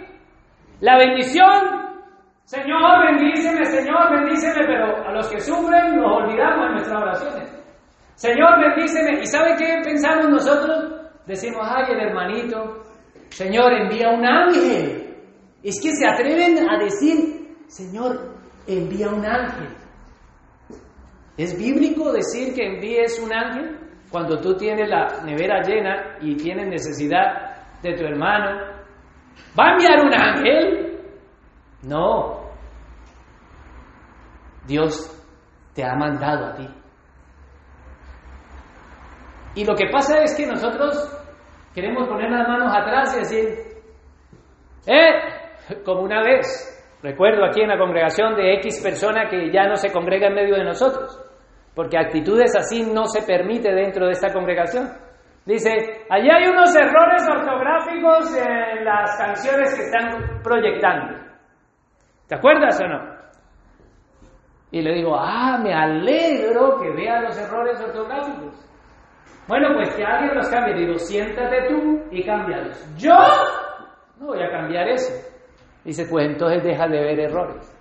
La 0.81 0.99
bendición, 0.99 1.97
Señor, 2.45 3.07
bendíceme, 3.07 3.65
Señor, 3.65 4.11
bendíceme, 4.11 4.67
pero 4.67 5.07
a 5.07 5.13
los 5.13 5.29
que 5.29 5.41
sufren 5.41 5.97
nos 5.97 6.17
olvidamos 6.19 6.67
en 6.67 6.73
nuestras 6.73 7.03
oraciones. 7.03 7.57
Señor, 8.15 8.61
bendíceme. 8.61 9.21
¿Y 9.21 9.27
sabe 9.27 9.57
qué 9.59 9.81
pensamos 9.85 10.29
nosotros? 10.29 10.93
Decimos, 11.27 11.61
ay, 11.63 11.93
el 11.93 12.01
hermanito, 12.09 12.83
Señor, 13.29 13.73
envía 13.73 14.11
un 14.11 14.25
ángel. 14.25 15.17
Es 15.63 15.81
que 15.81 15.91
se 15.93 16.07
atreven 16.07 16.69
a 16.69 16.79
decir, 16.79 17.46
Señor, 17.69 18.37
envía 18.67 19.09
un 19.09 19.25
ángel. 19.25 19.69
¿Es 21.37 21.59
bíblico 21.59 22.13
decir 22.13 22.55
que 22.55 22.67
envíes 22.67 23.21
un 23.21 23.33
ángel 23.33 23.79
cuando 24.11 24.41
tú 24.41 24.57
tienes 24.57 24.89
la 24.89 25.23
nevera 25.25 25.61
llena 25.63 26.17
y 26.21 26.35
tienes 26.37 26.69
necesidad 26.69 27.81
de 27.83 27.95
tu 27.95 28.05
hermano? 28.05 28.77
¿Va 29.59 29.65
a 29.65 29.73
enviar 29.73 30.05
un 30.05 30.15
ángel? 30.15 31.01
No. 31.83 32.51
Dios 34.67 35.13
te 35.75 35.85
ha 35.85 35.95
mandado 35.95 36.47
a 36.47 36.55
ti. 36.55 36.69
Y 39.57 39.65
lo 39.65 39.75
que 39.75 39.89
pasa 39.91 40.23
es 40.23 40.35
que 40.35 40.47
nosotros 40.47 40.95
queremos 41.75 42.09
poner 42.09 42.31
las 42.31 42.49
manos 42.49 42.75
atrás 42.75 43.15
y 43.15 43.19
decir, 43.21 43.49
¡eh! 44.87 45.83
Como 45.85 46.03
una 46.03 46.23
vez, 46.23 46.76
Recuerdo 47.07 47.45
aquí 47.45 47.61
en 47.61 47.69
la 47.69 47.79
congregación 47.79 48.35
de 48.35 48.55
X 48.55 48.83
persona 48.83 49.29
que 49.31 49.53
ya 49.53 49.69
no 49.69 49.77
se 49.77 49.93
congrega 49.93 50.27
en 50.27 50.35
medio 50.35 50.57
de 50.57 50.65
nosotros, 50.65 51.17
porque 51.73 51.97
actitudes 51.97 52.57
así 52.57 52.83
no 52.83 53.07
se 53.07 53.23
permite 53.23 53.73
dentro 53.73 54.07
de 54.07 54.13
esta 54.13 54.33
congregación. 54.33 54.89
Dice, 55.45 55.71
allí 56.11 56.29
hay 56.29 56.49
unos 56.49 56.75
errores 56.75 57.23
ortográficos 57.31 58.37
en 58.37 58.85
las 58.85 59.17
canciones 59.19 59.73
que 59.77 59.83
están 59.83 60.43
proyectando. 60.43 61.17
¿Te 62.27 62.35
acuerdas 62.35 62.81
o 62.83 62.89
no? 62.89 63.01
Y 64.73 64.83
le 64.83 64.93
digo, 64.95 65.15
ah, 65.17 65.61
me 65.63 65.73
alegro 65.73 66.81
que 66.81 66.91
vea 66.91 67.21
los 67.21 67.39
errores 67.39 67.81
ortográficos. 67.83 68.69
Bueno, 69.47 69.69
pues 69.77 69.95
que 69.95 70.05
alguien 70.05 70.35
los 70.35 70.49
cambie. 70.49 70.75
Digo, 70.75 70.99
siéntate 70.99 71.69
tú 71.69 72.03
y 72.11 72.25
cámbialos. 72.25 72.85
¿Yo? 72.97 73.17
No 74.19 74.27
voy 74.27 74.43
a 74.43 74.51
cambiar 74.51 74.89
eso. 74.89 75.36
Dice, 75.87 76.05
pues 76.11 76.27
entonces 76.27 76.65
deja 76.65 76.89
de 76.89 77.01
ver 77.01 77.21
errores. 77.21 77.73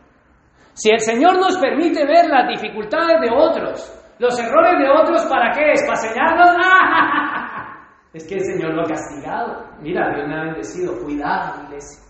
Si 0.74 0.92
el 0.92 1.00
Señor 1.00 1.40
nos 1.40 1.58
permite 1.58 2.06
ver 2.06 2.30
las 2.30 2.48
dificultades 2.48 3.20
de 3.20 3.36
otros, 3.36 4.16
los 4.20 4.40
errores 4.40 4.78
de 4.78 4.88
otros, 4.88 5.26
¿para 5.26 5.52
qué 5.52 5.72
es? 5.72 5.84
¿Para 5.88 5.96
señalarlos? 5.96 6.50
Es 8.14 8.26
que 8.30 8.36
el 8.36 8.46
Señor 8.46 8.74
lo 8.74 8.84
ha 8.84 8.86
castigado. 8.86 9.66
Mira, 9.82 10.10
Dios 10.16 10.26
me 10.26 10.40
ha 10.40 10.44
bendecido. 10.46 10.98
Cuidado, 11.04 11.66
iglesia. 11.66 12.02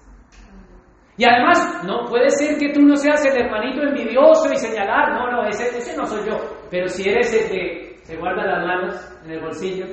Y 1.17 1.25
además, 1.25 1.83
no 1.83 2.05
puede 2.07 2.29
ser 2.29 2.59
que 2.59 2.71
tú 2.73 2.81
no 2.83 2.95
seas 2.95 3.25
el 3.25 3.41
hermanito 3.41 3.81
envidioso 3.81 4.53
y 4.53 4.55
señalar, 4.55 5.13
no, 5.13 5.31
no, 5.31 5.47
ese, 5.47 5.75
ese 5.75 5.97
no 5.97 6.05
soy 6.05 6.29
yo. 6.29 6.37
Pero 6.69 6.87
si 6.89 7.09
eres 7.09 7.33
el 7.33 7.49
que 7.49 7.97
se 8.03 8.17
guarda 8.17 8.45
las 8.45 8.67
manos 8.67 9.19
en 9.25 9.31
el 9.31 9.41
bolsillo 9.41 9.85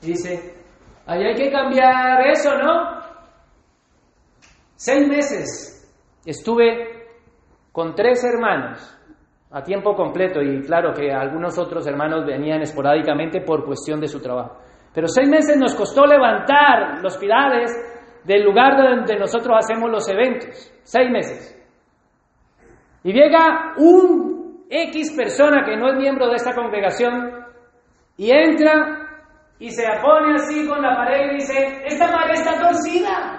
y 0.00 0.06
dice, 0.06 0.54
ahí 1.06 1.24
hay 1.24 1.34
que 1.34 1.50
cambiar 1.50 2.24
eso, 2.28 2.56
¿no? 2.56 2.97
Seis 4.80 5.08
meses 5.08 5.92
estuve 6.24 7.08
con 7.72 7.96
tres 7.96 8.22
hermanos 8.22 8.96
a 9.50 9.60
tiempo 9.60 9.96
completo 9.96 10.40
y 10.40 10.62
claro 10.62 10.94
que 10.94 11.10
algunos 11.10 11.58
otros 11.58 11.84
hermanos 11.88 12.24
venían 12.24 12.62
esporádicamente 12.62 13.40
por 13.40 13.64
cuestión 13.64 14.00
de 14.00 14.06
su 14.06 14.22
trabajo. 14.22 14.58
Pero 14.94 15.08
seis 15.08 15.28
meses 15.28 15.56
nos 15.56 15.74
costó 15.74 16.06
levantar 16.06 17.02
los 17.02 17.18
pilares 17.18 17.72
del 18.22 18.44
lugar 18.44 18.76
donde 18.76 19.18
nosotros 19.18 19.56
hacemos 19.58 19.90
los 19.90 20.08
eventos. 20.08 20.72
Seis 20.84 21.10
meses. 21.10 21.60
Y 23.02 23.12
llega 23.12 23.74
un 23.78 24.64
X 24.70 25.12
persona 25.16 25.64
que 25.64 25.76
no 25.76 25.88
es 25.88 25.96
miembro 25.96 26.28
de 26.28 26.36
esta 26.36 26.54
congregación 26.54 27.44
y 28.16 28.30
entra 28.30 29.08
y 29.58 29.70
se 29.70 29.82
pone 30.00 30.36
así 30.36 30.68
con 30.68 30.80
la 30.80 30.94
pared 30.94 31.32
y 31.32 31.34
dice, 31.34 31.82
esta 31.84 32.12
pared 32.12 32.34
está 32.34 32.60
torcida. 32.60 33.37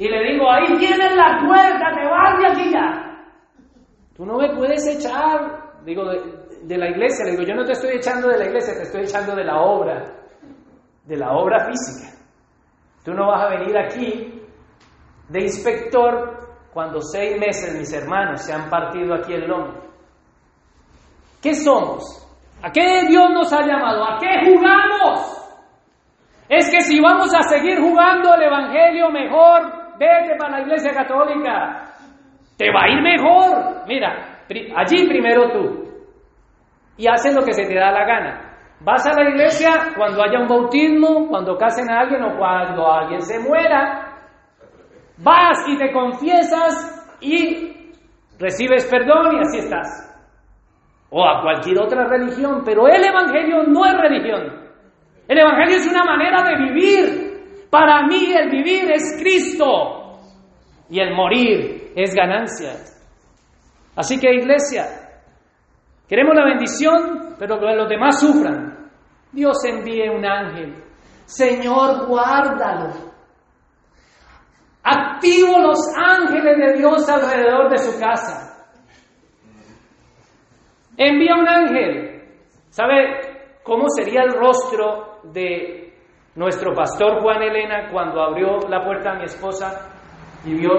Y 0.00 0.08
le 0.08 0.32
digo, 0.32 0.50
ahí 0.50 0.78
tienes 0.78 1.14
la 1.14 1.42
puerta, 1.46 1.92
te 1.94 2.06
vas 2.06 2.38
de 2.38 2.46
aquí 2.46 2.72
ya. 2.72 3.22
Tú 4.16 4.24
no 4.24 4.38
me 4.38 4.48
puedes 4.56 4.86
echar, 4.86 5.82
digo, 5.84 6.06
de, 6.06 6.78
la 6.78 6.88
iglesia. 6.88 7.26
Le 7.26 7.32
digo, 7.32 7.42
yo 7.42 7.54
no 7.54 7.66
te 7.66 7.72
estoy 7.72 7.96
echando 7.96 8.28
de 8.28 8.38
la 8.38 8.46
iglesia, 8.46 8.72
te 8.72 8.84
estoy 8.84 9.02
echando 9.02 9.36
de 9.36 9.44
la 9.44 9.60
obra, 9.60 10.06
de 11.04 11.16
la 11.18 11.32
obra 11.32 11.66
física. 11.66 12.16
Tú 13.04 13.12
no 13.12 13.26
vas 13.26 13.44
a 13.44 13.58
venir 13.58 13.76
aquí 13.76 14.42
de 15.28 15.40
inspector 15.42 16.48
cuando 16.72 17.02
seis 17.02 17.38
meses 17.38 17.78
mis 17.78 17.92
hermanos 17.92 18.40
se 18.40 18.54
han 18.54 18.70
partido 18.70 19.12
aquí 19.12 19.34
el 19.34 19.46
lomo. 19.46 19.82
¿Qué 21.42 21.54
somos? 21.54 22.26
¿A 22.62 22.72
qué 22.72 23.06
Dios 23.06 23.28
nos 23.34 23.52
ha 23.52 23.66
llamado? 23.66 24.02
¿A 24.02 24.18
qué 24.18 24.50
jugamos? 24.50 25.36
Es 26.48 26.70
que 26.70 26.80
si 26.80 26.98
vamos 27.00 27.34
a 27.34 27.42
seguir 27.42 27.78
jugando 27.80 28.34
el 28.34 28.42
Evangelio 28.44 29.10
mejor, 29.10 29.79
vete 30.00 30.34
para 30.36 30.56
la 30.56 30.60
Iglesia 30.62 30.92
Católica. 30.92 31.84
Te 32.56 32.72
va 32.72 32.84
a 32.84 32.88
ir 32.88 33.02
mejor. 33.02 33.86
Mira, 33.86 34.40
allí 34.74 35.06
primero 35.06 35.52
tú. 35.52 35.84
Y 36.96 37.06
haces 37.06 37.34
lo 37.34 37.42
que 37.42 37.52
se 37.52 37.66
te 37.66 37.74
da 37.74 37.92
la 37.92 38.04
gana. 38.04 38.46
Vas 38.80 39.06
a 39.06 39.12
la 39.12 39.28
iglesia 39.28 39.92
cuando 39.94 40.22
haya 40.22 40.40
un 40.40 40.48
bautismo, 40.48 41.28
cuando 41.28 41.56
casen 41.56 41.90
a 41.90 42.00
alguien 42.00 42.22
o 42.24 42.36
cuando 42.38 42.90
alguien 42.90 43.20
se 43.20 43.38
muera. 43.38 44.16
Vas 45.18 45.58
y 45.68 45.76
te 45.76 45.92
confiesas 45.92 47.16
y 47.20 47.92
recibes 48.38 48.86
perdón 48.90 49.36
y 49.36 49.40
así 49.40 49.58
estás 49.58 50.10
o 51.10 51.26
a 51.26 51.42
cualquier 51.42 51.80
otra 51.80 52.04
religión, 52.04 52.62
pero 52.64 52.86
el 52.86 53.04
Evangelio 53.04 53.64
no 53.64 53.84
es 53.84 53.96
religión. 53.96 54.60
El 55.26 55.38
Evangelio 55.38 55.76
es 55.76 55.86
una 55.88 56.04
manera 56.04 56.42
de 56.42 56.56
vivir. 56.56 57.29
Para 57.70 58.06
mí 58.06 58.32
el 58.32 58.50
vivir 58.50 58.90
es 58.90 59.16
Cristo 59.20 60.18
y 60.88 61.00
el 61.00 61.14
morir 61.14 61.92
es 61.94 62.14
ganancia. 62.14 62.72
Así 63.94 64.18
que 64.18 64.34
iglesia, 64.34 64.86
queremos 66.08 66.34
la 66.34 66.44
bendición, 66.44 67.36
pero 67.38 67.58
que 67.58 67.66
los 67.66 67.88
demás 67.88 68.20
sufran. 68.20 68.90
Dios 69.32 69.56
envíe 69.64 70.08
un 70.08 70.24
ángel. 70.26 70.82
Señor, 71.24 72.06
guárdalo. 72.06 73.10
Activo 74.82 75.58
los 75.58 75.78
ángeles 75.96 76.56
de 76.56 76.78
Dios 76.78 77.08
alrededor 77.08 77.70
de 77.70 77.78
su 77.78 78.00
casa 78.00 78.50
envía 81.00 81.34
un 81.34 81.48
ángel. 81.48 82.22
¿Sabe 82.68 83.58
cómo 83.62 83.88
sería 83.88 84.22
el 84.22 84.34
rostro 84.34 85.20
de 85.24 85.79
nuestro 86.40 86.72
pastor 86.72 87.20
Juan 87.20 87.42
Elena 87.42 87.90
cuando 87.92 88.22
abrió 88.22 88.60
la 88.66 88.82
puerta 88.82 89.10
a 89.10 89.18
mi 89.18 89.24
esposa 89.24 89.90
y 90.42 90.54
vio 90.54 90.70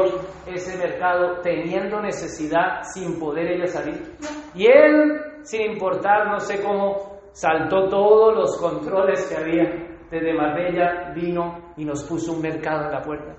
ese 0.48 0.76
mercado 0.76 1.40
teniendo 1.44 2.02
necesidad 2.02 2.82
sin 2.82 3.20
poder 3.20 3.52
ella 3.52 3.68
salir? 3.68 4.18
Y 4.56 4.66
él, 4.66 5.22
sin 5.44 5.74
importar, 5.74 6.30
no 6.30 6.40
sé 6.40 6.64
cómo, 6.64 7.20
saltó 7.32 7.88
todos 7.90 8.36
los 8.36 8.58
controles 8.60 9.24
que 9.30 9.38
había 9.38 9.88
desde 10.10 10.34
Marbella, 10.34 11.14
vino 11.14 11.74
y 11.78 11.86
nos 11.86 12.04
puso 12.06 12.34
un 12.34 12.42
mercado 12.42 12.86
en 12.86 12.92
la 12.94 13.02
puerta. 13.04 13.36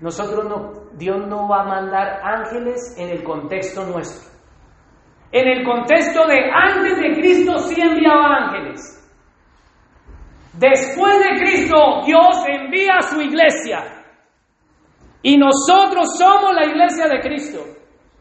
Nosotros 0.00 0.46
no, 0.46 0.72
Dios 0.94 1.18
no 1.28 1.50
va 1.50 1.64
a 1.64 1.64
mandar 1.64 2.20
ángeles 2.22 2.96
en 2.98 3.10
el 3.10 3.22
contexto 3.22 3.84
nuestro. 3.84 4.32
En 5.32 5.48
el 5.48 5.66
contexto 5.66 6.26
de 6.26 6.50
antes 6.50 6.98
de 6.98 7.12
Cristo 7.12 7.58
sí 7.58 7.78
enviaba 7.78 8.36
ángeles. 8.36 8.95
Después 10.58 11.18
de 11.18 11.44
Cristo 11.44 12.02
Dios 12.04 12.44
envía 12.48 12.96
a 12.98 13.02
su 13.02 13.20
iglesia. 13.20 13.96
Y 15.22 15.36
nosotros 15.36 16.16
somos 16.16 16.54
la 16.54 16.66
iglesia 16.66 17.08
de 17.08 17.20
Cristo. 17.20 17.58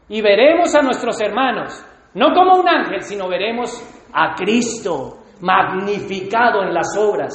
Y 0.10 0.22
veremos 0.22 0.76
a 0.76 0.82
nuestros 0.82 1.20
hermanos, 1.22 1.84
no 2.14 2.34
como 2.34 2.60
un 2.60 2.68
ángel, 2.68 3.02
sino 3.02 3.28
veremos 3.28 3.82
a 4.14 4.36
Cristo 4.36 5.20
magnificado 5.42 6.64
en 6.64 6.74
las 6.74 6.96
obras. 6.98 7.34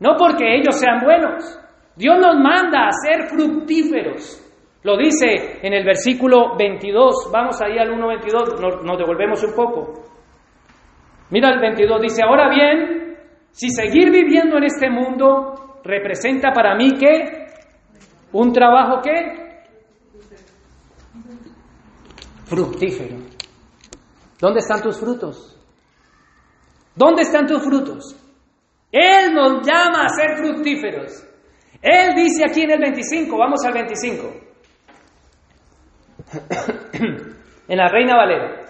No 0.00 0.16
porque 0.16 0.56
ellos 0.56 0.78
sean 0.78 1.00
buenos. 1.04 1.58
Dios 1.96 2.16
nos 2.18 2.36
manda 2.36 2.88
a 2.88 2.92
ser 2.92 3.28
fructíferos. 3.28 4.46
Lo 4.82 4.96
dice 4.96 5.60
en 5.62 5.74
el 5.74 5.84
versículo 5.84 6.56
22, 6.56 7.30
vamos 7.30 7.60
ahí 7.60 7.78
al 7.78 7.90
1.22, 7.90 8.60
nos, 8.60 8.82
nos 8.82 8.98
devolvemos 8.98 9.44
un 9.44 9.54
poco. 9.54 9.92
Mira 11.30 11.50
el 11.50 11.60
22, 11.60 12.00
dice, 12.00 12.22
ahora 12.22 12.48
bien, 12.48 13.09
si 13.52 13.70
seguir 13.70 14.10
viviendo 14.10 14.56
en 14.56 14.64
este 14.64 14.90
mundo 14.90 15.80
representa 15.84 16.52
para 16.52 16.74
mí 16.76 16.92
que 16.98 17.46
un 18.32 18.52
trabajo 18.52 19.00
que 19.02 19.50
fructífero. 22.46 23.16
¿Dónde 24.40 24.60
están 24.60 24.82
tus 24.82 24.98
frutos? 24.98 25.56
¿Dónde 26.96 27.22
están 27.22 27.46
tus 27.46 27.62
frutos? 27.62 28.16
Él 28.90 29.32
nos 29.32 29.66
llama 29.66 30.04
a 30.04 30.08
ser 30.08 30.36
fructíferos. 30.38 31.24
Él 31.80 32.14
dice 32.16 32.44
aquí 32.44 32.62
en 32.62 32.72
el 32.72 32.80
25, 32.80 33.38
vamos 33.38 33.64
al 33.64 33.72
25 33.72 34.32
en 37.68 37.76
la 37.76 37.88
Reina 37.88 38.16
Valera. 38.16 38.60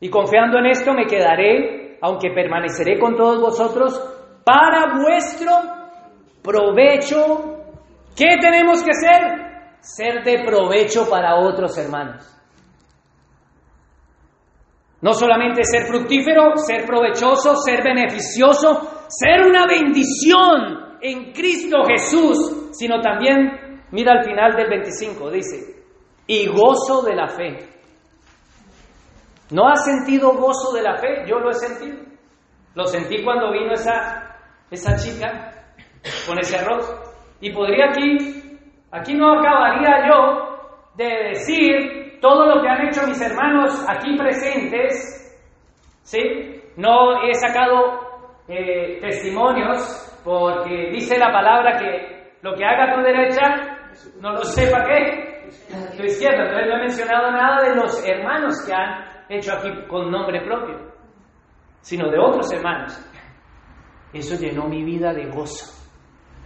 Y 0.00 0.08
confiando 0.08 0.58
en 0.58 0.66
esto 0.66 0.92
me 0.94 1.06
quedaré, 1.06 1.81
aunque 2.02 2.30
permaneceré 2.32 2.98
con 2.98 3.16
todos 3.16 3.40
vosotros, 3.40 3.98
para 4.44 5.00
vuestro 5.00 5.52
provecho. 6.42 7.62
¿Qué 8.16 8.36
tenemos 8.40 8.82
que 8.82 8.92
ser? 8.92 9.78
Ser 9.80 10.24
de 10.24 10.44
provecho 10.44 11.08
para 11.08 11.36
otros 11.36 11.78
hermanos. 11.78 12.28
No 15.00 15.14
solamente 15.14 15.64
ser 15.64 15.86
fructífero, 15.86 16.56
ser 16.56 16.84
provechoso, 16.84 17.56
ser 17.56 17.82
beneficioso, 17.82 19.06
ser 19.08 19.46
una 19.46 19.66
bendición 19.66 20.98
en 21.00 21.32
Cristo 21.32 21.78
Jesús, 21.84 22.70
sino 22.72 23.00
también, 23.00 23.82
mira 23.90 24.12
al 24.12 24.24
final 24.24 24.54
del 24.56 24.68
25, 24.68 25.30
dice, 25.30 25.84
y 26.26 26.46
gozo 26.46 27.02
de 27.02 27.14
la 27.14 27.28
fe. 27.28 27.72
¿No 29.52 29.68
has 29.68 29.84
sentido 29.84 30.32
gozo 30.32 30.72
de 30.74 30.82
la 30.82 30.96
fe? 30.96 31.24
Yo 31.26 31.38
lo 31.38 31.50
he 31.50 31.54
sentido. 31.54 31.98
Lo 32.74 32.84
sentí 32.86 33.22
cuando 33.22 33.52
vino 33.52 33.72
esa, 33.72 34.36
esa 34.70 34.96
chica 34.96 35.50
con 36.26 36.38
ese 36.38 36.56
arroz. 36.58 36.90
Y 37.40 37.52
podría 37.52 37.90
aquí 37.90 38.42
Aquí 38.92 39.14
no 39.14 39.40
acabaría 39.40 40.06
yo 40.06 40.84
de 40.96 41.30
decir 41.30 42.18
todo 42.20 42.44
lo 42.44 42.60
que 42.60 42.68
han 42.68 42.86
hecho 42.86 43.06
mis 43.06 43.20
hermanos 43.22 43.82
aquí 43.88 44.14
presentes, 44.18 45.34
¿sí? 46.02 46.62
No 46.76 47.22
he 47.22 47.32
sacado 47.32 48.36
eh, 48.48 48.98
testimonios 49.00 50.20
porque 50.22 50.90
dice 50.92 51.18
la 51.18 51.32
palabra 51.32 51.78
que 51.78 52.34
lo 52.42 52.54
que 52.54 52.66
haga 52.66 52.94
tu 52.94 53.00
derecha, 53.00 53.78
no 54.20 54.32
lo 54.32 54.44
sepa 54.44 54.84
qué, 54.84 55.48
tu 55.96 56.02
izquierda. 56.04 56.42
Entonces 56.42 56.68
no 56.68 56.76
he 56.76 56.80
mencionado 56.80 57.30
nada 57.30 57.62
de 57.62 57.74
los 57.74 58.06
hermanos 58.06 58.62
que 58.66 58.74
han 58.74 59.11
hecho 59.32 59.52
aquí 59.52 59.68
con 59.88 60.10
nombre 60.10 60.40
propio, 60.44 60.92
sino 61.80 62.10
de 62.10 62.18
otros 62.18 62.50
hermanos. 62.52 62.98
Eso 64.12 64.36
llenó 64.36 64.68
mi 64.68 64.84
vida 64.84 65.12
de 65.12 65.26
gozo. 65.30 65.66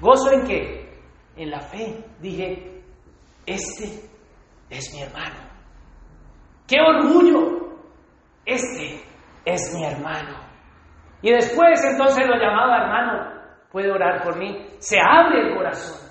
¿Gozo 0.01 0.32
en 0.32 0.47
qué? 0.47 1.01
En 1.37 1.51
la 1.51 1.61
fe. 1.61 2.05
Dije, 2.20 2.82
este 3.45 4.09
es 4.70 4.95
mi 4.95 5.03
hermano. 5.03 5.37
¡Qué 6.66 6.76
orgullo! 6.80 7.66
Este 8.45 9.03
es 9.45 9.74
mi 9.74 9.84
hermano. 9.84 10.39
Y 11.22 11.32
después 11.32 11.82
entonces 11.84 12.26
lo 12.26 12.37
llamaba 12.37 12.84
hermano, 12.84 13.43
puede 13.70 13.91
orar 13.91 14.22
por 14.22 14.37
mí. 14.37 14.66
Se 14.78 14.99
abre 15.01 15.49
el 15.49 15.57
corazón. 15.57 16.07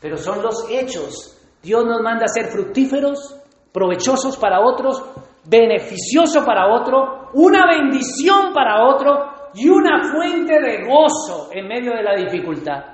Pero 0.00 0.16
son 0.16 0.42
los 0.42 0.66
hechos. 0.70 1.30
Dios 1.62 1.84
nos 1.84 2.02
manda 2.02 2.24
a 2.24 2.28
ser 2.28 2.46
fructíferos, 2.46 3.40
provechosos 3.72 4.36
para 4.36 4.60
otros, 4.60 5.02
beneficioso 5.48 6.44
para 6.44 6.72
otro, 6.72 7.30
una 7.34 7.66
bendición 7.66 8.52
para 8.52 8.84
otro 8.86 9.50
y 9.54 9.68
una 9.68 10.02
fuente 10.10 10.54
de 10.60 10.86
gozo 10.86 11.50
en 11.52 11.68
medio 11.68 11.92
de 11.92 12.02
la 12.02 12.16
dificultad. 12.16 12.84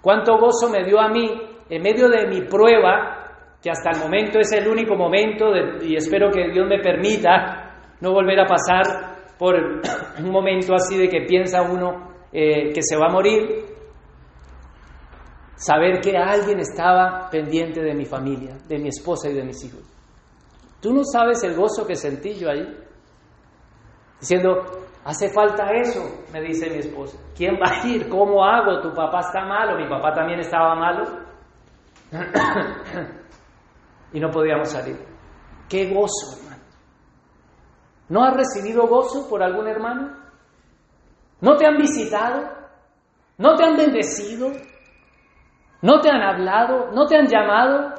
¿Cuánto 0.00 0.38
gozo 0.38 0.70
me 0.70 0.84
dio 0.84 0.98
a 0.98 1.08
mí 1.08 1.28
en 1.68 1.82
medio 1.82 2.08
de 2.08 2.26
mi 2.26 2.42
prueba, 2.42 3.16
que 3.62 3.70
hasta 3.70 3.90
el 3.90 3.98
momento 3.98 4.38
es 4.38 4.50
el 4.52 4.66
único 4.66 4.96
momento 4.96 5.46
y 5.82 5.94
espero 5.94 6.30
que 6.30 6.50
Dios 6.50 6.66
me 6.66 6.80
permita 6.80 7.96
no 8.00 8.12
volver 8.12 8.40
a 8.40 8.46
pasar 8.46 9.36
por 9.38 9.54
un 10.18 10.30
momento 10.30 10.74
así 10.74 10.96
de 10.96 11.08
que 11.08 11.26
piensa 11.26 11.62
uno 11.62 12.10
eh, 12.32 12.72
que 12.72 12.82
se 12.82 12.96
va 12.96 13.06
a 13.08 13.12
morir? 13.12 13.66
Saber 15.54 16.00
que 16.00 16.16
alguien 16.16 16.60
estaba 16.60 17.28
pendiente 17.30 17.82
de 17.82 17.94
mi 17.94 18.06
familia, 18.06 18.56
de 18.66 18.78
mi 18.78 18.88
esposa 18.88 19.28
y 19.28 19.34
de 19.34 19.44
mis 19.44 19.62
hijos. 19.64 19.99
Tú 20.80 20.92
no 20.92 21.02
sabes 21.04 21.42
el 21.44 21.54
gozo 21.54 21.86
que 21.86 21.94
sentí 21.94 22.34
yo 22.34 22.50
ahí. 22.50 22.66
Diciendo, 24.18 24.64
hace 25.04 25.30
falta 25.30 25.70
eso, 25.72 26.00
me 26.32 26.40
dice 26.40 26.70
mi 26.70 26.78
esposa. 26.78 27.18
¿Quién 27.36 27.54
va 27.54 27.70
a 27.70 27.86
ir? 27.86 28.08
¿Cómo 28.08 28.44
hago? 28.44 28.80
Tu 28.80 28.92
papá 28.94 29.20
está 29.20 29.44
malo, 29.44 29.76
mi 29.76 29.88
papá 29.88 30.12
también 30.12 30.40
estaba 30.40 30.74
malo. 30.74 31.04
y 34.12 34.20
no 34.20 34.30
podíamos 34.30 34.68
salir. 34.68 34.96
Qué 35.68 35.92
gozo, 35.92 36.38
hermano. 36.38 36.62
¿No 38.08 38.24
has 38.24 38.36
recibido 38.36 38.86
gozo 38.86 39.28
por 39.28 39.42
algún 39.42 39.68
hermano? 39.68 40.16
¿No 41.40 41.56
te 41.56 41.66
han 41.66 41.76
visitado? 41.76 42.48
¿No 43.38 43.54
te 43.54 43.64
han 43.64 43.76
bendecido? 43.76 44.50
¿No 45.82 46.00
te 46.00 46.10
han 46.10 46.22
hablado? 46.22 46.90
¿No 46.92 47.06
te 47.06 47.16
han 47.16 47.26
llamado? 47.26 47.94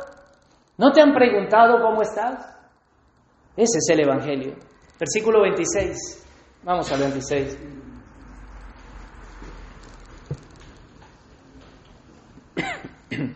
¿No 0.78 0.92
te 0.92 1.02
han 1.02 1.14
preguntado 1.14 1.82
cómo 1.82 2.02
estás? 2.02 2.61
Ese 3.62 3.78
es 3.78 3.88
el 3.92 4.02
Evangelio. 4.02 4.56
Versículo 5.00 5.44
26. 5.44 6.28
Vamos 6.64 6.92
al 6.92 7.02
26. 7.02 7.60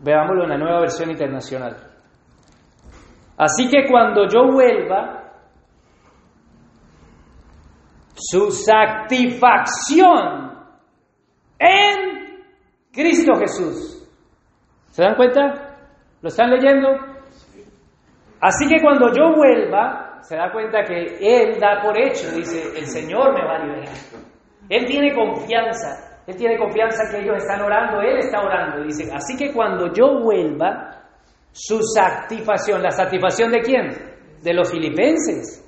Veámoslo 0.00 0.42
en 0.42 0.50
la 0.50 0.58
nueva 0.58 0.80
versión 0.80 1.10
internacional. 1.10 1.74
Así 3.38 3.70
que 3.70 3.86
cuando 3.88 4.28
yo 4.28 4.52
vuelva, 4.52 5.32
su 8.14 8.50
satisfacción 8.50 10.50
en 11.58 11.99
Cristo 12.92 13.34
Jesús. 13.36 14.08
¿Se 14.90 15.02
dan 15.02 15.14
cuenta? 15.14 15.76
¿Lo 16.20 16.28
están 16.28 16.50
leyendo? 16.50 16.88
Así 18.40 18.66
que 18.68 18.80
cuando 18.82 19.12
yo 19.12 19.34
vuelva, 19.36 20.18
se 20.22 20.36
da 20.36 20.50
cuenta 20.50 20.82
que 20.82 21.18
Él 21.20 21.58
da 21.60 21.80
por 21.82 21.98
hecho, 21.98 22.30
dice, 22.32 22.76
el 22.76 22.86
Señor 22.86 23.34
me 23.34 23.44
va 23.44 23.56
a 23.56 23.64
liberar. 23.64 23.88
Él 24.68 24.86
tiene 24.86 25.14
confianza, 25.14 26.22
Él 26.26 26.36
tiene 26.36 26.58
confianza 26.58 27.10
que 27.10 27.22
ellos 27.22 27.36
están 27.36 27.60
orando, 27.62 28.00
Él 28.00 28.18
está 28.18 28.40
orando. 28.40 28.82
Dice, 28.84 29.10
así 29.12 29.36
que 29.36 29.52
cuando 29.52 29.92
yo 29.92 30.20
vuelva, 30.20 31.00
su 31.52 31.80
satisfacción, 31.82 32.82
¿la 32.82 32.90
satisfacción 32.90 33.50
de 33.50 33.60
quién? 33.60 33.88
De 34.42 34.54
los 34.54 34.70
filipenses. 34.70 35.66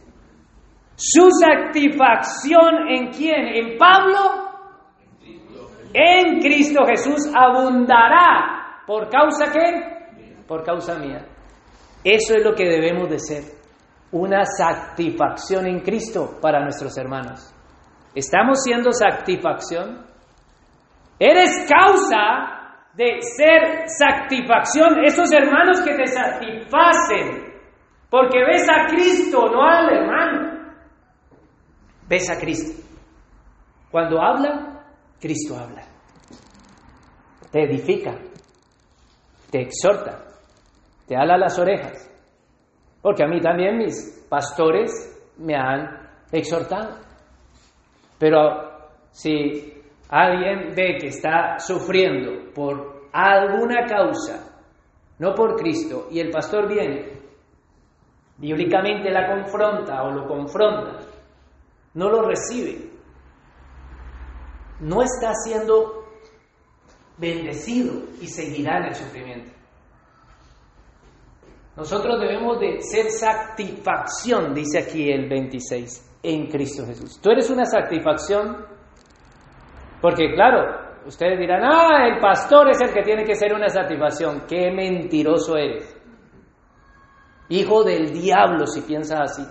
Su 0.95 1.29
satisfacción 1.31 2.89
en 2.89 3.11
quién? 3.11 3.47
En 3.49 3.79
Pablo. 3.79 4.42
En 5.95 6.41
Cristo 6.41 6.85
Jesús 6.87 7.31
abundará. 7.35 8.83
¿Por 8.87 9.09
causa 9.09 9.51
qué? 9.53 10.45
Por 10.47 10.65
causa 10.65 10.99
mía. 10.99 11.27
Eso 12.05 12.35
es 12.35 12.45
lo 12.45 12.55
que 12.55 12.65
debemos 12.65 13.09
de 13.09 13.19
ser. 13.19 13.45
Una 14.13 14.45
satisfacción 14.45 15.67
en 15.67 15.81
Cristo 15.81 16.39
para 16.41 16.61
nuestros 16.61 16.97
hermanos. 16.99 17.55
¿Estamos 18.15 18.63
siendo 18.63 18.93
satisfacción? 18.93 20.05
Eres 21.19 21.67
causa 21.69 22.89
de 22.95 23.23
ser 23.23 23.85
satisfacción. 23.87 25.05
Esos 25.05 25.33
hermanos 25.33 25.81
que 25.81 25.95
te 25.95 26.07
satisfacen. 26.07 27.53
Porque 28.11 28.45
ves 28.45 28.67
a 28.69 28.87
Cristo, 28.89 29.49
no 29.51 29.63
al 29.63 29.89
hermano. 29.91 30.75
Ves 32.09 32.29
a 32.29 32.39
Cristo. 32.39 32.83
Cuando 33.91 34.21
habla, 34.21 34.85
Cristo 35.21 35.57
habla. 35.57 35.82
Te 37.53 37.65
edifica, 37.65 38.19
te 39.51 39.61
exhorta, 39.61 40.25
te 41.07 41.15
ala 41.15 41.37
las 41.37 41.59
orejas. 41.59 42.11
Porque 43.03 43.23
a 43.23 43.29
mí 43.29 43.41
también 43.41 43.77
mis 43.77 44.27
pastores 44.29 44.91
me 45.37 45.55
han 45.55 46.09
exhortado. 46.33 46.97
Pero 48.19 48.41
si 49.11 49.75
alguien 50.09 50.75
ve 50.75 50.97
que 50.99 51.09
está 51.09 51.59
sufriendo 51.59 52.53
por 52.55 53.09
alguna 53.13 53.85
causa, 53.87 54.49
no 55.19 55.35
por 55.35 55.57
Cristo, 55.57 56.09
y 56.11 56.21
el 56.21 56.31
pastor 56.31 56.67
viene, 56.67 57.21
bíblicamente 58.39 59.11
la 59.11 59.29
confronta 59.29 60.03
o 60.05 60.11
lo 60.11 60.27
confronta, 60.27 60.99
no 61.95 62.09
lo 62.09 62.23
recibe, 62.23 62.91
no 64.81 65.03
está 65.03 65.33
siendo 65.35 66.02
bendecido 67.23 68.03
y 68.21 68.27
seguirá 68.27 68.79
en 68.79 68.85
el 68.87 68.95
sufrimiento. 68.95 69.53
Nosotros 71.77 72.21
debemos 72.21 72.61
de 72.61 72.83
ser 72.83 73.11
satisfacción, 73.11 74.53
dice 74.53 74.81
aquí 74.81 75.11
el 75.11 75.29
26, 75.29 76.19
en 76.25 76.49
Cristo 76.49 76.85
Jesús. 76.85 77.19
Tú 77.23 77.31
eres 77.31 77.49
una 77.49 77.65
satisfacción 77.65 78.67
porque 80.03 80.35
claro, 80.35 81.07
ustedes 81.07 81.39
dirán, 81.39 81.63
ah, 81.65 82.09
el 82.09 82.19
pastor 82.21 82.71
es 82.71 82.81
el 82.81 82.93
que 82.93 83.03
tiene 83.03 83.25
que 83.25 83.37
ser 83.37 83.55
una 83.55 83.69
satisfacción. 83.69 84.43
Qué 84.49 84.73
mentiroso 84.73 85.57
eres. 85.57 85.97
Hijo 87.49 87.85
del 87.85 88.13
diablo 88.13 88.67
si 88.67 88.81
piensas 88.83 89.21
así. 89.21 89.43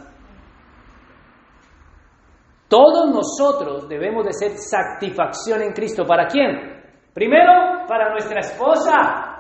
Todos 2.67 3.11
nosotros 3.11 3.87
debemos 3.87 4.25
de 4.25 4.33
ser 4.33 4.51
satisfacción 4.57 5.61
en 5.61 5.71
Cristo. 5.71 6.05
¿Para 6.05 6.27
quién? 6.27 6.80
Primero, 7.13 7.85
para 7.87 8.11
nuestra 8.11 8.39
esposa. 8.39 9.37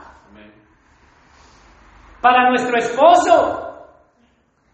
Para 2.21 2.49
nuestro 2.49 2.77
esposo. 2.77 3.67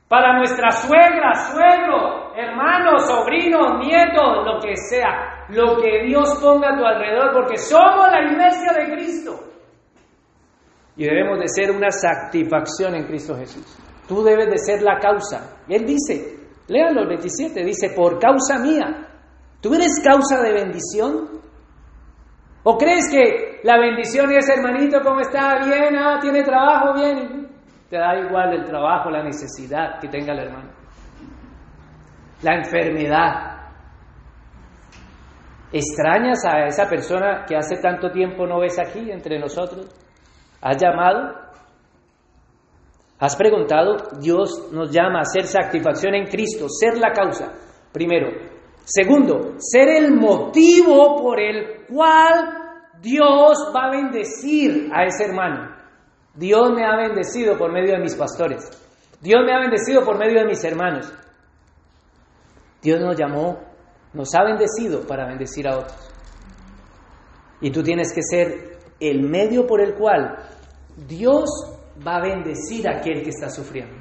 Para 0.08 0.38
nuestra 0.38 0.72
suegra, 0.72 1.34
suegro, 1.52 2.34
hermanos, 2.34 3.06
sobrinos, 3.06 3.86
nietos, 3.86 4.46
lo 4.46 4.60
que 4.62 4.76
sea. 4.76 5.46
Lo 5.50 5.78
que 5.82 6.06
Dios 6.06 6.40
ponga 6.42 6.74
a 6.74 6.78
tu 6.78 6.86
alrededor, 6.86 7.34
porque 7.34 7.58
somos 7.58 8.10
la 8.10 8.22
iglesia 8.22 8.72
de 8.74 8.92
Cristo. 8.94 9.40
Y 10.96 11.04
debemos 11.04 11.40
de 11.40 11.48
ser 11.48 11.72
una 11.72 11.92
satisfacción 11.92 12.96
en 12.96 13.06
Cristo 13.06 13.36
Jesús. 13.36 13.78
Tú 14.08 14.24
debes 14.24 14.48
de 14.50 14.58
ser 14.58 14.82
la 14.82 14.98
causa. 14.98 15.58
Él 15.68 15.86
dice, 15.86 16.38
Léanlo 16.68 17.02
el 17.02 17.08
27, 17.08 17.64
dice, 17.64 17.92
por 17.96 18.20
causa 18.20 18.60
mía. 18.60 19.08
¿Tú 19.62 19.74
eres 19.74 20.02
causa 20.04 20.42
de 20.42 20.54
bendición? 20.54 21.42
¿O 22.70 22.78
crees 22.78 23.10
que 23.10 23.62
la 23.64 23.80
bendición 23.80 24.30
es, 24.34 24.50
hermanito, 24.50 25.00
cómo 25.02 25.22
está? 25.22 25.58
Bien, 25.64 25.96
ah, 25.96 26.20
tiene 26.20 26.44
trabajo, 26.44 26.94
bien. 26.96 27.48
Te 27.90 27.98
da 27.98 28.20
igual 28.20 28.56
el 28.56 28.66
trabajo, 28.66 29.10
la 29.10 29.24
necesidad 29.24 30.02
que 30.02 30.10
tenga 30.10 30.34
el 30.34 30.40
hermano. 30.40 30.70
La 32.42 32.56
enfermedad. 32.56 33.70
¿Extrañas 35.72 36.44
a 36.44 36.66
esa 36.66 36.90
persona 36.90 37.46
que 37.48 37.56
hace 37.56 37.78
tanto 37.78 38.12
tiempo 38.12 38.46
no 38.46 38.60
ves 38.60 38.78
aquí 38.80 39.12
entre 39.12 39.40
nosotros? 39.40 39.88
¿Has 40.60 40.76
llamado? 40.76 41.36
¿Has 43.18 43.38
preguntado? 43.38 43.96
Dios 44.20 44.74
nos 44.74 44.92
llama 44.92 45.20
a 45.20 45.22
hacer 45.22 45.46
satisfacción 45.46 46.16
en 46.16 46.26
Cristo, 46.26 46.68
ser 46.68 46.98
la 46.98 47.14
causa, 47.14 47.50
primero. 47.94 48.28
Segundo, 48.90 49.56
ser 49.58 49.90
el 49.90 50.16
motivo 50.16 51.22
por 51.22 51.42
el 51.42 51.86
cual 51.88 52.94
Dios 53.02 53.70
va 53.76 53.88
a 53.88 53.92
bendecir 53.92 54.90
a 54.94 55.04
ese 55.04 55.26
hermano. 55.26 55.76
Dios 56.34 56.72
me 56.74 56.86
ha 56.86 56.96
bendecido 56.96 57.58
por 57.58 57.70
medio 57.70 57.96
de 57.96 58.00
mis 58.00 58.16
pastores. 58.16 58.64
Dios 59.20 59.42
me 59.46 59.54
ha 59.54 59.60
bendecido 59.60 60.06
por 60.06 60.18
medio 60.18 60.40
de 60.40 60.46
mis 60.46 60.64
hermanos. 60.64 61.12
Dios 62.82 63.02
nos 63.02 63.18
llamó, 63.18 63.60
nos 64.14 64.34
ha 64.34 64.46
bendecido 64.46 65.06
para 65.06 65.28
bendecir 65.28 65.68
a 65.68 65.80
otros. 65.80 66.10
Y 67.60 67.72
tú 67.72 67.84
tienes 67.84 68.14
que 68.14 68.22
ser 68.22 68.78
el 69.02 69.22
medio 69.28 69.68
por 69.68 69.82
el 69.82 69.96
cual 69.96 70.38
Dios 70.96 71.50
va 72.08 72.18
a 72.18 72.22
bendecir 72.22 72.88
a 72.88 73.00
aquel 73.00 73.22
que 73.22 73.32
está 73.32 73.50
sufriendo. 73.50 73.98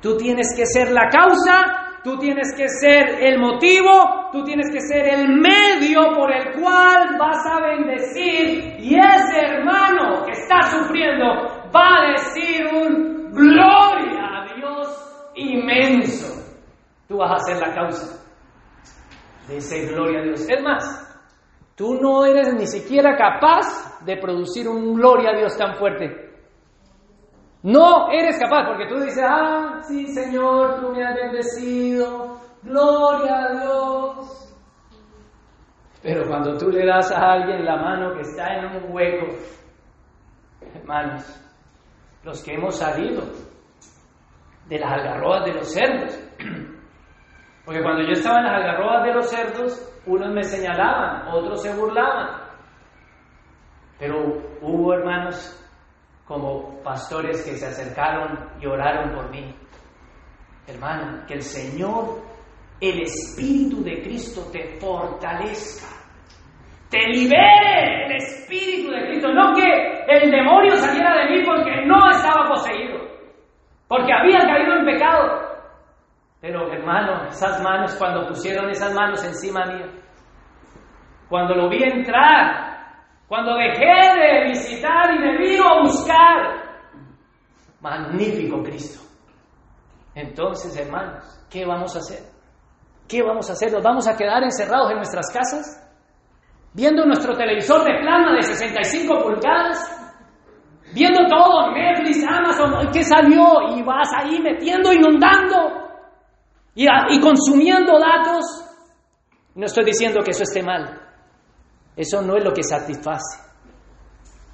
Tú 0.00 0.16
tienes 0.16 0.48
que 0.56 0.66
ser 0.66 0.90
la 0.90 1.08
causa, 1.08 1.81
tú 2.02 2.18
tienes 2.18 2.52
que 2.56 2.68
ser 2.68 3.22
el 3.22 3.38
motivo, 3.38 4.30
tú 4.32 4.44
tienes 4.44 4.70
que 4.70 4.80
ser 4.80 5.08
el 5.08 5.28
medio 5.28 6.14
por 6.14 6.32
el 6.32 6.60
cual 6.60 7.16
vas 7.18 7.46
a 7.46 7.60
bendecir 7.60 8.76
y 8.80 8.98
ese 8.98 9.40
hermano 9.40 10.24
que 10.24 10.32
está 10.32 10.62
sufriendo 10.62 11.24
va 11.74 11.98
a 11.98 12.12
decir 12.12 12.66
un 12.66 13.30
gloria 13.32 14.42
a 14.42 14.54
Dios 14.54 15.32
inmenso. 15.34 16.26
Tú 17.08 17.18
vas 17.18 17.32
a 17.32 17.44
ser 17.44 17.58
la 17.58 17.74
causa 17.74 18.22
de 19.48 19.56
esa 19.56 19.76
gloria 19.92 20.20
a 20.20 20.22
Dios. 20.24 20.48
Es 20.48 20.62
más, 20.62 20.84
tú 21.76 21.94
no 22.00 22.24
eres 22.24 22.52
ni 22.54 22.66
siquiera 22.66 23.16
capaz 23.16 24.02
de 24.04 24.16
producir 24.16 24.68
un 24.68 24.94
gloria 24.94 25.30
a 25.30 25.36
Dios 25.36 25.56
tan 25.56 25.76
fuerte. 25.76 26.21
No 27.62 28.10
eres 28.10 28.38
capaz, 28.40 28.66
porque 28.66 28.88
tú 28.88 28.98
dices, 29.00 29.24
ah, 29.24 29.80
sí, 29.82 30.06
Señor, 30.08 30.80
tú 30.80 30.88
me 30.90 31.04
has 31.04 31.14
bendecido, 31.14 32.40
gloria 32.62 33.44
a 33.44 33.52
Dios. 33.52 34.56
Pero 36.02 36.26
cuando 36.26 36.58
tú 36.58 36.70
le 36.70 36.84
das 36.84 37.12
a 37.12 37.34
alguien 37.34 37.64
la 37.64 37.76
mano 37.76 38.14
que 38.14 38.22
está 38.22 38.54
en 38.54 38.64
un 38.64 38.92
hueco, 38.92 39.26
hermanos, 40.74 41.22
los 42.24 42.42
que 42.42 42.54
hemos 42.54 42.76
salido 42.76 43.22
de 44.68 44.78
las 44.80 44.92
algarrobas 44.92 45.44
de 45.44 45.54
los 45.54 45.72
cerdos, 45.72 46.18
porque 47.64 47.80
cuando 47.80 48.02
yo 48.02 48.12
estaba 48.12 48.38
en 48.38 48.44
las 48.44 48.54
algarrobas 48.54 49.04
de 49.04 49.14
los 49.14 49.30
cerdos, 49.30 50.02
unos 50.06 50.34
me 50.34 50.42
señalaban, 50.42 51.28
otros 51.28 51.62
se 51.62 51.72
burlaban, 51.76 52.42
pero 54.00 54.42
hubo 54.62 54.94
hermanos 54.94 55.61
como 56.26 56.82
pastores 56.82 57.42
que 57.44 57.56
se 57.56 57.66
acercaron 57.66 58.50
y 58.60 58.66
oraron 58.66 59.14
por 59.14 59.30
mí. 59.30 59.54
Hermano, 60.66 61.24
que 61.26 61.34
el 61.34 61.42
Señor, 61.42 62.22
el 62.80 63.02
Espíritu 63.02 63.82
de 63.82 64.02
Cristo 64.02 64.42
te 64.52 64.78
fortalezca, 64.78 65.88
te 66.88 67.08
libere 67.08 68.06
el 68.06 68.12
Espíritu 68.12 68.92
de 68.92 69.06
Cristo, 69.08 69.32
no 69.32 69.54
que 69.54 70.04
el 70.08 70.30
demonio 70.30 70.76
saliera 70.76 71.16
de 71.18 71.30
mí 71.30 71.44
porque 71.44 71.84
no 71.84 72.10
estaba 72.10 72.48
poseído, 72.48 72.98
porque 73.88 74.12
había 74.12 74.38
caído 74.40 74.76
en 74.76 74.84
pecado. 74.86 75.52
Pero 76.40 76.72
hermano, 76.72 77.26
esas 77.28 77.62
manos, 77.62 77.94
cuando 77.96 78.28
pusieron 78.28 78.68
esas 78.70 78.94
manos 78.94 79.24
encima 79.24 79.64
mía, 79.66 79.86
cuando 81.28 81.54
lo 81.54 81.68
vi 81.68 81.82
entrar 81.82 82.72
cuando 83.32 83.56
dejé 83.56 84.20
de 84.20 84.44
visitar 84.50 85.14
y 85.14 85.18
me 85.18 85.38
vino 85.52 85.68
a 85.68 85.82
buscar, 85.82 86.62
magnífico 87.80 88.62
Cristo. 88.62 89.00
Entonces, 90.14 90.76
hermanos, 90.76 91.24
¿qué 91.50 91.64
vamos 91.64 91.94
a 91.96 91.98
hacer? 91.98 92.20
¿Qué 93.08 93.22
vamos 93.22 93.48
a 93.50 93.52
hacer? 93.52 93.72
¿Nos 93.72 93.82
vamos 93.82 94.06
a 94.06 94.16
quedar 94.16 94.42
encerrados 94.42 94.90
en 94.90 94.96
nuestras 94.96 95.30
casas? 95.30 95.78
¿Viendo 96.74 97.04
nuestro 97.04 97.36
televisor 97.36 97.84
de 97.84 97.98
plasma 98.00 98.34
de 98.34 98.42
65 98.42 99.22
pulgadas? 99.22 99.98
¿Viendo 100.94 101.26
todo, 101.26 101.72
Netflix, 101.72 102.24
Amazon, 102.26 102.90
qué 102.92 103.02
salió? 103.02 103.76
Y 103.76 103.82
vas 103.82 104.08
ahí 104.16 104.38
metiendo, 104.40 104.92
inundando 104.92 105.90
y, 106.74 106.86
y 106.86 107.20
consumiendo 107.20 107.98
datos. 107.98 108.44
No 109.54 109.66
estoy 109.66 109.84
diciendo 109.84 110.20
que 110.22 110.30
eso 110.30 110.42
esté 110.42 110.62
mal. 110.62 111.00
Eso 111.96 112.22
no 112.22 112.36
es 112.36 112.44
lo 112.44 112.52
que 112.52 112.62
satisface, 112.62 113.38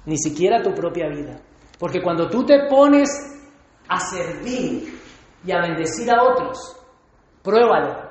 ni 0.05 0.17
siquiera 0.17 0.61
tu 0.61 0.73
propia 0.73 1.07
vida. 1.07 1.39
Porque 1.77 2.01
cuando 2.01 2.29
tú 2.29 2.45
te 2.45 2.67
pones 2.69 3.09
a 3.87 3.99
servir 3.99 4.99
y 5.45 5.51
a 5.51 5.61
bendecir 5.61 6.11
a 6.11 6.21
otros, 6.21 6.75
pruébalo. 7.41 8.09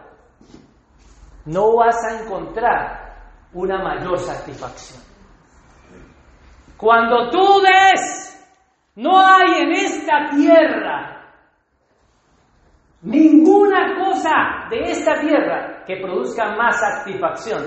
No 1.46 1.76
vas 1.76 1.96
a 2.04 2.22
encontrar 2.22 3.08
una 3.52 3.82
mayor 3.82 4.18
satisfacción. 4.18 5.02
Cuando 6.76 7.30
tú 7.30 7.60
des, 7.60 8.48
no 8.96 9.18
hay 9.18 9.62
en 9.62 9.72
esta 9.72 10.30
tierra 10.30 11.18
ninguna 13.02 13.96
cosa 13.96 14.68
de 14.70 14.90
esta 14.90 15.20
tierra 15.20 15.84
que 15.86 15.96
produzca 15.96 16.56
más 16.56 16.78
satisfacción 16.78 17.66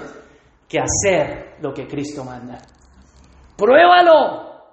que 0.67 0.79
hacer 0.79 1.55
lo 1.61 1.73
que 1.73 1.87
Cristo 1.87 2.23
manda. 2.23 2.57
Pruébalo, 3.61 4.63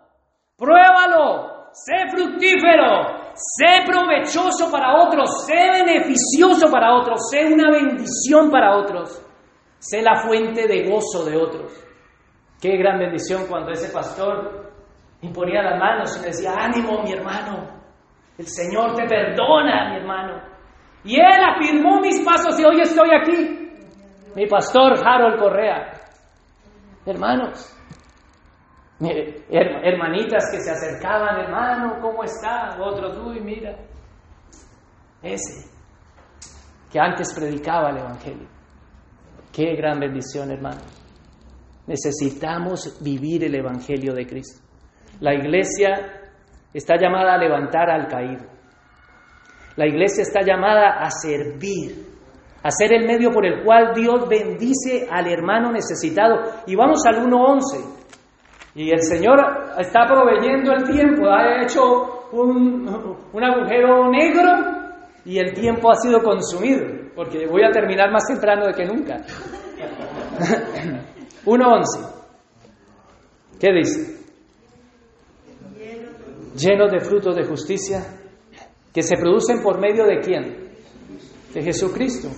pruébalo, 0.57 1.69
sé 1.73 2.09
fructífero, 2.11 3.35
sé 3.35 3.85
provechoso 3.87 4.73
para 4.73 5.03
otros, 5.03 5.45
sé 5.45 5.53
beneficioso 5.53 6.73
para 6.73 6.95
otros, 6.95 7.21
sé 7.31 7.53
una 7.53 7.71
bendición 7.71 8.51
para 8.51 8.79
otros, 8.79 9.23
sé 9.79 10.01
la 10.01 10.23
fuente 10.23 10.67
de 10.67 10.89
gozo 10.89 11.27
de 11.27 11.37
otros. 11.37 11.71
Qué 12.63 12.79
gran 12.79 12.99
bendición 12.99 13.47
cuando 13.47 13.73
ese 13.73 13.93
pastor 13.93 14.73
imponía 15.21 15.63
las 15.63 15.79
manos 15.79 16.17
y 16.17 16.21
me 16.21 16.27
decía, 16.29 16.55
ánimo 16.59 17.03
mi 17.03 17.13
hermano, 17.13 17.69
el 18.39 18.47
Señor 18.47 18.95
te 18.95 19.05
perdona 19.07 19.91
mi 19.91 19.97
hermano. 19.99 20.41
Y 21.05 21.21
él 21.21 21.45
afirmó 21.45 22.01
mis 22.01 22.25
pasos 22.25 22.59
y 22.59 22.65
hoy 22.65 22.81
estoy 22.81 23.11
aquí. 23.15 23.71
Mi 24.35 24.47
pastor 24.47 24.95
Harold 25.07 25.39
Correa. 25.39 25.93
Hermanos, 27.05 27.78
hermanitas 29.01 30.45
que 30.51 30.61
se 30.61 30.71
acercaban, 30.71 31.41
hermano, 31.41 32.01
¿cómo 32.01 32.25
está? 32.25 32.77
Otros, 32.81 33.17
uy, 33.19 33.41
mira, 33.41 33.77
ese 35.23 35.69
que 36.91 36.99
antes 36.99 37.35
predicaba 37.35 37.91
el 37.91 37.99
Evangelio. 37.99 38.49
Qué 39.53 39.75
gran 39.77 40.01
bendición, 40.01 40.51
hermano. 40.51 40.81
Necesitamos 41.87 42.99
vivir 43.03 43.45
el 43.45 43.55
Evangelio 43.55 44.15
de 44.15 44.27
Cristo. 44.27 44.65
La 45.21 45.35
iglesia 45.35 46.31
está 46.73 46.97
llamada 46.97 47.35
a 47.35 47.39
levantar 47.39 47.91
al 47.91 48.09
caído. 48.09 48.47
La 49.77 49.87
iglesia 49.87 50.23
está 50.23 50.41
llamada 50.43 51.01
a 51.01 51.11
servir 51.11 52.09
hacer 52.63 52.93
el 52.93 53.07
medio 53.07 53.31
por 53.31 53.47
el 53.47 53.65
cual 53.65 53.93
Dios 53.95 54.29
bendice 54.29 55.07
al 55.11 55.27
hermano 55.31 55.73
necesitado. 55.73 56.43
Y 56.67 56.75
vamos 56.75 57.01
al 57.07 57.25
1.11. 57.25 57.98
Y 58.79 58.93
el 58.93 59.03
Señor 59.03 59.41
está 59.77 60.07
proveyendo 60.07 60.73
el 60.73 60.85
tiempo, 60.85 61.29
ha 61.29 61.65
hecho 61.65 62.29
un, 62.31 62.89
un 63.33 63.45
agujero 63.45 64.09
negro 64.09 64.53
y 65.25 65.37
el 65.41 65.53
tiempo 65.53 65.91
ha 65.91 65.97
sido 65.97 66.23
consumido, 66.23 66.87
porque 67.17 67.49
voy 67.49 67.65
a 67.65 67.73
terminar 67.73 68.13
más 68.13 68.29
temprano 68.29 68.67
de 68.67 68.75
que 68.75 68.85
nunca. 68.85 69.17
1.11. 71.45 72.09
¿Qué 73.59 73.73
dice? 73.73 74.17
Llenos 76.55 76.93
de 76.93 77.01
frutos 77.01 77.35
de 77.35 77.47
justicia 77.47 78.07
que 78.95 79.03
se 79.03 79.17
producen 79.17 79.61
por 79.61 79.81
medio 79.81 80.05
de 80.07 80.21
quién? 80.21 80.69
De 81.53 81.63
Jesucristo. 81.65 82.29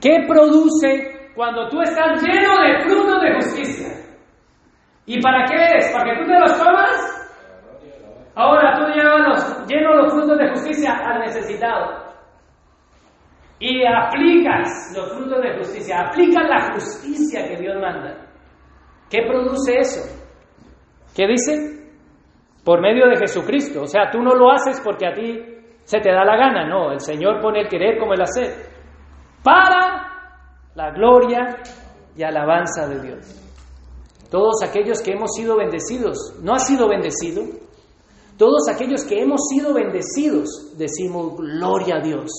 ¿Qué 0.00 0.18
produce 0.28 1.32
cuando 1.34 1.68
tú 1.68 1.80
estás 1.80 2.22
lleno 2.22 2.62
de 2.62 2.88
frutos 2.88 3.20
de 3.22 3.34
justicia? 3.34 3.99
¿Y 5.06 5.20
para 5.20 5.44
qué 5.46 5.76
es? 5.76 5.92
¿Para 5.92 6.04
que 6.04 6.20
tú 6.20 6.26
te 6.26 6.38
los 6.38 6.52
comas? 6.52 7.20
Ahora 8.34 8.74
tú 8.78 8.86
llevas 8.94 9.28
los, 9.28 9.66
lleno 9.66 9.94
los 9.94 10.12
frutos 10.12 10.38
de 10.38 10.48
justicia 10.50 10.92
al 10.92 11.20
necesitado. 11.20 12.10
Y 13.58 13.84
aplicas 13.84 14.94
los 14.96 15.12
frutos 15.12 15.42
de 15.42 15.56
justicia, 15.58 16.00
aplicas 16.00 16.48
la 16.48 16.72
justicia 16.72 17.46
que 17.46 17.56
Dios 17.56 17.76
manda. 17.80 18.16
¿Qué 19.10 19.22
produce 19.28 19.78
eso? 19.78 20.00
¿Qué 21.14 21.26
dice? 21.26 21.80
Por 22.64 22.80
medio 22.80 23.08
de 23.08 23.16
Jesucristo. 23.16 23.82
O 23.82 23.86
sea, 23.86 24.10
tú 24.10 24.22
no 24.22 24.34
lo 24.34 24.50
haces 24.50 24.80
porque 24.82 25.06
a 25.06 25.12
ti 25.12 25.38
se 25.82 26.00
te 26.00 26.10
da 26.10 26.24
la 26.24 26.36
gana, 26.36 26.66
no. 26.66 26.92
El 26.92 27.00
Señor 27.00 27.40
pone 27.40 27.60
el 27.60 27.68
querer 27.68 27.98
como 27.98 28.14
el 28.14 28.22
hacer 28.22 28.54
para 29.42 30.10
la 30.74 30.90
gloria 30.92 31.56
y 32.16 32.22
alabanza 32.22 32.86
de 32.86 33.00
Dios. 33.02 33.49
Todos 34.30 34.62
aquellos 34.62 35.02
que 35.02 35.12
hemos 35.12 35.32
sido 35.34 35.56
bendecidos, 35.56 36.36
¿no 36.42 36.54
ha 36.54 36.58
sido 36.58 36.88
bendecido? 36.88 37.42
Todos 38.38 38.68
aquellos 38.68 39.04
que 39.04 39.20
hemos 39.20 39.48
sido 39.48 39.74
bendecidos, 39.74 40.72
decimos 40.78 41.36
gloria 41.36 41.96
a 41.96 42.00
Dios. 42.00 42.30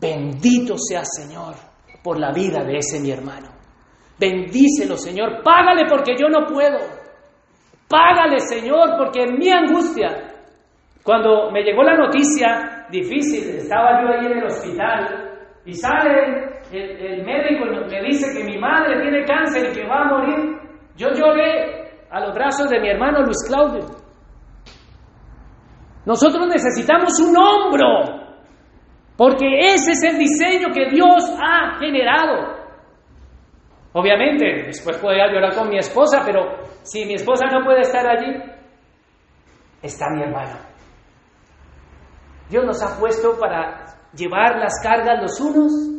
Bendito 0.00 0.76
sea 0.78 1.04
Señor 1.04 1.54
por 2.02 2.18
la 2.18 2.32
vida 2.32 2.64
de 2.64 2.78
ese 2.78 2.98
mi 3.00 3.10
hermano. 3.10 3.48
Bendícelo, 4.18 4.96
Señor. 4.96 5.42
Págale 5.44 5.84
porque 5.88 6.14
yo 6.18 6.28
no 6.28 6.46
puedo. 6.46 6.78
Págale, 7.88 8.40
Señor, 8.40 8.96
porque 8.98 9.22
en 9.22 9.38
mi 9.38 9.50
angustia, 9.50 10.34
cuando 11.02 11.50
me 11.50 11.62
llegó 11.62 11.82
la 11.82 11.96
noticia 11.96 12.86
difícil, 12.90 13.56
estaba 13.56 14.02
yo 14.02 14.08
ahí 14.08 14.26
en 14.26 14.38
el 14.38 14.44
hospital 14.44 15.38
y 15.64 15.74
sale 15.74 16.57
el, 16.72 17.24
médico 17.24 17.64
me 17.66 18.02
dice 18.02 18.36
que 18.36 18.44
mi 18.44 18.58
madre 18.58 19.00
tiene 19.00 19.24
cáncer 19.24 19.70
y 19.70 19.74
que 19.74 19.86
va 19.86 20.02
a 20.02 20.08
morir. 20.08 20.58
Yo 20.96 21.08
lloré 21.10 21.88
a 22.10 22.20
los 22.20 22.34
brazos 22.34 22.68
de 22.70 22.80
mi 22.80 22.88
hermano 22.88 23.22
Luis 23.22 23.44
Claudio. 23.46 23.86
Nosotros 26.04 26.46
necesitamos 26.48 27.20
un 27.20 27.36
hombro 27.36 28.18
porque 29.16 29.46
ese 29.74 29.92
es 29.92 30.02
el 30.04 30.18
diseño 30.18 30.68
que 30.72 30.90
Dios 30.90 31.30
ha 31.40 31.78
generado. 31.78 32.56
Obviamente, 33.92 34.64
después 34.66 34.96
podría 34.98 35.26
llorar 35.32 35.54
con 35.54 35.68
mi 35.68 35.78
esposa, 35.78 36.22
pero 36.24 36.62
si 36.82 37.04
mi 37.04 37.14
esposa 37.14 37.46
no 37.46 37.64
puede 37.64 37.80
estar 37.80 38.06
allí, 38.06 38.32
está 39.82 40.06
mi 40.10 40.22
hermano. 40.22 40.58
Dios 42.48 42.64
nos 42.64 42.82
ha 42.82 42.98
puesto 42.98 43.38
para 43.38 43.84
llevar 44.14 44.58
las 44.58 44.80
cargas 44.82 45.20
los 45.20 45.40
unos 45.40 45.97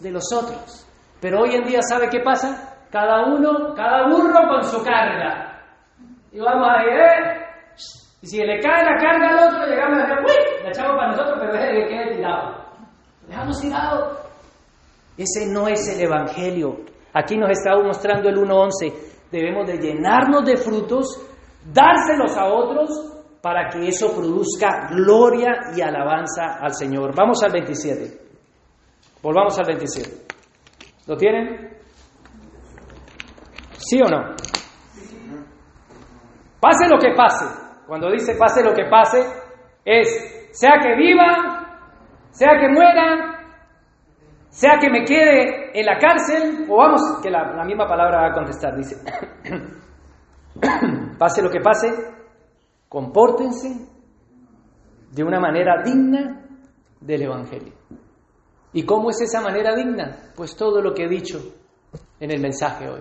de 0.00 0.10
los 0.10 0.24
otros. 0.32 0.86
Pero 1.20 1.40
hoy 1.40 1.54
en 1.54 1.64
día, 1.64 1.80
¿sabe 1.82 2.08
qué 2.08 2.20
pasa? 2.20 2.76
Cada 2.90 3.26
uno, 3.26 3.74
cada 3.74 4.08
burro 4.08 4.48
con 4.48 4.62
su 4.64 4.82
carga. 4.82 5.62
Y 6.32 6.40
vamos 6.40 6.68
a 6.68 6.82
ir, 6.82 6.98
¿eh? 6.98 7.40
Y 8.22 8.26
si 8.26 8.38
le 8.38 8.60
cae 8.60 8.84
la 8.84 8.96
carga 8.96 9.28
al 9.28 9.48
otro, 9.48 9.66
llegamos 9.66 9.98
a 9.98 10.02
decir, 10.02 10.18
¡uy! 10.26 10.62
La 10.64 10.68
echamos 10.68 10.96
para 10.96 11.08
nosotros, 11.08 11.38
pero 11.40 11.52
deje 11.52 11.72
que 11.72 11.88
quede 11.88 12.16
tirado. 12.16 12.64
Dejamos 13.26 13.60
tirado. 13.60 14.18
Ese 15.16 15.46
no 15.46 15.68
es 15.68 15.88
el 15.88 16.04
Evangelio. 16.04 16.76
Aquí 17.14 17.36
nos 17.36 17.50
está 17.50 17.76
mostrando 17.82 18.28
el 18.28 18.36
1.11. 18.36 18.92
Debemos 19.30 19.66
de 19.66 19.78
llenarnos 19.78 20.44
de 20.44 20.56
frutos, 20.56 21.06
dárselos 21.72 22.36
a 22.36 22.46
otros, 22.46 22.90
para 23.40 23.68
que 23.68 23.88
eso 23.88 24.14
produzca 24.14 24.88
gloria 24.90 25.72
y 25.74 25.80
alabanza 25.80 26.58
al 26.60 26.74
Señor. 26.74 27.14
Vamos 27.16 27.42
al 27.42 27.52
27. 27.52 28.29
Volvamos 29.22 29.58
al 29.58 29.66
27. 29.66 30.30
¿Lo 31.06 31.16
tienen? 31.16 31.78
¿Sí 33.72 34.00
o 34.00 34.08
no? 34.08 34.34
Pase 36.60 36.88
lo 36.88 36.98
que 36.98 37.14
pase. 37.14 37.46
Cuando 37.86 38.10
dice 38.10 38.34
pase 38.36 38.62
lo 38.62 38.72
que 38.72 38.84
pase, 38.84 39.18
es 39.84 40.48
sea 40.52 40.78
que 40.80 40.94
viva, 40.94 41.80
sea 42.30 42.58
que 42.60 42.68
muera, 42.68 43.40
sea 44.48 44.78
que 44.80 44.90
me 44.90 45.04
quede 45.04 45.78
en 45.78 45.86
la 45.86 45.98
cárcel, 45.98 46.66
o 46.68 46.76
vamos, 46.76 47.00
que 47.22 47.30
la, 47.30 47.52
la 47.56 47.64
misma 47.64 47.86
palabra 47.86 48.22
va 48.22 48.26
a 48.28 48.34
contestar, 48.34 48.76
dice, 48.76 48.96
pase 51.18 51.42
lo 51.42 51.50
que 51.50 51.60
pase, 51.60 51.88
compórtense 52.88 53.88
de 55.10 55.24
una 55.24 55.40
manera 55.40 55.82
digna 55.82 56.46
del 57.00 57.22
Evangelio. 57.22 57.79
¿Y 58.72 58.84
cómo 58.84 59.10
es 59.10 59.20
esa 59.20 59.40
manera 59.40 59.74
digna? 59.74 60.32
Pues 60.36 60.56
todo 60.56 60.80
lo 60.80 60.94
que 60.94 61.04
he 61.04 61.08
dicho 61.08 61.38
en 62.20 62.30
el 62.30 62.40
mensaje 62.40 62.88
hoy. 62.88 63.00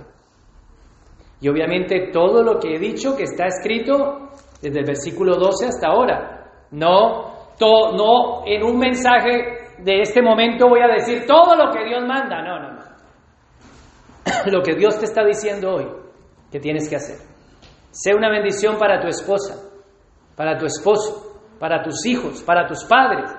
Y 1.42 1.48
obviamente 1.48 2.10
todo 2.12 2.44
lo 2.44 2.60
que 2.60 2.76
he 2.76 2.80
dicho 2.80 3.16
que 3.16 3.24
está 3.24 3.46
escrito 3.46 4.30
desde 4.62 4.80
el 4.80 4.86
versículo 4.86 5.36
12 5.36 5.68
hasta 5.68 5.88
ahora. 5.88 6.52
No, 6.72 7.56
no 7.60 8.44
en 8.46 8.64
un 8.64 8.78
mensaje 8.78 9.76
de 9.80 10.02
este 10.02 10.22
momento 10.22 10.68
voy 10.68 10.82
a 10.82 10.88
decir 10.88 11.26
todo 11.26 11.56
lo 11.56 11.72
que 11.72 11.86
Dios 11.86 12.04
manda. 12.06 12.42
No, 12.42 12.60
no, 12.60 12.74
no. 12.74 12.80
Lo 14.52 14.62
que 14.62 14.76
Dios 14.76 15.00
te 15.00 15.06
está 15.06 15.24
diciendo 15.24 15.76
hoy 15.76 15.88
que 16.52 16.60
tienes 16.60 16.90
que 16.90 16.98
hacer. 16.98 17.18
Sea 17.92 18.16
una 18.16 18.30
bendición 18.30 18.78
para 18.78 19.00
tu 19.00 19.08
esposa, 19.08 19.56
para 20.36 20.58
tu 20.58 20.66
esposo, 20.66 21.42
para 21.60 21.82
tus 21.82 22.06
hijos, 22.06 22.44
para 22.44 22.68
tus 22.68 22.84
padres. 22.84 23.32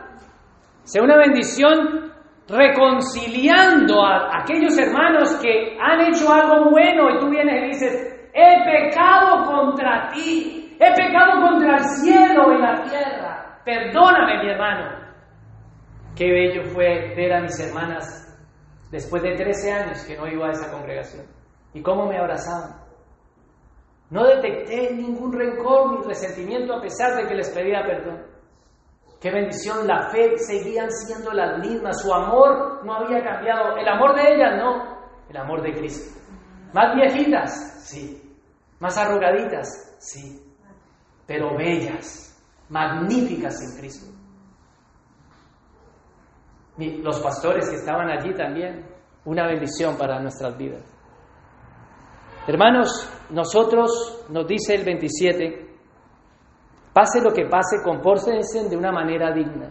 Sea 0.85 1.03
una 1.03 1.17
bendición 1.17 2.13
reconciliando 2.51 4.05
a 4.05 4.41
aquellos 4.43 4.77
hermanos 4.77 5.39
que 5.41 5.79
han 5.81 6.01
hecho 6.01 6.33
algo 6.33 6.71
bueno 6.71 7.11
y 7.11 7.19
tú 7.21 7.31
vienes 7.31 7.63
y 7.63 7.67
dices, 7.69 8.31
he 8.35 8.65
pecado 8.65 9.47
contra 9.47 10.11
ti, 10.13 10.77
he 10.79 10.95
pecado 10.95 11.41
contra 11.41 11.77
el 11.77 11.85
cielo 11.85 12.53
y 12.53 12.61
la 12.61 12.83
tierra, 12.83 13.61
perdóname 13.65 14.43
mi 14.43 14.51
hermano. 14.51 15.01
Qué 16.17 16.27
bello 16.27 16.65
fue 16.75 17.15
ver 17.15 17.33
a 17.33 17.41
mis 17.41 17.59
hermanas 17.61 18.27
después 18.91 19.23
de 19.23 19.37
13 19.37 19.73
años 19.73 20.05
que 20.05 20.17
no 20.17 20.27
iba 20.27 20.49
a 20.49 20.51
esa 20.51 20.73
congregación 20.73 21.27
y 21.73 21.83
cómo 21.83 22.07
me 22.07 22.19
abrazaban. 22.19 22.81
No 24.11 24.27
detecté 24.27 24.93
ningún 24.93 25.33
rencor 25.33 25.93
ni 25.93 26.07
resentimiento 26.09 26.75
a 26.75 26.81
pesar 26.81 27.15
de 27.15 27.29
que 27.29 27.35
les 27.37 27.49
pedía 27.51 27.83
perdón. 27.85 28.27
Qué 29.21 29.31
bendición, 29.31 29.87
la 29.87 30.09
fe 30.09 30.39
seguían 30.39 30.91
siendo 30.91 31.33
las 31.33 31.59
mismas, 31.59 32.01
su 32.01 32.13
amor 32.13 32.85
no 32.85 32.95
había 32.95 33.23
cambiado, 33.23 33.77
el 33.77 33.87
amor 33.87 34.15
de 34.15 34.35
ellas 34.35 34.57
no, 34.57 34.99
el 35.29 35.37
amor 35.37 35.63
de 35.63 35.75
Cristo. 35.75 36.19
Más 36.73 36.95
viejitas, 36.95 37.87
sí, 37.87 38.35
más 38.79 38.97
arrugaditas, 38.97 39.95
sí, 39.99 40.43
pero 41.27 41.55
bellas, 41.57 42.35
magníficas 42.71 43.61
en 43.61 43.79
Cristo. 43.79 44.11
Los 46.79 47.21
pastores 47.21 47.69
que 47.69 47.77
estaban 47.77 48.09
allí 48.09 48.33
también, 48.35 48.87
una 49.27 49.47
bendición 49.47 49.99
para 49.99 50.19
nuestras 50.19 50.57
vidas. 50.57 50.83
Hermanos, 52.47 53.07
nosotros, 53.29 54.25
nos 54.31 54.47
dice 54.47 54.77
el 54.77 54.85
27, 54.85 55.70
Pase 56.93 57.21
lo 57.23 57.33
que 57.33 57.47
pase, 57.47 57.83
compórtense 57.85 58.69
de 58.69 58.77
una 58.77 58.91
manera 58.91 59.33
digna. 59.33 59.71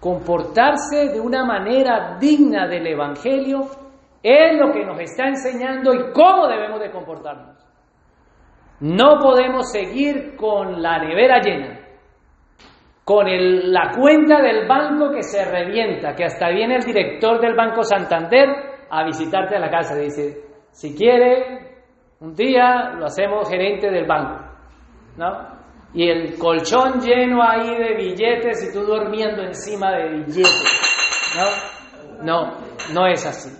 Comportarse 0.00 1.08
de 1.08 1.20
una 1.20 1.44
manera 1.44 2.16
digna 2.18 2.68
del 2.68 2.86
Evangelio 2.86 3.62
es 4.22 4.58
lo 4.58 4.72
que 4.72 4.84
nos 4.84 4.98
está 5.00 5.26
enseñando 5.26 5.92
y 5.94 6.12
cómo 6.12 6.46
debemos 6.46 6.80
de 6.80 6.90
comportarnos. 6.90 7.56
No 8.80 9.18
podemos 9.20 9.70
seguir 9.72 10.36
con 10.36 10.82
la 10.82 10.98
nevera 10.98 11.40
llena, 11.40 11.80
con 13.04 13.26
la 13.26 13.92
cuenta 13.96 14.42
del 14.42 14.68
banco 14.68 15.10
que 15.10 15.22
se 15.22 15.44
revienta, 15.44 16.14
que 16.14 16.24
hasta 16.24 16.50
viene 16.50 16.76
el 16.76 16.82
director 16.82 17.40
del 17.40 17.54
Banco 17.54 17.82
Santander 17.82 18.48
a 18.90 19.04
visitarte 19.04 19.56
a 19.56 19.60
la 19.60 19.70
casa 19.70 19.96
dice, 19.96 20.44
si 20.70 20.94
quiere, 20.94 21.82
un 22.20 22.34
día 22.34 22.92
lo 22.96 23.06
hacemos 23.06 23.48
gerente 23.48 23.90
del 23.90 24.06
banco. 24.06 24.44
¿No? 25.16 25.55
Y 25.94 26.08
el 26.08 26.38
colchón 26.38 27.00
lleno 27.00 27.42
ahí 27.42 27.74
de 27.76 27.94
billetes 27.96 28.68
y 28.68 28.72
tú 28.72 28.84
durmiendo 28.84 29.42
encima 29.42 29.92
de 29.92 30.10
billetes. 30.10 30.64
¿No? 31.36 31.76
No, 32.22 32.58
no 32.92 33.06
es 33.06 33.26
así. 33.26 33.50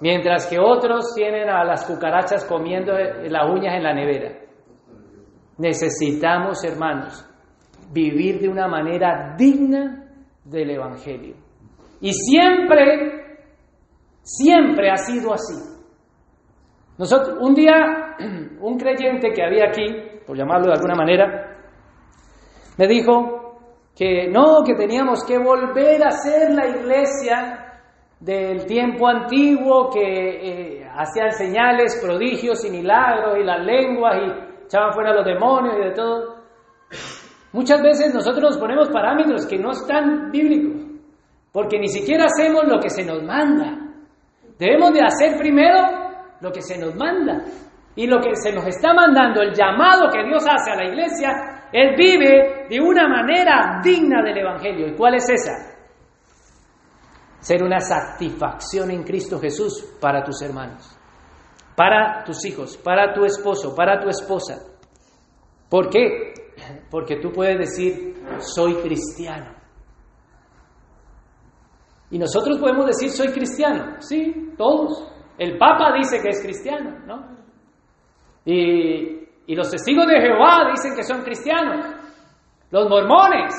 Mientras 0.00 0.46
que 0.46 0.58
otros 0.58 1.14
tienen 1.14 1.48
a 1.48 1.64
las 1.64 1.84
cucarachas 1.86 2.44
comiendo 2.44 2.92
las 2.92 3.50
uñas 3.50 3.76
en 3.76 3.82
la 3.82 3.94
nevera. 3.94 4.32
Necesitamos, 5.58 6.62
hermanos, 6.64 7.26
vivir 7.92 8.40
de 8.40 8.48
una 8.48 8.68
manera 8.68 9.34
digna 9.38 10.06
del 10.44 10.70
Evangelio. 10.70 11.34
Y 12.00 12.12
siempre, 12.12 13.38
siempre 14.22 14.90
ha 14.90 14.96
sido 14.96 15.32
así. 15.32 15.76
Nosotros, 16.98 17.38
un 17.40 17.54
día, 17.54 18.16
un 18.60 18.78
creyente 18.78 19.32
que 19.32 19.42
había 19.42 19.68
aquí, 19.68 19.86
por 20.26 20.36
llamarlo 20.36 20.66
de 20.66 20.72
alguna 20.72 20.94
manera, 20.94 21.56
me 22.76 22.86
dijo 22.86 23.60
que 23.96 24.28
no, 24.28 24.62
que 24.64 24.74
teníamos 24.74 25.24
que 25.24 25.38
volver 25.38 26.06
a 26.06 26.10
ser 26.10 26.52
la 26.52 26.66
iglesia 26.66 27.66
del 28.20 28.66
tiempo 28.66 29.08
antiguo 29.08 29.90
que 29.90 30.80
eh, 30.80 30.88
hacían 30.94 31.32
señales, 31.32 32.00
prodigios 32.04 32.64
y 32.64 32.70
milagros 32.70 33.38
y 33.38 33.44
las 33.44 33.64
lenguas 33.64 34.16
y 34.18 34.64
echaban 34.64 34.92
fuera 34.92 35.14
los 35.14 35.24
demonios 35.24 35.76
y 35.78 35.84
de 35.84 35.90
todo. 35.92 36.36
Muchas 37.52 37.80
veces 37.82 38.12
nosotros 38.14 38.42
nos 38.42 38.58
ponemos 38.58 38.88
parámetros 38.90 39.46
que 39.46 39.58
no 39.58 39.70
están 39.70 40.30
bíblicos, 40.30 40.82
porque 41.52 41.78
ni 41.78 41.88
siquiera 41.88 42.26
hacemos 42.26 42.64
lo 42.66 42.78
que 42.80 42.90
se 42.90 43.04
nos 43.04 43.22
manda. 43.22 43.78
Debemos 44.58 44.92
de 44.92 45.00
hacer 45.02 45.38
primero 45.38 45.78
lo 46.40 46.50
que 46.50 46.60
se 46.60 46.78
nos 46.78 46.94
manda. 46.94 47.44
Y 47.96 48.06
lo 48.06 48.20
que 48.20 48.36
se 48.36 48.52
nos 48.52 48.66
está 48.66 48.94
mandando, 48.94 49.42
el 49.42 49.52
llamado 49.52 50.10
que 50.10 50.22
Dios 50.22 50.44
hace 50.48 50.70
a 50.70 50.76
la 50.76 50.84
iglesia, 50.84 51.68
Él 51.72 51.94
vive 51.96 52.66
de 52.68 52.80
una 52.80 53.08
manera 53.08 53.80
digna 53.82 54.22
del 54.22 54.38
Evangelio. 54.38 54.88
¿Y 54.88 54.94
cuál 54.94 55.14
es 55.14 55.28
esa? 55.28 55.76
ser 57.46 57.62
una 57.62 57.78
satisfacción 57.78 58.90
en 58.90 59.04
Cristo 59.04 59.38
Jesús 59.38 59.96
para 60.00 60.24
tus 60.24 60.42
hermanos, 60.42 60.98
para 61.76 62.24
tus 62.24 62.44
hijos, 62.44 62.76
para 62.76 63.14
tu 63.14 63.24
esposo, 63.24 63.72
para 63.72 64.00
tu 64.00 64.08
esposa. 64.08 64.56
¿Por 65.70 65.88
qué? 65.88 66.32
Porque 66.90 67.20
tú 67.20 67.30
puedes 67.30 67.56
decir, 67.56 68.14
soy 68.38 68.74
cristiano. 68.82 69.54
Y 72.10 72.18
nosotros 72.18 72.58
podemos 72.58 72.86
decir, 72.86 73.10
soy 73.10 73.28
cristiano. 73.28 73.94
Sí, 74.00 74.52
todos. 74.58 75.06
El 75.38 75.56
Papa 75.56 75.92
dice 75.96 76.20
que 76.20 76.30
es 76.30 76.42
cristiano, 76.42 76.98
¿no? 77.06 77.45
Y, 78.46 79.54
los 79.54 79.70
testigos 79.70 80.06
de 80.06 80.20
Jehová 80.20 80.70
dicen 80.70 80.94
que 80.96 81.02
son 81.02 81.22
cristianos. 81.22 81.84
Los 82.70 82.88
mormones. 82.88 83.54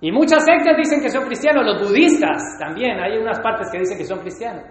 Y 0.00 0.12
muchas 0.12 0.44
sectas 0.44 0.76
dicen 0.76 1.00
que 1.00 1.08
son 1.08 1.24
cristianos. 1.24 1.64
Los 1.64 1.88
budistas 1.88 2.58
también. 2.58 3.00
Hay 3.00 3.16
unas 3.16 3.40
partes 3.40 3.68
que 3.72 3.78
dicen 3.78 3.96
que 3.96 4.04
son 4.04 4.20
cristianos. 4.20 4.64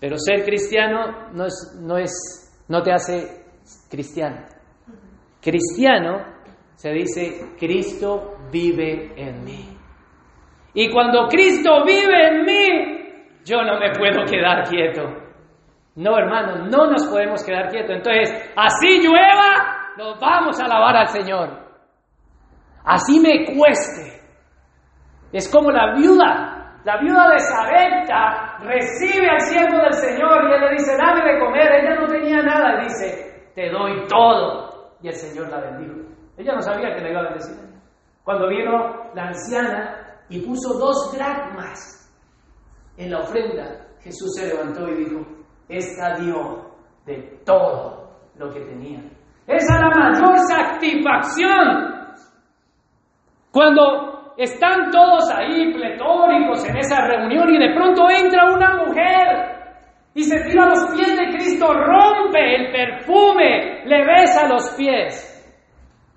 Pero 0.00 0.16
ser 0.18 0.44
cristiano 0.44 1.30
no, 1.32 1.46
es, 1.46 1.78
no, 1.80 1.96
es, 1.96 2.64
no 2.68 2.82
te 2.82 2.92
hace 2.92 3.44
cristiano. 3.88 4.44
Cristiano 5.40 6.24
se 6.74 6.90
dice, 6.90 7.54
Cristo 7.58 8.36
vive 8.50 9.12
en 9.16 9.44
mí. 9.44 9.76
Y 10.74 10.90
cuando 10.90 11.28
Cristo 11.28 11.84
vive 11.84 12.28
en 12.28 12.44
mí, 12.44 13.42
yo 13.44 13.62
no 13.62 13.78
me 13.78 13.92
puedo 13.92 14.24
quedar 14.24 14.68
quieto. 14.68 15.21
No, 15.94 16.16
hermano, 16.16 16.66
no 16.66 16.90
nos 16.90 17.06
podemos 17.06 17.44
quedar 17.44 17.68
quietos. 17.68 17.96
Entonces, 17.96 18.52
así 18.56 19.00
llueva, 19.02 19.92
nos 19.96 20.18
vamos 20.18 20.58
a 20.60 20.64
alabar 20.64 20.96
al 20.96 21.08
Señor. 21.08 21.50
Así 22.84 23.20
me 23.20 23.44
cueste. 23.54 24.22
Es 25.32 25.50
como 25.52 25.70
la 25.70 25.94
viuda. 25.94 26.80
La 26.84 26.98
viuda 26.98 27.28
de 27.28 27.38
Sarepta 27.38 28.58
recibe 28.60 29.30
al 29.30 29.40
siervo 29.40 29.78
del 29.78 29.92
Señor 29.92 30.48
y 30.48 30.54
él 30.54 30.60
le 30.62 30.70
dice, 30.72 30.96
dame 30.96 31.32
de 31.32 31.38
comer. 31.38 31.72
Ella 31.72 31.94
no 32.00 32.06
tenía 32.06 32.42
nada. 32.42 32.80
Y 32.80 32.84
dice, 32.84 33.50
te 33.54 33.70
doy 33.70 34.06
todo. 34.08 34.96
Y 35.02 35.08
el 35.08 35.14
Señor 35.14 35.48
la 35.48 35.60
bendijo. 35.60 36.08
Ella 36.36 36.54
no 36.54 36.62
sabía 36.62 36.94
que 36.94 37.02
le 37.02 37.10
iba 37.10 37.20
a 37.20 37.24
bendecir. 37.24 37.56
Cuando 38.24 38.48
vino 38.48 39.10
la 39.14 39.28
anciana 39.28 40.20
y 40.28 40.40
puso 40.40 40.78
dos 40.78 41.12
dracmas 41.16 41.98
en 42.96 43.10
la 43.10 43.20
ofrenda, 43.20 43.86
Jesús 44.00 44.34
se 44.34 44.48
levantó 44.48 44.88
y 44.88 45.04
dijo, 45.04 45.20
esta 45.72 46.14
dio 46.16 46.72
de 47.06 47.40
todo 47.44 48.10
lo 48.36 48.52
que 48.52 48.60
tenía. 48.60 49.00
Esa 49.46 49.74
es 49.74 49.80
la 49.80 49.90
mayor 49.90 50.38
satisfacción. 50.38 51.92
Cuando 53.50 54.34
están 54.36 54.90
todos 54.90 55.30
ahí 55.30 55.72
pletóricos 55.72 56.64
en 56.68 56.76
esa 56.76 57.06
reunión 57.06 57.52
y 57.54 57.58
de 57.58 57.74
pronto 57.74 58.08
entra 58.08 58.52
una 58.52 58.76
mujer 58.84 59.52
y 60.14 60.22
se 60.24 60.40
tira 60.44 60.64
a 60.64 60.68
los 60.68 60.94
pies 60.94 61.18
de 61.18 61.28
Cristo, 61.36 61.66
rompe 61.72 62.54
el 62.56 62.70
perfume, 62.70 63.84
le 63.84 64.06
besa 64.06 64.48
los 64.48 64.70
pies. 64.70 65.28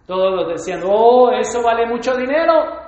Todos 0.05 0.35
los 0.35 0.47
decían, 0.49 0.81
oh, 0.85 1.31
eso 1.31 1.63
vale 1.63 1.87
mucho 1.87 2.15
dinero. 2.15 2.85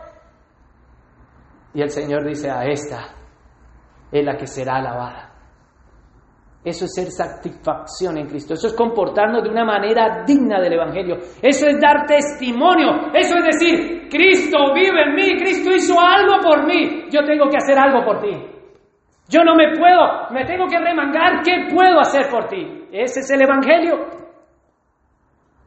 Y 1.73 1.81
el 1.81 1.89
Señor 1.89 2.25
dice, 2.25 2.49
a 2.49 2.63
esta 2.65 3.15
es 4.11 4.23
la 4.23 4.35
que 4.35 4.47
será 4.47 4.77
alabada. 4.77 5.26
Eso 6.63 6.85
es 6.85 6.93
ser 6.93 7.11
satisfacción 7.11 8.17
en 8.17 8.27
Cristo. 8.27 8.53
Eso 8.53 8.67
es 8.67 8.73
comportarnos 8.73 9.43
de 9.43 9.49
una 9.49 9.63
manera 9.63 10.23
digna 10.25 10.59
del 10.59 10.73
Evangelio. 10.73 11.15
Eso 11.41 11.67
es 11.67 11.79
dar 11.79 12.05
testimonio. 12.05 13.09
Eso 13.13 13.37
es 13.37 13.45
decir, 13.45 14.09
Cristo 14.09 14.73
vive 14.73 15.03
en 15.03 15.15
mí, 15.15 15.37
Cristo 15.37 15.69
hizo 15.73 15.95
algo 15.99 16.41
por 16.43 16.65
mí. 16.65 17.05
Yo 17.09 17.23
tengo 17.23 17.49
que 17.49 17.57
hacer 17.57 17.79
algo 17.79 18.03
por 18.03 18.19
ti. 18.19 18.31
Yo 19.29 19.43
no 19.43 19.55
me 19.55 19.77
puedo, 19.77 20.29
me 20.31 20.45
tengo 20.45 20.67
que 20.67 20.79
remangar. 20.79 21.41
¿Qué 21.43 21.67
puedo 21.73 21.99
hacer 21.99 22.29
por 22.29 22.47
ti? 22.47 22.87
Ese 22.91 23.21
es 23.21 23.29
el 23.31 23.41
Evangelio. 23.41 24.05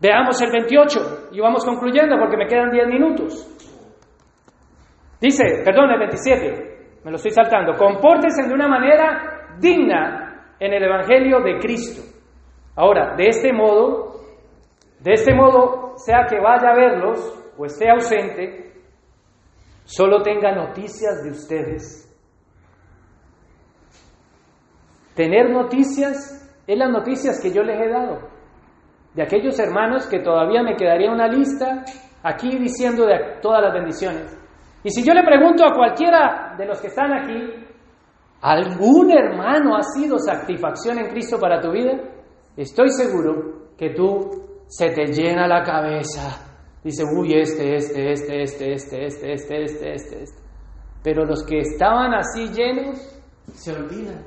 Veamos 0.01 0.41
el 0.41 0.51
28 0.51 1.29
y 1.33 1.41
vamos 1.41 1.65
concluyendo 1.65 2.17
porque 2.19 2.37
me 2.37 2.47
quedan 2.47 2.71
10 2.71 2.89
minutos. 2.89 3.47
Dice, 5.21 5.63
perdón, 5.63 5.91
el 5.91 5.99
27, 5.99 7.01
me 7.05 7.11
lo 7.11 7.17
estoy 7.17 7.33
saltando, 7.33 7.75
compórtense 7.77 8.49
de 8.49 8.55
una 8.55 8.67
manera 8.67 9.57
digna 9.59 10.30
en 10.61 10.73
el 10.75 10.85
Evangelio 10.85 11.41
de 11.41 11.59
Cristo. 11.59 12.03
Ahora, 12.77 13.17
de 13.17 13.29
este 13.29 13.53
modo, 13.53 14.21
de 15.01 15.15
este 15.15 15.35
modo, 15.35 15.95
sea 15.97 16.27
que 16.29 16.39
vaya 16.39 16.71
a 16.71 16.77
verlos 16.77 17.53
o 17.57 17.65
esté 17.65 17.91
ausente, 17.91 18.73
solo 19.85 20.23
tenga 20.23 20.53
noticias 20.53 21.25
de 21.25 21.31
ustedes. 21.31 22.07
Tener 25.15 25.51
noticias 25.51 26.37
es 26.67 26.79
las 26.79 26.91
noticias 26.91 27.41
que 27.43 27.53
yo 27.53 27.63
les 27.63 27.81
he 27.81 27.89
dado. 27.89 28.29
De 29.15 29.23
aquellos 29.23 29.59
hermanos 29.59 30.07
que 30.07 30.21
todavía 30.21 30.63
me 30.63 30.77
quedaría 30.77 31.11
una 31.11 31.27
lista 31.27 31.85
aquí 32.23 32.59
diciendo 32.59 33.07
de 33.07 33.41
todas 33.43 33.63
las 33.63 33.75
bendiciones. 33.75 34.39
Y 34.85 34.91
si 34.91 35.05
yo 35.05 35.13
le 35.13 35.25
pregunto 35.25 35.65
a 35.65 35.75
cualquiera 35.75 36.55
de 36.57 36.67
los 36.67 36.81
que 36.81 36.87
están 36.87 37.13
aquí, 37.13 37.70
¿Algún 38.41 39.11
hermano 39.11 39.77
ha 39.77 39.83
sido 39.83 40.19
satisfacción 40.19 40.99
en 40.99 41.11
Cristo 41.11 41.39
para 41.39 41.61
tu 41.61 41.73
vida? 41.73 41.93
Estoy 42.57 42.89
seguro 42.91 43.75
que 43.77 43.91
tú 43.91 44.65
se 44.67 44.91
te 44.91 45.07
llena 45.07 45.47
la 45.47 45.63
cabeza. 45.63 46.47
Dice, 46.83 47.05
uy, 47.05 47.35
este, 47.35 47.77
este, 47.77 48.13
este, 48.13 48.43
este, 48.43 48.73
este, 48.73 49.05
este, 49.05 49.33
este, 49.33 49.63
este, 49.63 49.93
este, 49.93 50.23
este. 50.23 50.43
Pero 51.03 51.25
los 51.25 51.45
que 51.45 51.59
estaban 51.59 52.15
así 52.15 52.49
llenos 52.49 52.99
se 53.53 53.73
olvidan. 53.73 54.25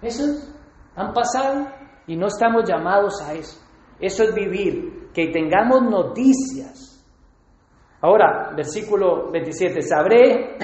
Esos 0.00 0.54
han 0.94 1.12
pasado 1.12 1.66
y 2.06 2.16
no 2.16 2.26
estamos 2.26 2.62
llamados 2.68 3.20
a 3.22 3.34
eso. 3.34 3.60
Eso 3.98 4.22
es 4.22 4.34
vivir, 4.34 5.10
que 5.12 5.32
tengamos 5.32 5.82
noticias. 5.82 7.04
Ahora, 8.00 8.52
versículo 8.54 9.32
27, 9.32 9.82
sabré 9.82 10.56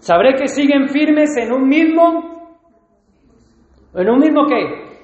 Sabré 0.00 0.34
que 0.34 0.48
siguen 0.48 0.88
firmes 0.88 1.36
en 1.36 1.52
un 1.52 1.68
mismo, 1.68 2.58
en 3.94 4.08
un 4.08 4.18
mismo 4.18 4.46
qué? 4.46 4.98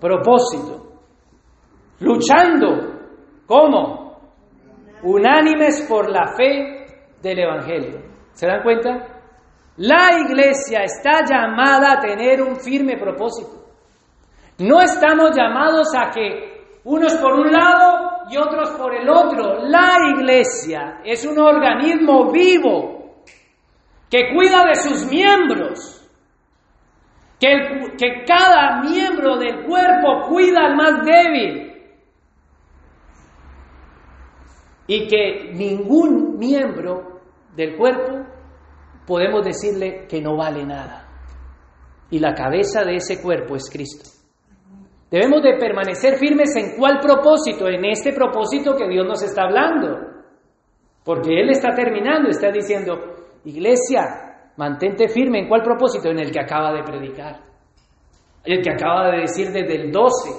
Propósito. 0.00 0.82
Luchando. 2.00 2.94
¿Cómo? 3.46 4.18
Unánimes 5.04 5.86
por 5.88 6.10
la 6.10 6.34
fe 6.36 6.86
del 7.22 7.38
Evangelio. 7.38 8.00
¿Se 8.32 8.48
dan 8.48 8.64
cuenta? 8.64 9.22
La 9.76 10.08
iglesia 10.18 10.82
está 10.82 11.24
llamada 11.24 11.92
a 11.92 12.00
tener 12.00 12.42
un 12.42 12.56
firme 12.56 12.98
propósito. 12.98 13.64
No 14.58 14.80
estamos 14.80 15.36
llamados 15.36 15.86
a 15.94 16.10
que 16.10 16.80
unos 16.82 17.14
por 17.16 17.32
un 17.34 17.52
lado 17.52 18.24
y 18.28 18.36
otros 18.38 18.70
por 18.70 18.92
el 18.92 19.08
otro. 19.08 19.68
La 19.68 19.98
iglesia 20.16 21.00
es 21.04 21.24
un 21.24 21.38
organismo 21.38 22.32
vivo 22.32 22.95
que 24.10 24.34
cuida 24.34 24.64
de 24.66 24.74
sus 24.76 25.06
miembros, 25.10 26.08
que, 27.40 27.48
que 27.98 28.24
cada 28.24 28.82
miembro 28.82 29.36
del 29.36 29.64
cuerpo 29.64 30.28
cuida 30.28 30.66
al 30.66 30.76
más 30.76 31.04
débil 31.04 31.66
y 34.86 35.08
que 35.08 35.52
ningún 35.52 36.38
miembro 36.38 37.20
del 37.54 37.76
cuerpo 37.76 38.26
podemos 39.06 39.44
decirle 39.44 40.06
que 40.08 40.20
no 40.20 40.36
vale 40.36 40.64
nada. 40.64 41.08
Y 42.10 42.20
la 42.20 42.34
cabeza 42.34 42.84
de 42.84 42.96
ese 42.96 43.20
cuerpo 43.20 43.56
es 43.56 43.68
Cristo. 43.70 44.10
Debemos 45.10 45.42
de 45.42 45.56
permanecer 45.58 46.18
firmes 46.18 46.54
en 46.56 46.76
cuál 46.76 47.00
propósito, 47.00 47.68
en 47.68 47.84
este 47.84 48.12
propósito 48.12 48.76
que 48.76 48.88
Dios 48.88 49.06
nos 49.06 49.22
está 49.22 49.42
hablando. 49.42 49.98
Porque 51.04 51.40
Él 51.40 51.50
está 51.50 51.74
terminando, 51.74 52.28
está 52.28 52.50
diciendo, 52.50 53.15
Iglesia, 53.46 54.52
mantente 54.56 55.08
firme 55.08 55.40
en 55.40 55.48
cuál 55.48 55.62
propósito? 55.62 56.08
En 56.08 56.18
el 56.18 56.32
que 56.32 56.40
acaba 56.40 56.72
de 56.72 56.82
predicar. 56.82 57.40
El 58.44 58.60
que 58.60 58.70
acaba 58.70 59.10
de 59.10 59.20
decir 59.20 59.52
desde 59.52 59.82
el 59.82 59.92
12 59.92 60.30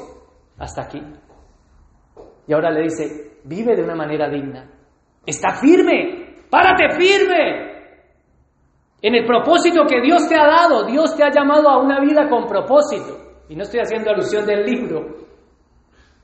hasta 0.59 0.83
aquí. 0.83 1.01
Y 2.47 2.53
ahora 2.53 2.69
le 2.69 2.83
dice, 2.83 3.39
vive 3.45 3.75
de 3.75 3.83
una 3.83 3.95
manera 3.95 4.29
digna. 4.29 4.69
Está 5.25 5.55
firme, 5.55 6.35
párate 6.49 6.95
firme. 6.97 7.67
En 9.01 9.15
el 9.15 9.25
propósito 9.25 9.85
que 9.87 10.01
Dios 10.01 10.27
te 10.27 10.35
ha 10.35 10.45
dado, 10.45 10.85
Dios 10.85 11.15
te 11.15 11.23
ha 11.23 11.31
llamado 11.31 11.69
a 11.69 11.81
una 11.81 12.01
vida 12.01 12.27
con 12.29 12.45
propósito. 12.45 13.43
Y 13.47 13.55
no 13.55 13.63
estoy 13.63 13.79
haciendo 13.79 14.11
alusión 14.11 14.45
del 14.45 14.65
libro. 14.65 15.27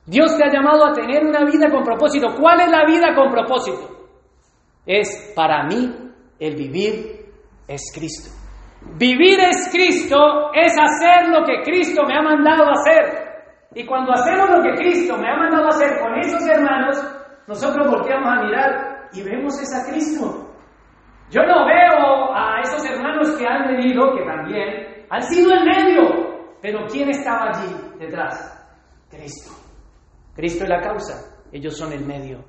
Dios 0.05 0.35
te 0.37 0.43
ha 0.43 0.51
llamado 0.51 0.85
a 0.85 0.91
tener 0.91 1.23
una 1.23 1.45
vida 1.45 1.69
con 1.71 1.83
propósito. 1.83 2.27
¿Cuál 2.37 2.59
es 2.61 2.71
la 2.71 2.85
vida 2.85 3.15
con 3.15 3.31
propósito? 3.31 3.89
Es 4.85 5.31
para 5.33 5.63
mí 5.63 6.02
el 6.47 6.55
vivir 6.57 7.25
es 7.67 7.81
Cristo. 7.95 8.29
Vivir 8.97 9.39
es 9.39 9.69
Cristo 9.71 10.51
es 10.53 10.73
hacer 10.77 11.29
lo 11.29 11.45
que 11.45 11.61
Cristo 11.63 12.03
me 12.05 12.17
ha 12.17 12.21
mandado 12.21 12.69
hacer. 12.69 13.31
Y 13.73 13.85
cuando 13.85 14.11
hacemos 14.11 14.49
lo 14.49 14.61
que 14.61 14.75
Cristo 14.75 15.17
me 15.17 15.29
ha 15.29 15.37
mandado 15.37 15.69
hacer 15.69 15.99
con 16.01 16.19
esos 16.19 16.45
hermanos, 16.45 16.97
nosotros 17.47 17.87
volteamos 17.89 18.27
a 18.27 18.43
mirar 18.43 19.09
y 19.13 19.23
vemos 19.23 19.57
a 19.57 19.89
Cristo. 19.89 20.49
Yo 21.31 21.43
no 21.43 21.65
veo 21.65 22.35
a 22.35 22.59
esos 22.61 22.85
hermanos 22.89 23.31
que 23.37 23.47
han 23.47 23.65
venido, 23.67 24.13
que 24.13 24.25
también 24.25 25.05
han 25.09 25.21
sido 25.23 25.53
el 25.53 25.63
medio, 25.63 26.01
pero 26.61 26.85
¿quién 26.91 27.09
estaba 27.09 27.51
allí 27.53 27.73
detrás? 27.99 28.35
Cristo. 29.09 29.53
Cristo 30.35 30.65
es 30.65 30.69
la 30.69 30.81
causa, 30.81 31.37
ellos 31.53 31.77
son 31.77 31.93
el 31.93 32.05
medio. 32.05 32.43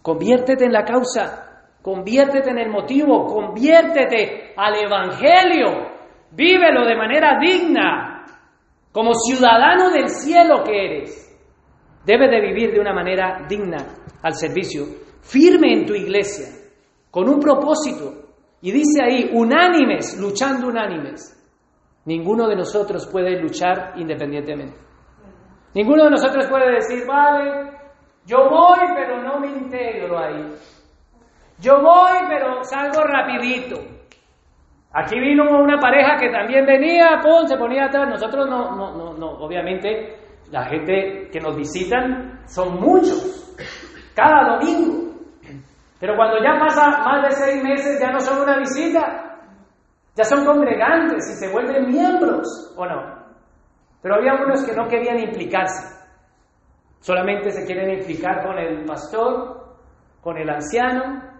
Conviértete 0.00 0.64
en 0.64 0.72
la 0.72 0.84
causa, 0.84 1.43
conviértete 1.84 2.48
en 2.48 2.58
el 2.58 2.70
motivo, 2.70 3.26
conviértete 3.26 4.54
al 4.56 4.74
Evangelio, 4.74 5.90
vívelo 6.30 6.86
de 6.86 6.96
manera 6.96 7.38
digna, 7.38 8.24
como 8.90 9.12
ciudadano 9.12 9.90
del 9.90 10.08
cielo 10.08 10.64
que 10.64 10.72
eres. 10.72 11.20
Debes 12.06 12.30
de 12.30 12.40
vivir 12.40 12.72
de 12.72 12.80
una 12.80 12.94
manera 12.94 13.44
digna 13.46 13.76
al 14.22 14.32
servicio, 14.32 14.84
firme 15.20 15.74
en 15.74 15.84
tu 15.84 15.94
iglesia, 15.94 16.46
con 17.10 17.28
un 17.28 17.38
propósito. 17.38 18.30
Y 18.62 18.72
dice 18.72 19.02
ahí, 19.04 19.30
unánimes, 19.34 20.18
luchando 20.18 20.68
unánimes. 20.68 21.38
Ninguno 22.06 22.48
de 22.48 22.56
nosotros 22.56 23.06
puede 23.08 23.38
luchar 23.42 23.92
independientemente. 23.96 24.78
Ninguno 25.74 26.04
de 26.04 26.10
nosotros 26.12 26.46
puede 26.46 26.76
decir, 26.76 27.06
vale, 27.06 27.72
yo 28.24 28.38
voy 28.48 28.78
pero 28.96 29.22
no 29.22 29.38
me 29.38 29.48
integro 29.48 30.18
ahí. 30.18 30.50
Yo 31.60 31.80
voy 31.80 32.18
pero 32.28 32.64
salgo 32.64 33.02
rapidito. 33.02 33.76
Aquí 34.92 35.18
vino 35.18 35.44
una 35.50 35.78
pareja 35.78 36.16
que 36.16 36.30
también 36.30 36.64
venía, 36.64 37.20
pum, 37.20 37.46
se 37.46 37.56
ponía 37.56 37.86
atrás. 37.86 38.08
Nosotros 38.08 38.48
no, 38.48 38.76
no, 38.76 38.96
no, 38.96 39.14
no, 39.14 39.30
obviamente 39.38 40.18
la 40.50 40.64
gente 40.66 41.28
que 41.32 41.40
nos 41.40 41.56
visitan 41.56 42.40
son 42.46 42.80
muchos, 42.80 43.56
cada 44.14 44.56
domingo. 44.56 45.14
Pero 45.98 46.16
cuando 46.16 46.36
ya 46.42 46.58
pasa 46.60 47.02
más 47.04 47.22
de 47.24 47.30
seis 47.32 47.64
meses 47.64 48.00
ya 48.00 48.10
no 48.10 48.20
son 48.20 48.42
una 48.42 48.58
visita, 48.58 49.40
ya 50.14 50.24
son 50.24 50.44
congregantes 50.44 51.28
y 51.30 51.44
se 51.44 51.52
vuelven 51.52 51.88
miembros, 51.88 52.72
¿o 52.76 52.86
no? 52.86 53.24
Pero 54.00 54.16
había 54.16 54.34
unos 54.34 54.64
que 54.64 54.76
no 54.76 54.86
querían 54.86 55.18
implicarse. 55.18 56.04
Solamente 57.00 57.50
se 57.50 57.64
quieren 57.66 57.98
implicar 57.98 58.46
con 58.46 58.58
el 58.58 58.84
pastor, 58.84 59.76
con 60.20 60.36
el 60.36 60.48
anciano 60.48 61.33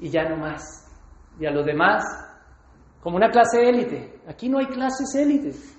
y 0.00 0.08
ya 0.10 0.28
no 0.28 0.36
más. 0.36 0.62
Y 1.38 1.46
a 1.46 1.50
los 1.50 1.64
demás, 1.64 2.04
como 3.00 3.16
una 3.16 3.30
clase 3.30 3.68
élite. 3.68 4.20
Aquí 4.26 4.48
no 4.48 4.58
hay 4.58 4.66
clases 4.66 5.14
élites. 5.14 5.76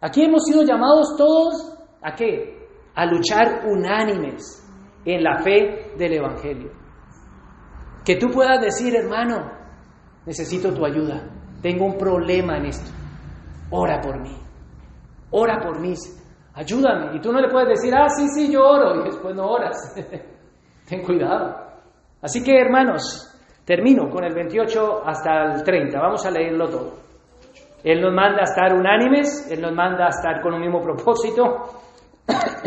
Aquí 0.00 0.22
hemos 0.24 0.44
sido 0.44 0.62
llamados 0.62 1.14
todos 1.16 1.78
a 2.02 2.14
qué? 2.14 2.66
A 2.94 3.06
luchar 3.06 3.66
unánimes 3.66 4.42
en 5.04 5.22
la 5.22 5.42
fe 5.42 5.92
del 5.96 6.14
Evangelio. 6.14 6.72
Que 8.04 8.16
tú 8.16 8.28
puedas 8.30 8.60
decir, 8.60 8.96
hermano, 8.96 9.50
necesito 10.26 10.72
tu 10.74 10.84
ayuda. 10.84 11.28
Tengo 11.62 11.86
un 11.86 11.96
problema 11.96 12.56
en 12.58 12.66
esto. 12.66 12.90
Ora 13.70 14.00
por 14.00 14.20
mí 14.20 14.42
ora 15.32 15.58
por 15.60 15.80
mí, 15.80 15.94
ayúdame. 16.54 17.16
Y 17.16 17.20
tú 17.20 17.32
no 17.32 17.40
le 17.40 17.48
puedes 17.48 17.68
decir, 17.68 17.92
ah, 17.94 18.08
sí, 18.08 18.28
sí, 18.34 18.52
yo 18.52 18.60
oro, 18.60 19.00
y 19.00 19.04
después 19.04 19.34
no 19.34 19.46
oras. 19.46 19.76
Ten 20.88 21.02
cuidado. 21.02 21.56
Así 22.20 22.42
que, 22.44 22.52
hermanos, 22.56 23.31
termino 23.64 24.08
con 24.10 24.24
el 24.24 24.34
28 24.34 25.02
hasta 25.04 25.54
el 25.54 25.62
30. 25.62 25.98
Vamos 25.98 26.24
a 26.26 26.30
leerlo 26.30 26.68
todo. 26.68 27.02
Él 27.84 28.00
nos 28.00 28.14
manda 28.14 28.40
a 28.40 28.44
estar 28.44 28.72
unánimes, 28.74 29.50
Él 29.50 29.60
nos 29.60 29.72
manda 29.72 30.06
a 30.06 30.10
estar 30.10 30.40
con 30.40 30.54
un 30.54 30.60
mismo 30.60 30.80
propósito 30.82 31.42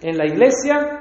en 0.00 0.16
la 0.16 0.26
iglesia. 0.26 1.00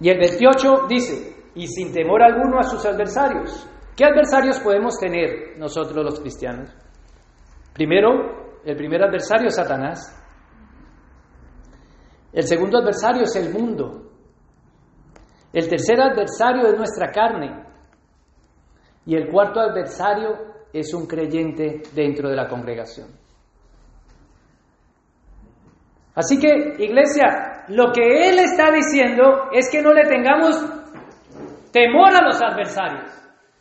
Y 0.00 0.08
el 0.08 0.18
28 0.18 0.86
dice, 0.88 1.36
y 1.54 1.66
sin 1.66 1.92
temor 1.92 2.22
alguno 2.22 2.58
a 2.58 2.62
sus 2.64 2.84
adversarios. 2.84 3.68
¿Qué 3.96 4.04
adversarios 4.04 4.58
podemos 4.60 4.98
tener 4.98 5.58
nosotros 5.58 6.04
los 6.04 6.20
cristianos? 6.20 6.70
Primero, 7.72 8.60
el 8.64 8.76
primer 8.76 9.02
adversario 9.02 9.48
es 9.48 9.56
Satanás. 9.56 10.18
El 12.32 12.44
segundo 12.44 12.78
adversario 12.78 13.22
es 13.22 13.36
el 13.36 13.52
mundo. 13.52 14.11
El 15.52 15.68
tercer 15.68 16.00
adversario 16.00 16.66
es 16.68 16.76
nuestra 16.76 17.10
carne. 17.10 17.64
Y 19.04 19.16
el 19.16 19.30
cuarto 19.30 19.60
adversario 19.60 20.30
es 20.72 20.94
un 20.94 21.06
creyente 21.06 21.82
dentro 21.94 22.28
de 22.28 22.36
la 22.36 22.48
congregación. 22.48 23.08
Así 26.14 26.38
que, 26.38 26.82
iglesia, 26.82 27.64
lo 27.68 27.90
que 27.92 28.28
Él 28.28 28.38
está 28.38 28.70
diciendo 28.70 29.50
es 29.52 29.70
que 29.70 29.82
no 29.82 29.92
le 29.92 30.04
tengamos 30.04 30.56
temor 31.72 32.14
a 32.14 32.24
los 32.24 32.40
adversarios. 32.40 33.10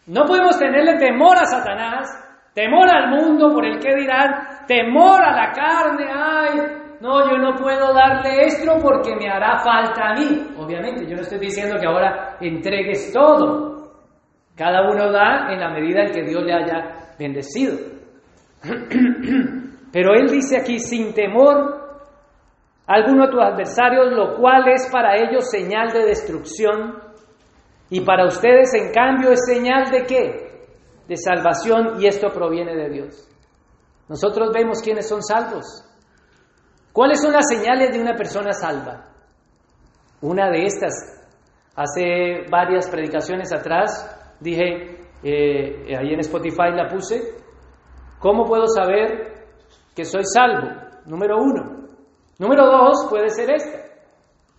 No 0.07 0.26
podemos 0.26 0.57
tenerle 0.57 0.97
temor 0.97 1.38
a 1.38 1.45
Satanás, 1.45 2.09
Temor 2.53 2.89
al 2.89 3.09
mundo 3.11 3.53
por 3.53 3.65
el 3.65 3.80
que 3.80 3.95
dirán, 3.95 4.65
temor 4.68 5.22
a 5.23 5.31
la 5.31 5.51
carne, 5.53 6.05
ay, 6.13 6.59
no, 7.02 7.30
yo 7.30 7.38
no 7.38 7.56
puedo 7.56 7.94
darle 7.94 8.45
esto 8.45 8.73
porque 8.82 9.15
me 9.15 9.30
hará 9.30 9.60
falta 9.64 10.10
a 10.10 10.14
mí. 10.14 10.53
Obviamente, 10.57 11.06
yo 11.07 11.15
no 11.15 11.22
estoy 11.22 11.40
diciendo 11.40 11.78
que 11.80 11.88
ahora 11.88 12.38
entregues 12.40 13.11
todo. 13.11 13.91
Cada 14.56 14.90
uno 14.90 15.11
da 15.11 15.52
en 15.52 15.60
la 15.60 15.69
medida 15.69 16.03
en 16.03 16.11
que 16.11 16.23
Dios 16.23 16.44
le 16.44 16.53
haya 16.53 17.15
bendecido. 17.18 17.78
Pero 19.91 20.14
Él 20.14 20.28
dice 20.30 20.57
aquí, 20.57 20.80
sin 20.80 21.14
temor 21.14 21.80
alguno 22.88 23.26
de 23.26 23.32
tus 23.32 23.41
adversarios, 23.41 24.14
lo 24.14 24.36
cual 24.38 24.68
es 24.69 24.90
para 24.91 25.15
ellos 25.18 25.49
señal 25.49 25.90
de 25.91 26.06
destrucción, 26.06 26.99
y 27.90 28.02
para 28.02 28.26
ustedes, 28.26 28.73
en 28.73 28.94
cambio, 28.94 29.32
es 29.32 29.41
señal 29.45 29.91
de 29.91 30.06
qué? 30.06 30.52
de 31.11 31.18
salvación 31.18 32.02
y 32.02 32.07
esto 32.07 32.30
proviene 32.30 32.73
de 32.73 32.90
Dios. 32.90 33.28
Nosotros 34.07 34.49
vemos 34.53 34.82
quiénes 34.82 35.10
son 35.10 35.22
salvos. 35.22 35.84
¿Cuáles 36.93 37.22
son 37.22 37.31
las 37.34 37.47
señales 37.47 37.91
de 37.91 38.01
una 38.01 38.15
persona 38.15 38.51
salva? 38.51 39.05
Una 40.22 40.49
de 40.49 40.65
estas, 40.65 40.93
hace 41.76 42.45
varias 42.49 42.89
predicaciones 42.89 43.53
atrás, 43.53 44.35
dije, 44.39 44.99
eh, 45.23 45.95
ahí 45.97 46.13
en 46.13 46.19
Spotify 46.19 46.72
la 46.76 46.88
puse, 46.88 47.35
¿cómo 48.19 48.45
puedo 48.45 48.68
saber 48.68 49.45
que 49.95 50.03
soy 50.03 50.23
salvo? 50.26 50.69
Número 51.05 51.38
uno. 51.38 51.88
Número 52.39 52.65
dos 52.65 53.07
puede 53.09 53.30
ser 53.30 53.51
esta. 53.51 53.80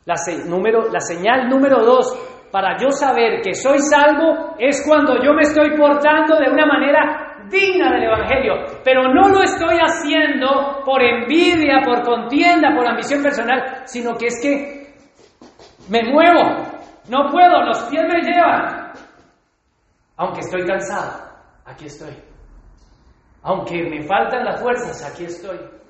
La, 0.04 0.14
número, 0.46 0.88
la 0.90 1.00
señal 1.00 1.48
número 1.48 1.84
dos 1.84 2.12
para 2.50 2.76
yo 2.76 2.90
saber 2.90 3.40
que 3.40 3.54
soy 3.54 3.78
salvo 3.78 4.54
es 4.59 4.84
cuando 4.86 5.14
yo 5.22 5.32
me 5.32 5.42
estoy 5.42 5.76
portando 5.76 6.36
de 6.36 6.50
una 6.50 6.66
manera 6.66 7.31
digna 7.52 7.92
del 7.92 8.04
Evangelio, 8.04 8.54
pero 8.82 9.02
no 9.12 9.28
lo 9.28 9.42
estoy 9.42 9.76
haciendo 9.78 10.82
por 10.84 11.00
envidia, 11.02 11.80
por 11.84 12.02
contienda, 12.02 12.74
por 12.74 12.88
ambición 12.88 13.22
personal, 13.22 13.82
sino 13.84 14.16
que 14.16 14.26
es 14.26 14.40
que 14.42 14.94
me 15.88 16.02
muevo, 16.10 16.42
no 17.08 17.30
puedo, 17.30 17.62
los 17.62 17.78
pies 17.84 18.02
me 18.08 18.22
llevan, 18.22 18.92
aunque 20.16 20.40
estoy 20.40 20.64
cansado, 20.64 21.28
aquí 21.66 21.86
estoy, 21.86 22.16
aunque 23.42 23.82
me 23.84 24.02
faltan 24.02 24.44
las 24.44 24.60
fuerzas, 24.60 25.12
aquí 25.12 25.24
estoy. 25.24 25.81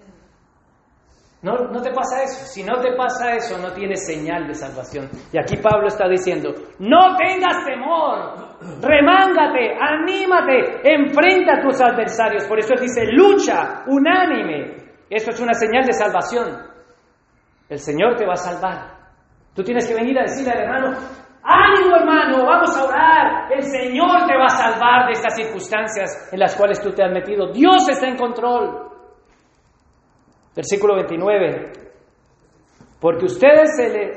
No, 1.43 1.82
te 1.82 1.90
pasa 1.90 2.23
eso. 2.23 2.47
Si 2.47 2.62
no 2.62 2.81
te 2.81 2.94
pasa 2.94 3.35
eso, 3.35 3.59
no 3.59 3.73
tienes 3.73 4.06
señal 4.06 4.47
de 4.47 4.55
salvación. 4.55 5.10
Y 5.32 5.39
aquí 5.39 5.56
Pablo 5.56 5.89
está 5.89 6.09
diciendo, 6.09 6.51
no 6.78 7.16
tengas 7.16 7.64
temor, 7.64 8.59
remángate, 8.81 9.74
anímate, 9.81 10.81
enfrenta 10.85 11.59
a 11.59 11.62
tus 11.62 11.81
adversarios. 11.81 12.47
Por 12.47 12.60
eso 12.60 12.74
él 12.74 12.81
dice, 12.82 13.06
lucha, 13.10 13.82
unánime. 13.89 14.77
Esto 15.10 15.31
es 15.31 15.40
una 15.40 15.52
señal 15.55 15.85
de 15.85 15.93
salvación. 15.93 16.73
El 17.69 17.78
Señor 17.78 18.14
te 18.16 18.24
va 18.24 18.35
a 18.35 18.36
salvar. 18.36 19.02
Tú 19.52 19.64
tienes 19.64 19.89
que 19.89 19.94
venir 19.94 20.16
a 20.20 20.23
decirle 20.23 20.52
al 20.52 20.60
hermano, 20.60 20.97
ánimo 21.43 21.97
hermano, 21.97 22.47
vamos 22.47 22.77
a 22.78 22.85
orar. 22.85 23.52
El 23.52 23.62
Señor 23.64 24.27
te 24.28 24.36
va 24.39 24.44
a 24.44 24.48
salvar 24.48 25.06
de 25.06 25.12
estas 25.12 25.35
circunstancias 25.35 26.28
en 26.32 26.39
las 26.39 26.55
cuales 26.55 26.81
tú 26.81 26.93
te 26.93 27.02
has 27.02 27.12
metido. 27.12 27.51
Dios 27.51 27.89
está 27.89 28.06
en 28.06 28.16
control. 28.16 28.91
Versículo 30.55 30.95
29. 30.97 31.73
Porque 33.01 33.24
ustedes 33.24 33.70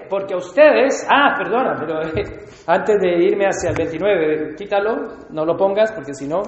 porque 0.10 0.36
a 0.36 0.38
ustedes, 0.38 1.08
ah, 1.10 1.34
perdona, 1.38 1.76
pero 1.80 2.00
antes 2.68 3.02
de 3.02 3.26
irme 3.26 3.46
hacia 3.46 3.72
el 3.72 3.76
29, 3.76 4.56
quítalo, 4.56 5.28
no 5.32 5.44
lo 5.44 5.58
pongas 5.58 5.92
porque 5.92 6.14
si 6.14 6.28
no 6.28 6.44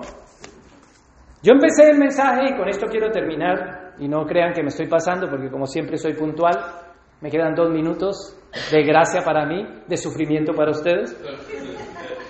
yo 1.44 1.54
empecé 1.54 1.92
el 1.92 1.98
mensaje 1.98 2.50
y 2.50 2.58
con 2.58 2.68
esto 2.68 2.88
quiero 2.88 3.10
terminar 3.12 3.94
y 4.00 4.08
no 4.08 4.26
crean 4.26 4.54
que 4.54 4.62
me 4.62 4.70
estoy 4.70 4.88
pasando 4.88 5.30
porque 5.30 5.50
como 5.50 5.66
siempre 5.66 5.98
soy 5.98 6.14
puntual, 6.14 6.56
me 7.22 7.30
quedan 7.30 7.56
dos 7.56 7.70
minutos 7.70 8.38
de 8.72 8.84
gracia 8.84 9.22
para 9.24 9.46
mí, 9.46 9.66
de 9.88 9.98
sufrimiento 9.98 10.54
para 10.54 10.72
ustedes. 10.72 11.16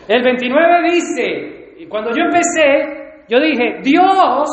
El 0.08 0.24
29 0.24 0.92
dice, 0.92 1.74
y 1.80 1.88
cuando 1.88 2.12
yo 2.12 2.24
empecé, 2.26 3.24
yo 3.28 3.40
dije, 3.40 3.82
Dios, 3.82 4.50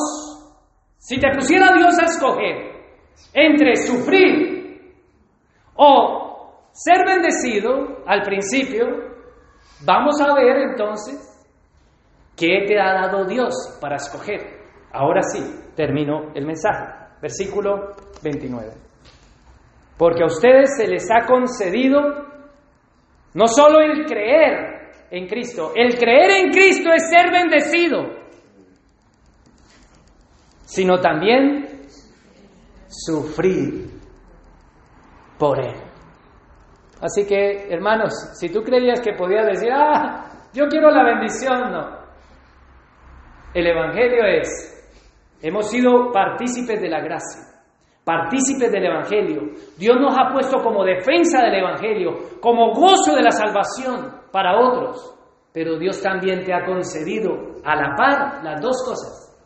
si 0.99 1.19
te 1.19 1.29
pusiera 1.35 1.73
Dios 1.77 1.99
a 1.99 2.05
escoger 2.05 2.74
entre 3.33 3.77
sufrir 3.77 4.95
o 5.77 6.69
ser 6.73 7.05
bendecido 7.07 8.05
al 8.07 8.23
principio, 8.23 9.15
Vamos 9.85 10.21
a 10.21 10.35
ver 10.35 10.57
entonces 10.71 11.17
qué 12.37 12.65
te 12.67 12.81
ha 12.81 12.95
dado 12.95 13.27
Dios 13.27 13.79
para 13.81 13.97
escoger. 13.97 14.41
Ahora 14.93 15.23
sí, 15.23 15.41
termino 15.75 16.33
el 16.35 16.47
mensaje. 16.47 16.87
Versículo 17.21 17.91
29. 18.23 18.73
Porque 19.99 20.23
a 20.23 20.27
ustedes 20.27 20.77
se 20.77 20.87
les 20.87 21.07
ha 21.11 21.27
concedido 21.27 22.01
no 23.35 23.47
solo 23.47 23.81
el 23.81 24.05
creer 24.07 24.91
en 25.11 25.27
Cristo, 25.27 25.73
el 25.75 25.97
creer 25.97 26.31
en 26.31 26.51
Cristo 26.51 26.91
es 26.93 27.09
ser 27.09 27.31
bendecido, 27.31 28.03
sino 30.65 30.99
también 31.01 31.74
sufrir 33.05 33.91
por 35.39 35.59
Él. 35.59 35.75
Así 37.01 37.27
que, 37.27 37.69
hermanos, 37.69 38.13
si 38.35 38.49
tú 38.51 38.63
creías 38.63 39.01
que 39.01 39.13
podías 39.13 39.47
decir, 39.47 39.71
ah, 39.73 40.27
yo 40.53 40.67
quiero 40.69 40.91
la 40.91 41.05
bendición, 41.05 41.73
no. 41.73 42.05
El 43.53 43.67
Evangelio 43.67 44.25
es, 44.25 45.39
hemos 45.43 45.71
sido 45.71 46.11
partícipes 46.13 46.81
de 46.81 46.89
la 46.89 47.01
gracia, 47.01 47.43
partícipes 48.05 48.71
del 48.71 48.87
Evangelio. 48.87 49.43
Dios 49.77 49.97
nos 50.01 50.17
ha 50.17 50.33
puesto 50.33 50.63
como 50.63 50.85
defensa 50.85 51.43
del 51.43 51.57
Evangelio, 51.57 52.41
como 52.41 52.73
gozo 52.73 53.15
de 53.15 53.23
la 53.23 53.31
salvación 53.31 54.23
para 54.33 54.59
otros. 54.59 55.15
Pero 55.53 55.79
Dios 55.79 56.01
también 56.03 56.43
te 56.43 56.53
ha 56.53 56.65
concedido 56.65 57.61
a 57.65 57.77
la 57.77 57.95
par 57.97 58.43
las 58.43 58.61
dos 58.61 58.83
cosas. 58.85 59.37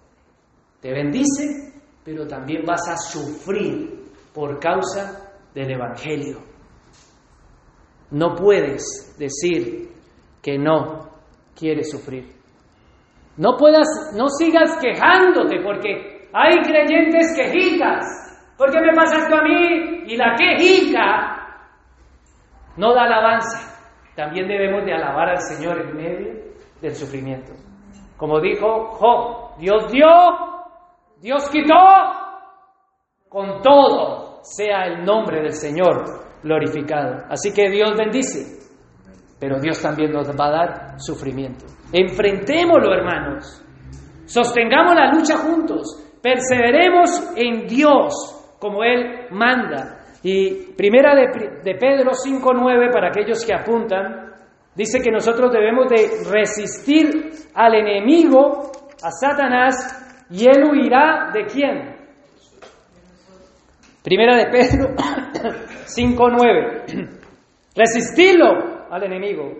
Te 0.80 0.92
bendice, 0.92 1.67
pero 2.08 2.26
también 2.26 2.64
vas 2.64 2.88
a 2.88 2.96
sufrir 2.96 4.02
por 4.32 4.58
causa 4.58 5.30
del 5.54 5.72
Evangelio. 5.72 6.38
No 8.12 8.34
puedes 8.34 9.14
decir 9.18 9.90
que 10.42 10.56
no 10.56 11.10
quieres 11.54 11.90
sufrir. 11.90 12.32
No 13.36 13.58
puedas, 13.58 14.14
no 14.16 14.30
sigas 14.30 14.78
quejándote 14.80 15.60
porque 15.62 16.30
hay 16.32 16.62
creyentes 16.62 17.36
quejitas. 17.36 18.06
¿Por 18.56 18.70
qué 18.70 18.80
me 18.80 18.94
pasa 18.94 19.18
esto 19.18 19.36
a 19.36 19.42
mí? 19.42 20.04
Y 20.06 20.16
la 20.16 20.34
quejica 20.34 21.66
no 22.78 22.94
da 22.94 23.02
alabanza. 23.02 23.82
También 24.16 24.48
debemos 24.48 24.82
de 24.86 24.94
alabar 24.94 25.28
al 25.28 25.42
Señor 25.42 25.78
en 25.78 25.94
medio 25.94 26.32
del 26.80 26.94
sufrimiento. 26.94 27.52
Como 28.16 28.40
dijo 28.40 28.92
Job, 28.92 29.58
Dios 29.58 29.92
dio, 29.92 30.08
Dios 31.20 31.48
quitó, 31.50 31.74
con 33.28 33.60
todo 33.60 34.40
sea 34.42 34.86
el 34.86 35.04
nombre 35.04 35.40
del 35.40 35.52
Señor 35.52 36.04
glorificado. 36.42 37.24
Así 37.28 37.52
que 37.52 37.68
Dios 37.70 37.92
bendice, 37.96 38.68
pero 39.40 39.58
Dios 39.60 39.80
también 39.82 40.12
nos 40.12 40.28
va 40.30 40.46
a 40.46 40.50
dar 40.50 41.00
sufrimiento. 41.00 41.66
Enfrentémoslo, 41.92 42.94
hermanos. 42.94 43.64
Sostengamos 44.26 44.94
la 44.94 45.12
lucha 45.12 45.36
juntos. 45.38 46.04
Perseveremos 46.22 47.32
en 47.36 47.66
Dios 47.66 48.56
como 48.58 48.84
Él 48.84 49.26
manda. 49.30 49.98
Y 50.22 50.72
primera 50.74 51.14
de, 51.14 51.60
de 51.64 51.74
Pedro 51.76 52.10
5.9, 52.12 52.92
para 52.92 53.08
aquellos 53.08 53.44
que 53.44 53.54
apuntan, 53.54 54.32
dice 54.74 55.00
que 55.00 55.10
nosotros 55.10 55.52
debemos 55.52 55.88
de 55.88 56.30
resistir 56.30 57.30
al 57.54 57.74
enemigo, 57.74 58.70
a 59.02 59.10
Satanás, 59.10 60.07
y 60.30 60.46
él 60.46 60.64
huirá 60.70 61.30
de 61.32 61.46
quién? 61.46 61.96
Primera 64.02 64.36
de 64.36 64.46
Pedro 64.46 64.94
5.9. 65.86 67.18
Resistirlo 67.74 68.86
al 68.90 69.04
enemigo. 69.04 69.52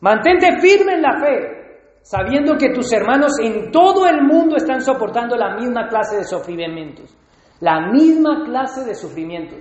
Mantente 0.00 0.60
firme 0.60 0.94
en 0.94 1.02
la 1.02 1.18
fe, 1.18 1.98
sabiendo 2.02 2.56
que 2.56 2.70
tus 2.70 2.92
hermanos 2.92 3.32
en 3.40 3.70
todo 3.70 4.06
el 4.06 4.22
mundo 4.22 4.56
están 4.56 4.80
soportando 4.80 5.36
la 5.36 5.56
misma 5.56 5.88
clase 5.88 6.16
de 6.16 6.24
sufrimientos. 6.24 7.14
La 7.60 7.90
misma 7.90 8.44
clase 8.44 8.84
de 8.84 8.94
sufrimientos. 8.94 9.60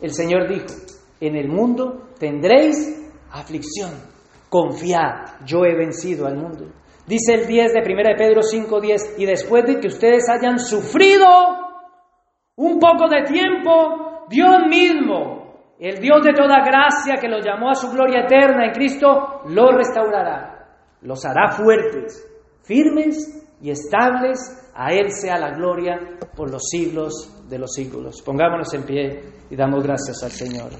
El 0.00 0.12
Señor 0.12 0.48
dijo, 0.48 0.66
en 1.20 1.36
el 1.36 1.48
mundo 1.48 2.10
tendréis 2.18 3.10
aflicción. 3.30 3.90
Confiad, 4.48 5.44
yo 5.44 5.64
he 5.64 5.74
vencido 5.74 6.26
al 6.26 6.36
mundo. 6.36 6.66
Dice 7.06 7.34
el 7.34 7.46
10 7.46 7.72
de 7.72 7.80
1 7.80 8.02
de 8.02 8.14
Pedro 8.16 8.42
5:10, 8.42 9.14
y 9.18 9.26
después 9.26 9.64
de 9.64 9.78
que 9.78 9.86
ustedes 9.86 10.28
hayan 10.28 10.58
sufrido 10.58 11.26
un 12.56 12.78
poco 12.80 13.08
de 13.08 13.22
tiempo, 13.22 14.26
Dios 14.28 14.66
mismo, 14.68 15.74
el 15.78 16.00
Dios 16.00 16.22
de 16.24 16.32
toda 16.32 16.64
gracia 16.64 17.16
que 17.20 17.28
los 17.28 17.44
llamó 17.44 17.70
a 17.70 17.74
su 17.74 17.90
gloria 17.90 18.24
eterna 18.24 18.66
en 18.66 18.72
Cristo, 18.72 19.42
los 19.46 19.74
restaurará, 19.74 20.68
los 21.02 21.24
hará 21.24 21.52
fuertes, 21.52 22.26
firmes 22.64 23.46
y 23.60 23.70
estables. 23.70 24.62
A 24.78 24.92
Él 24.92 25.10
sea 25.10 25.38
la 25.38 25.52
gloria 25.52 26.18
por 26.36 26.50
los 26.50 26.62
siglos 26.68 27.48
de 27.48 27.58
los 27.58 27.72
siglos. 27.72 28.20
Pongámonos 28.20 28.74
en 28.74 28.82
pie 28.82 29.22
y 29.48 29.56
damos 29.56 29.82
gracias 29.82 30.22
al 30.22 30.32
Señor. 30.32 30.70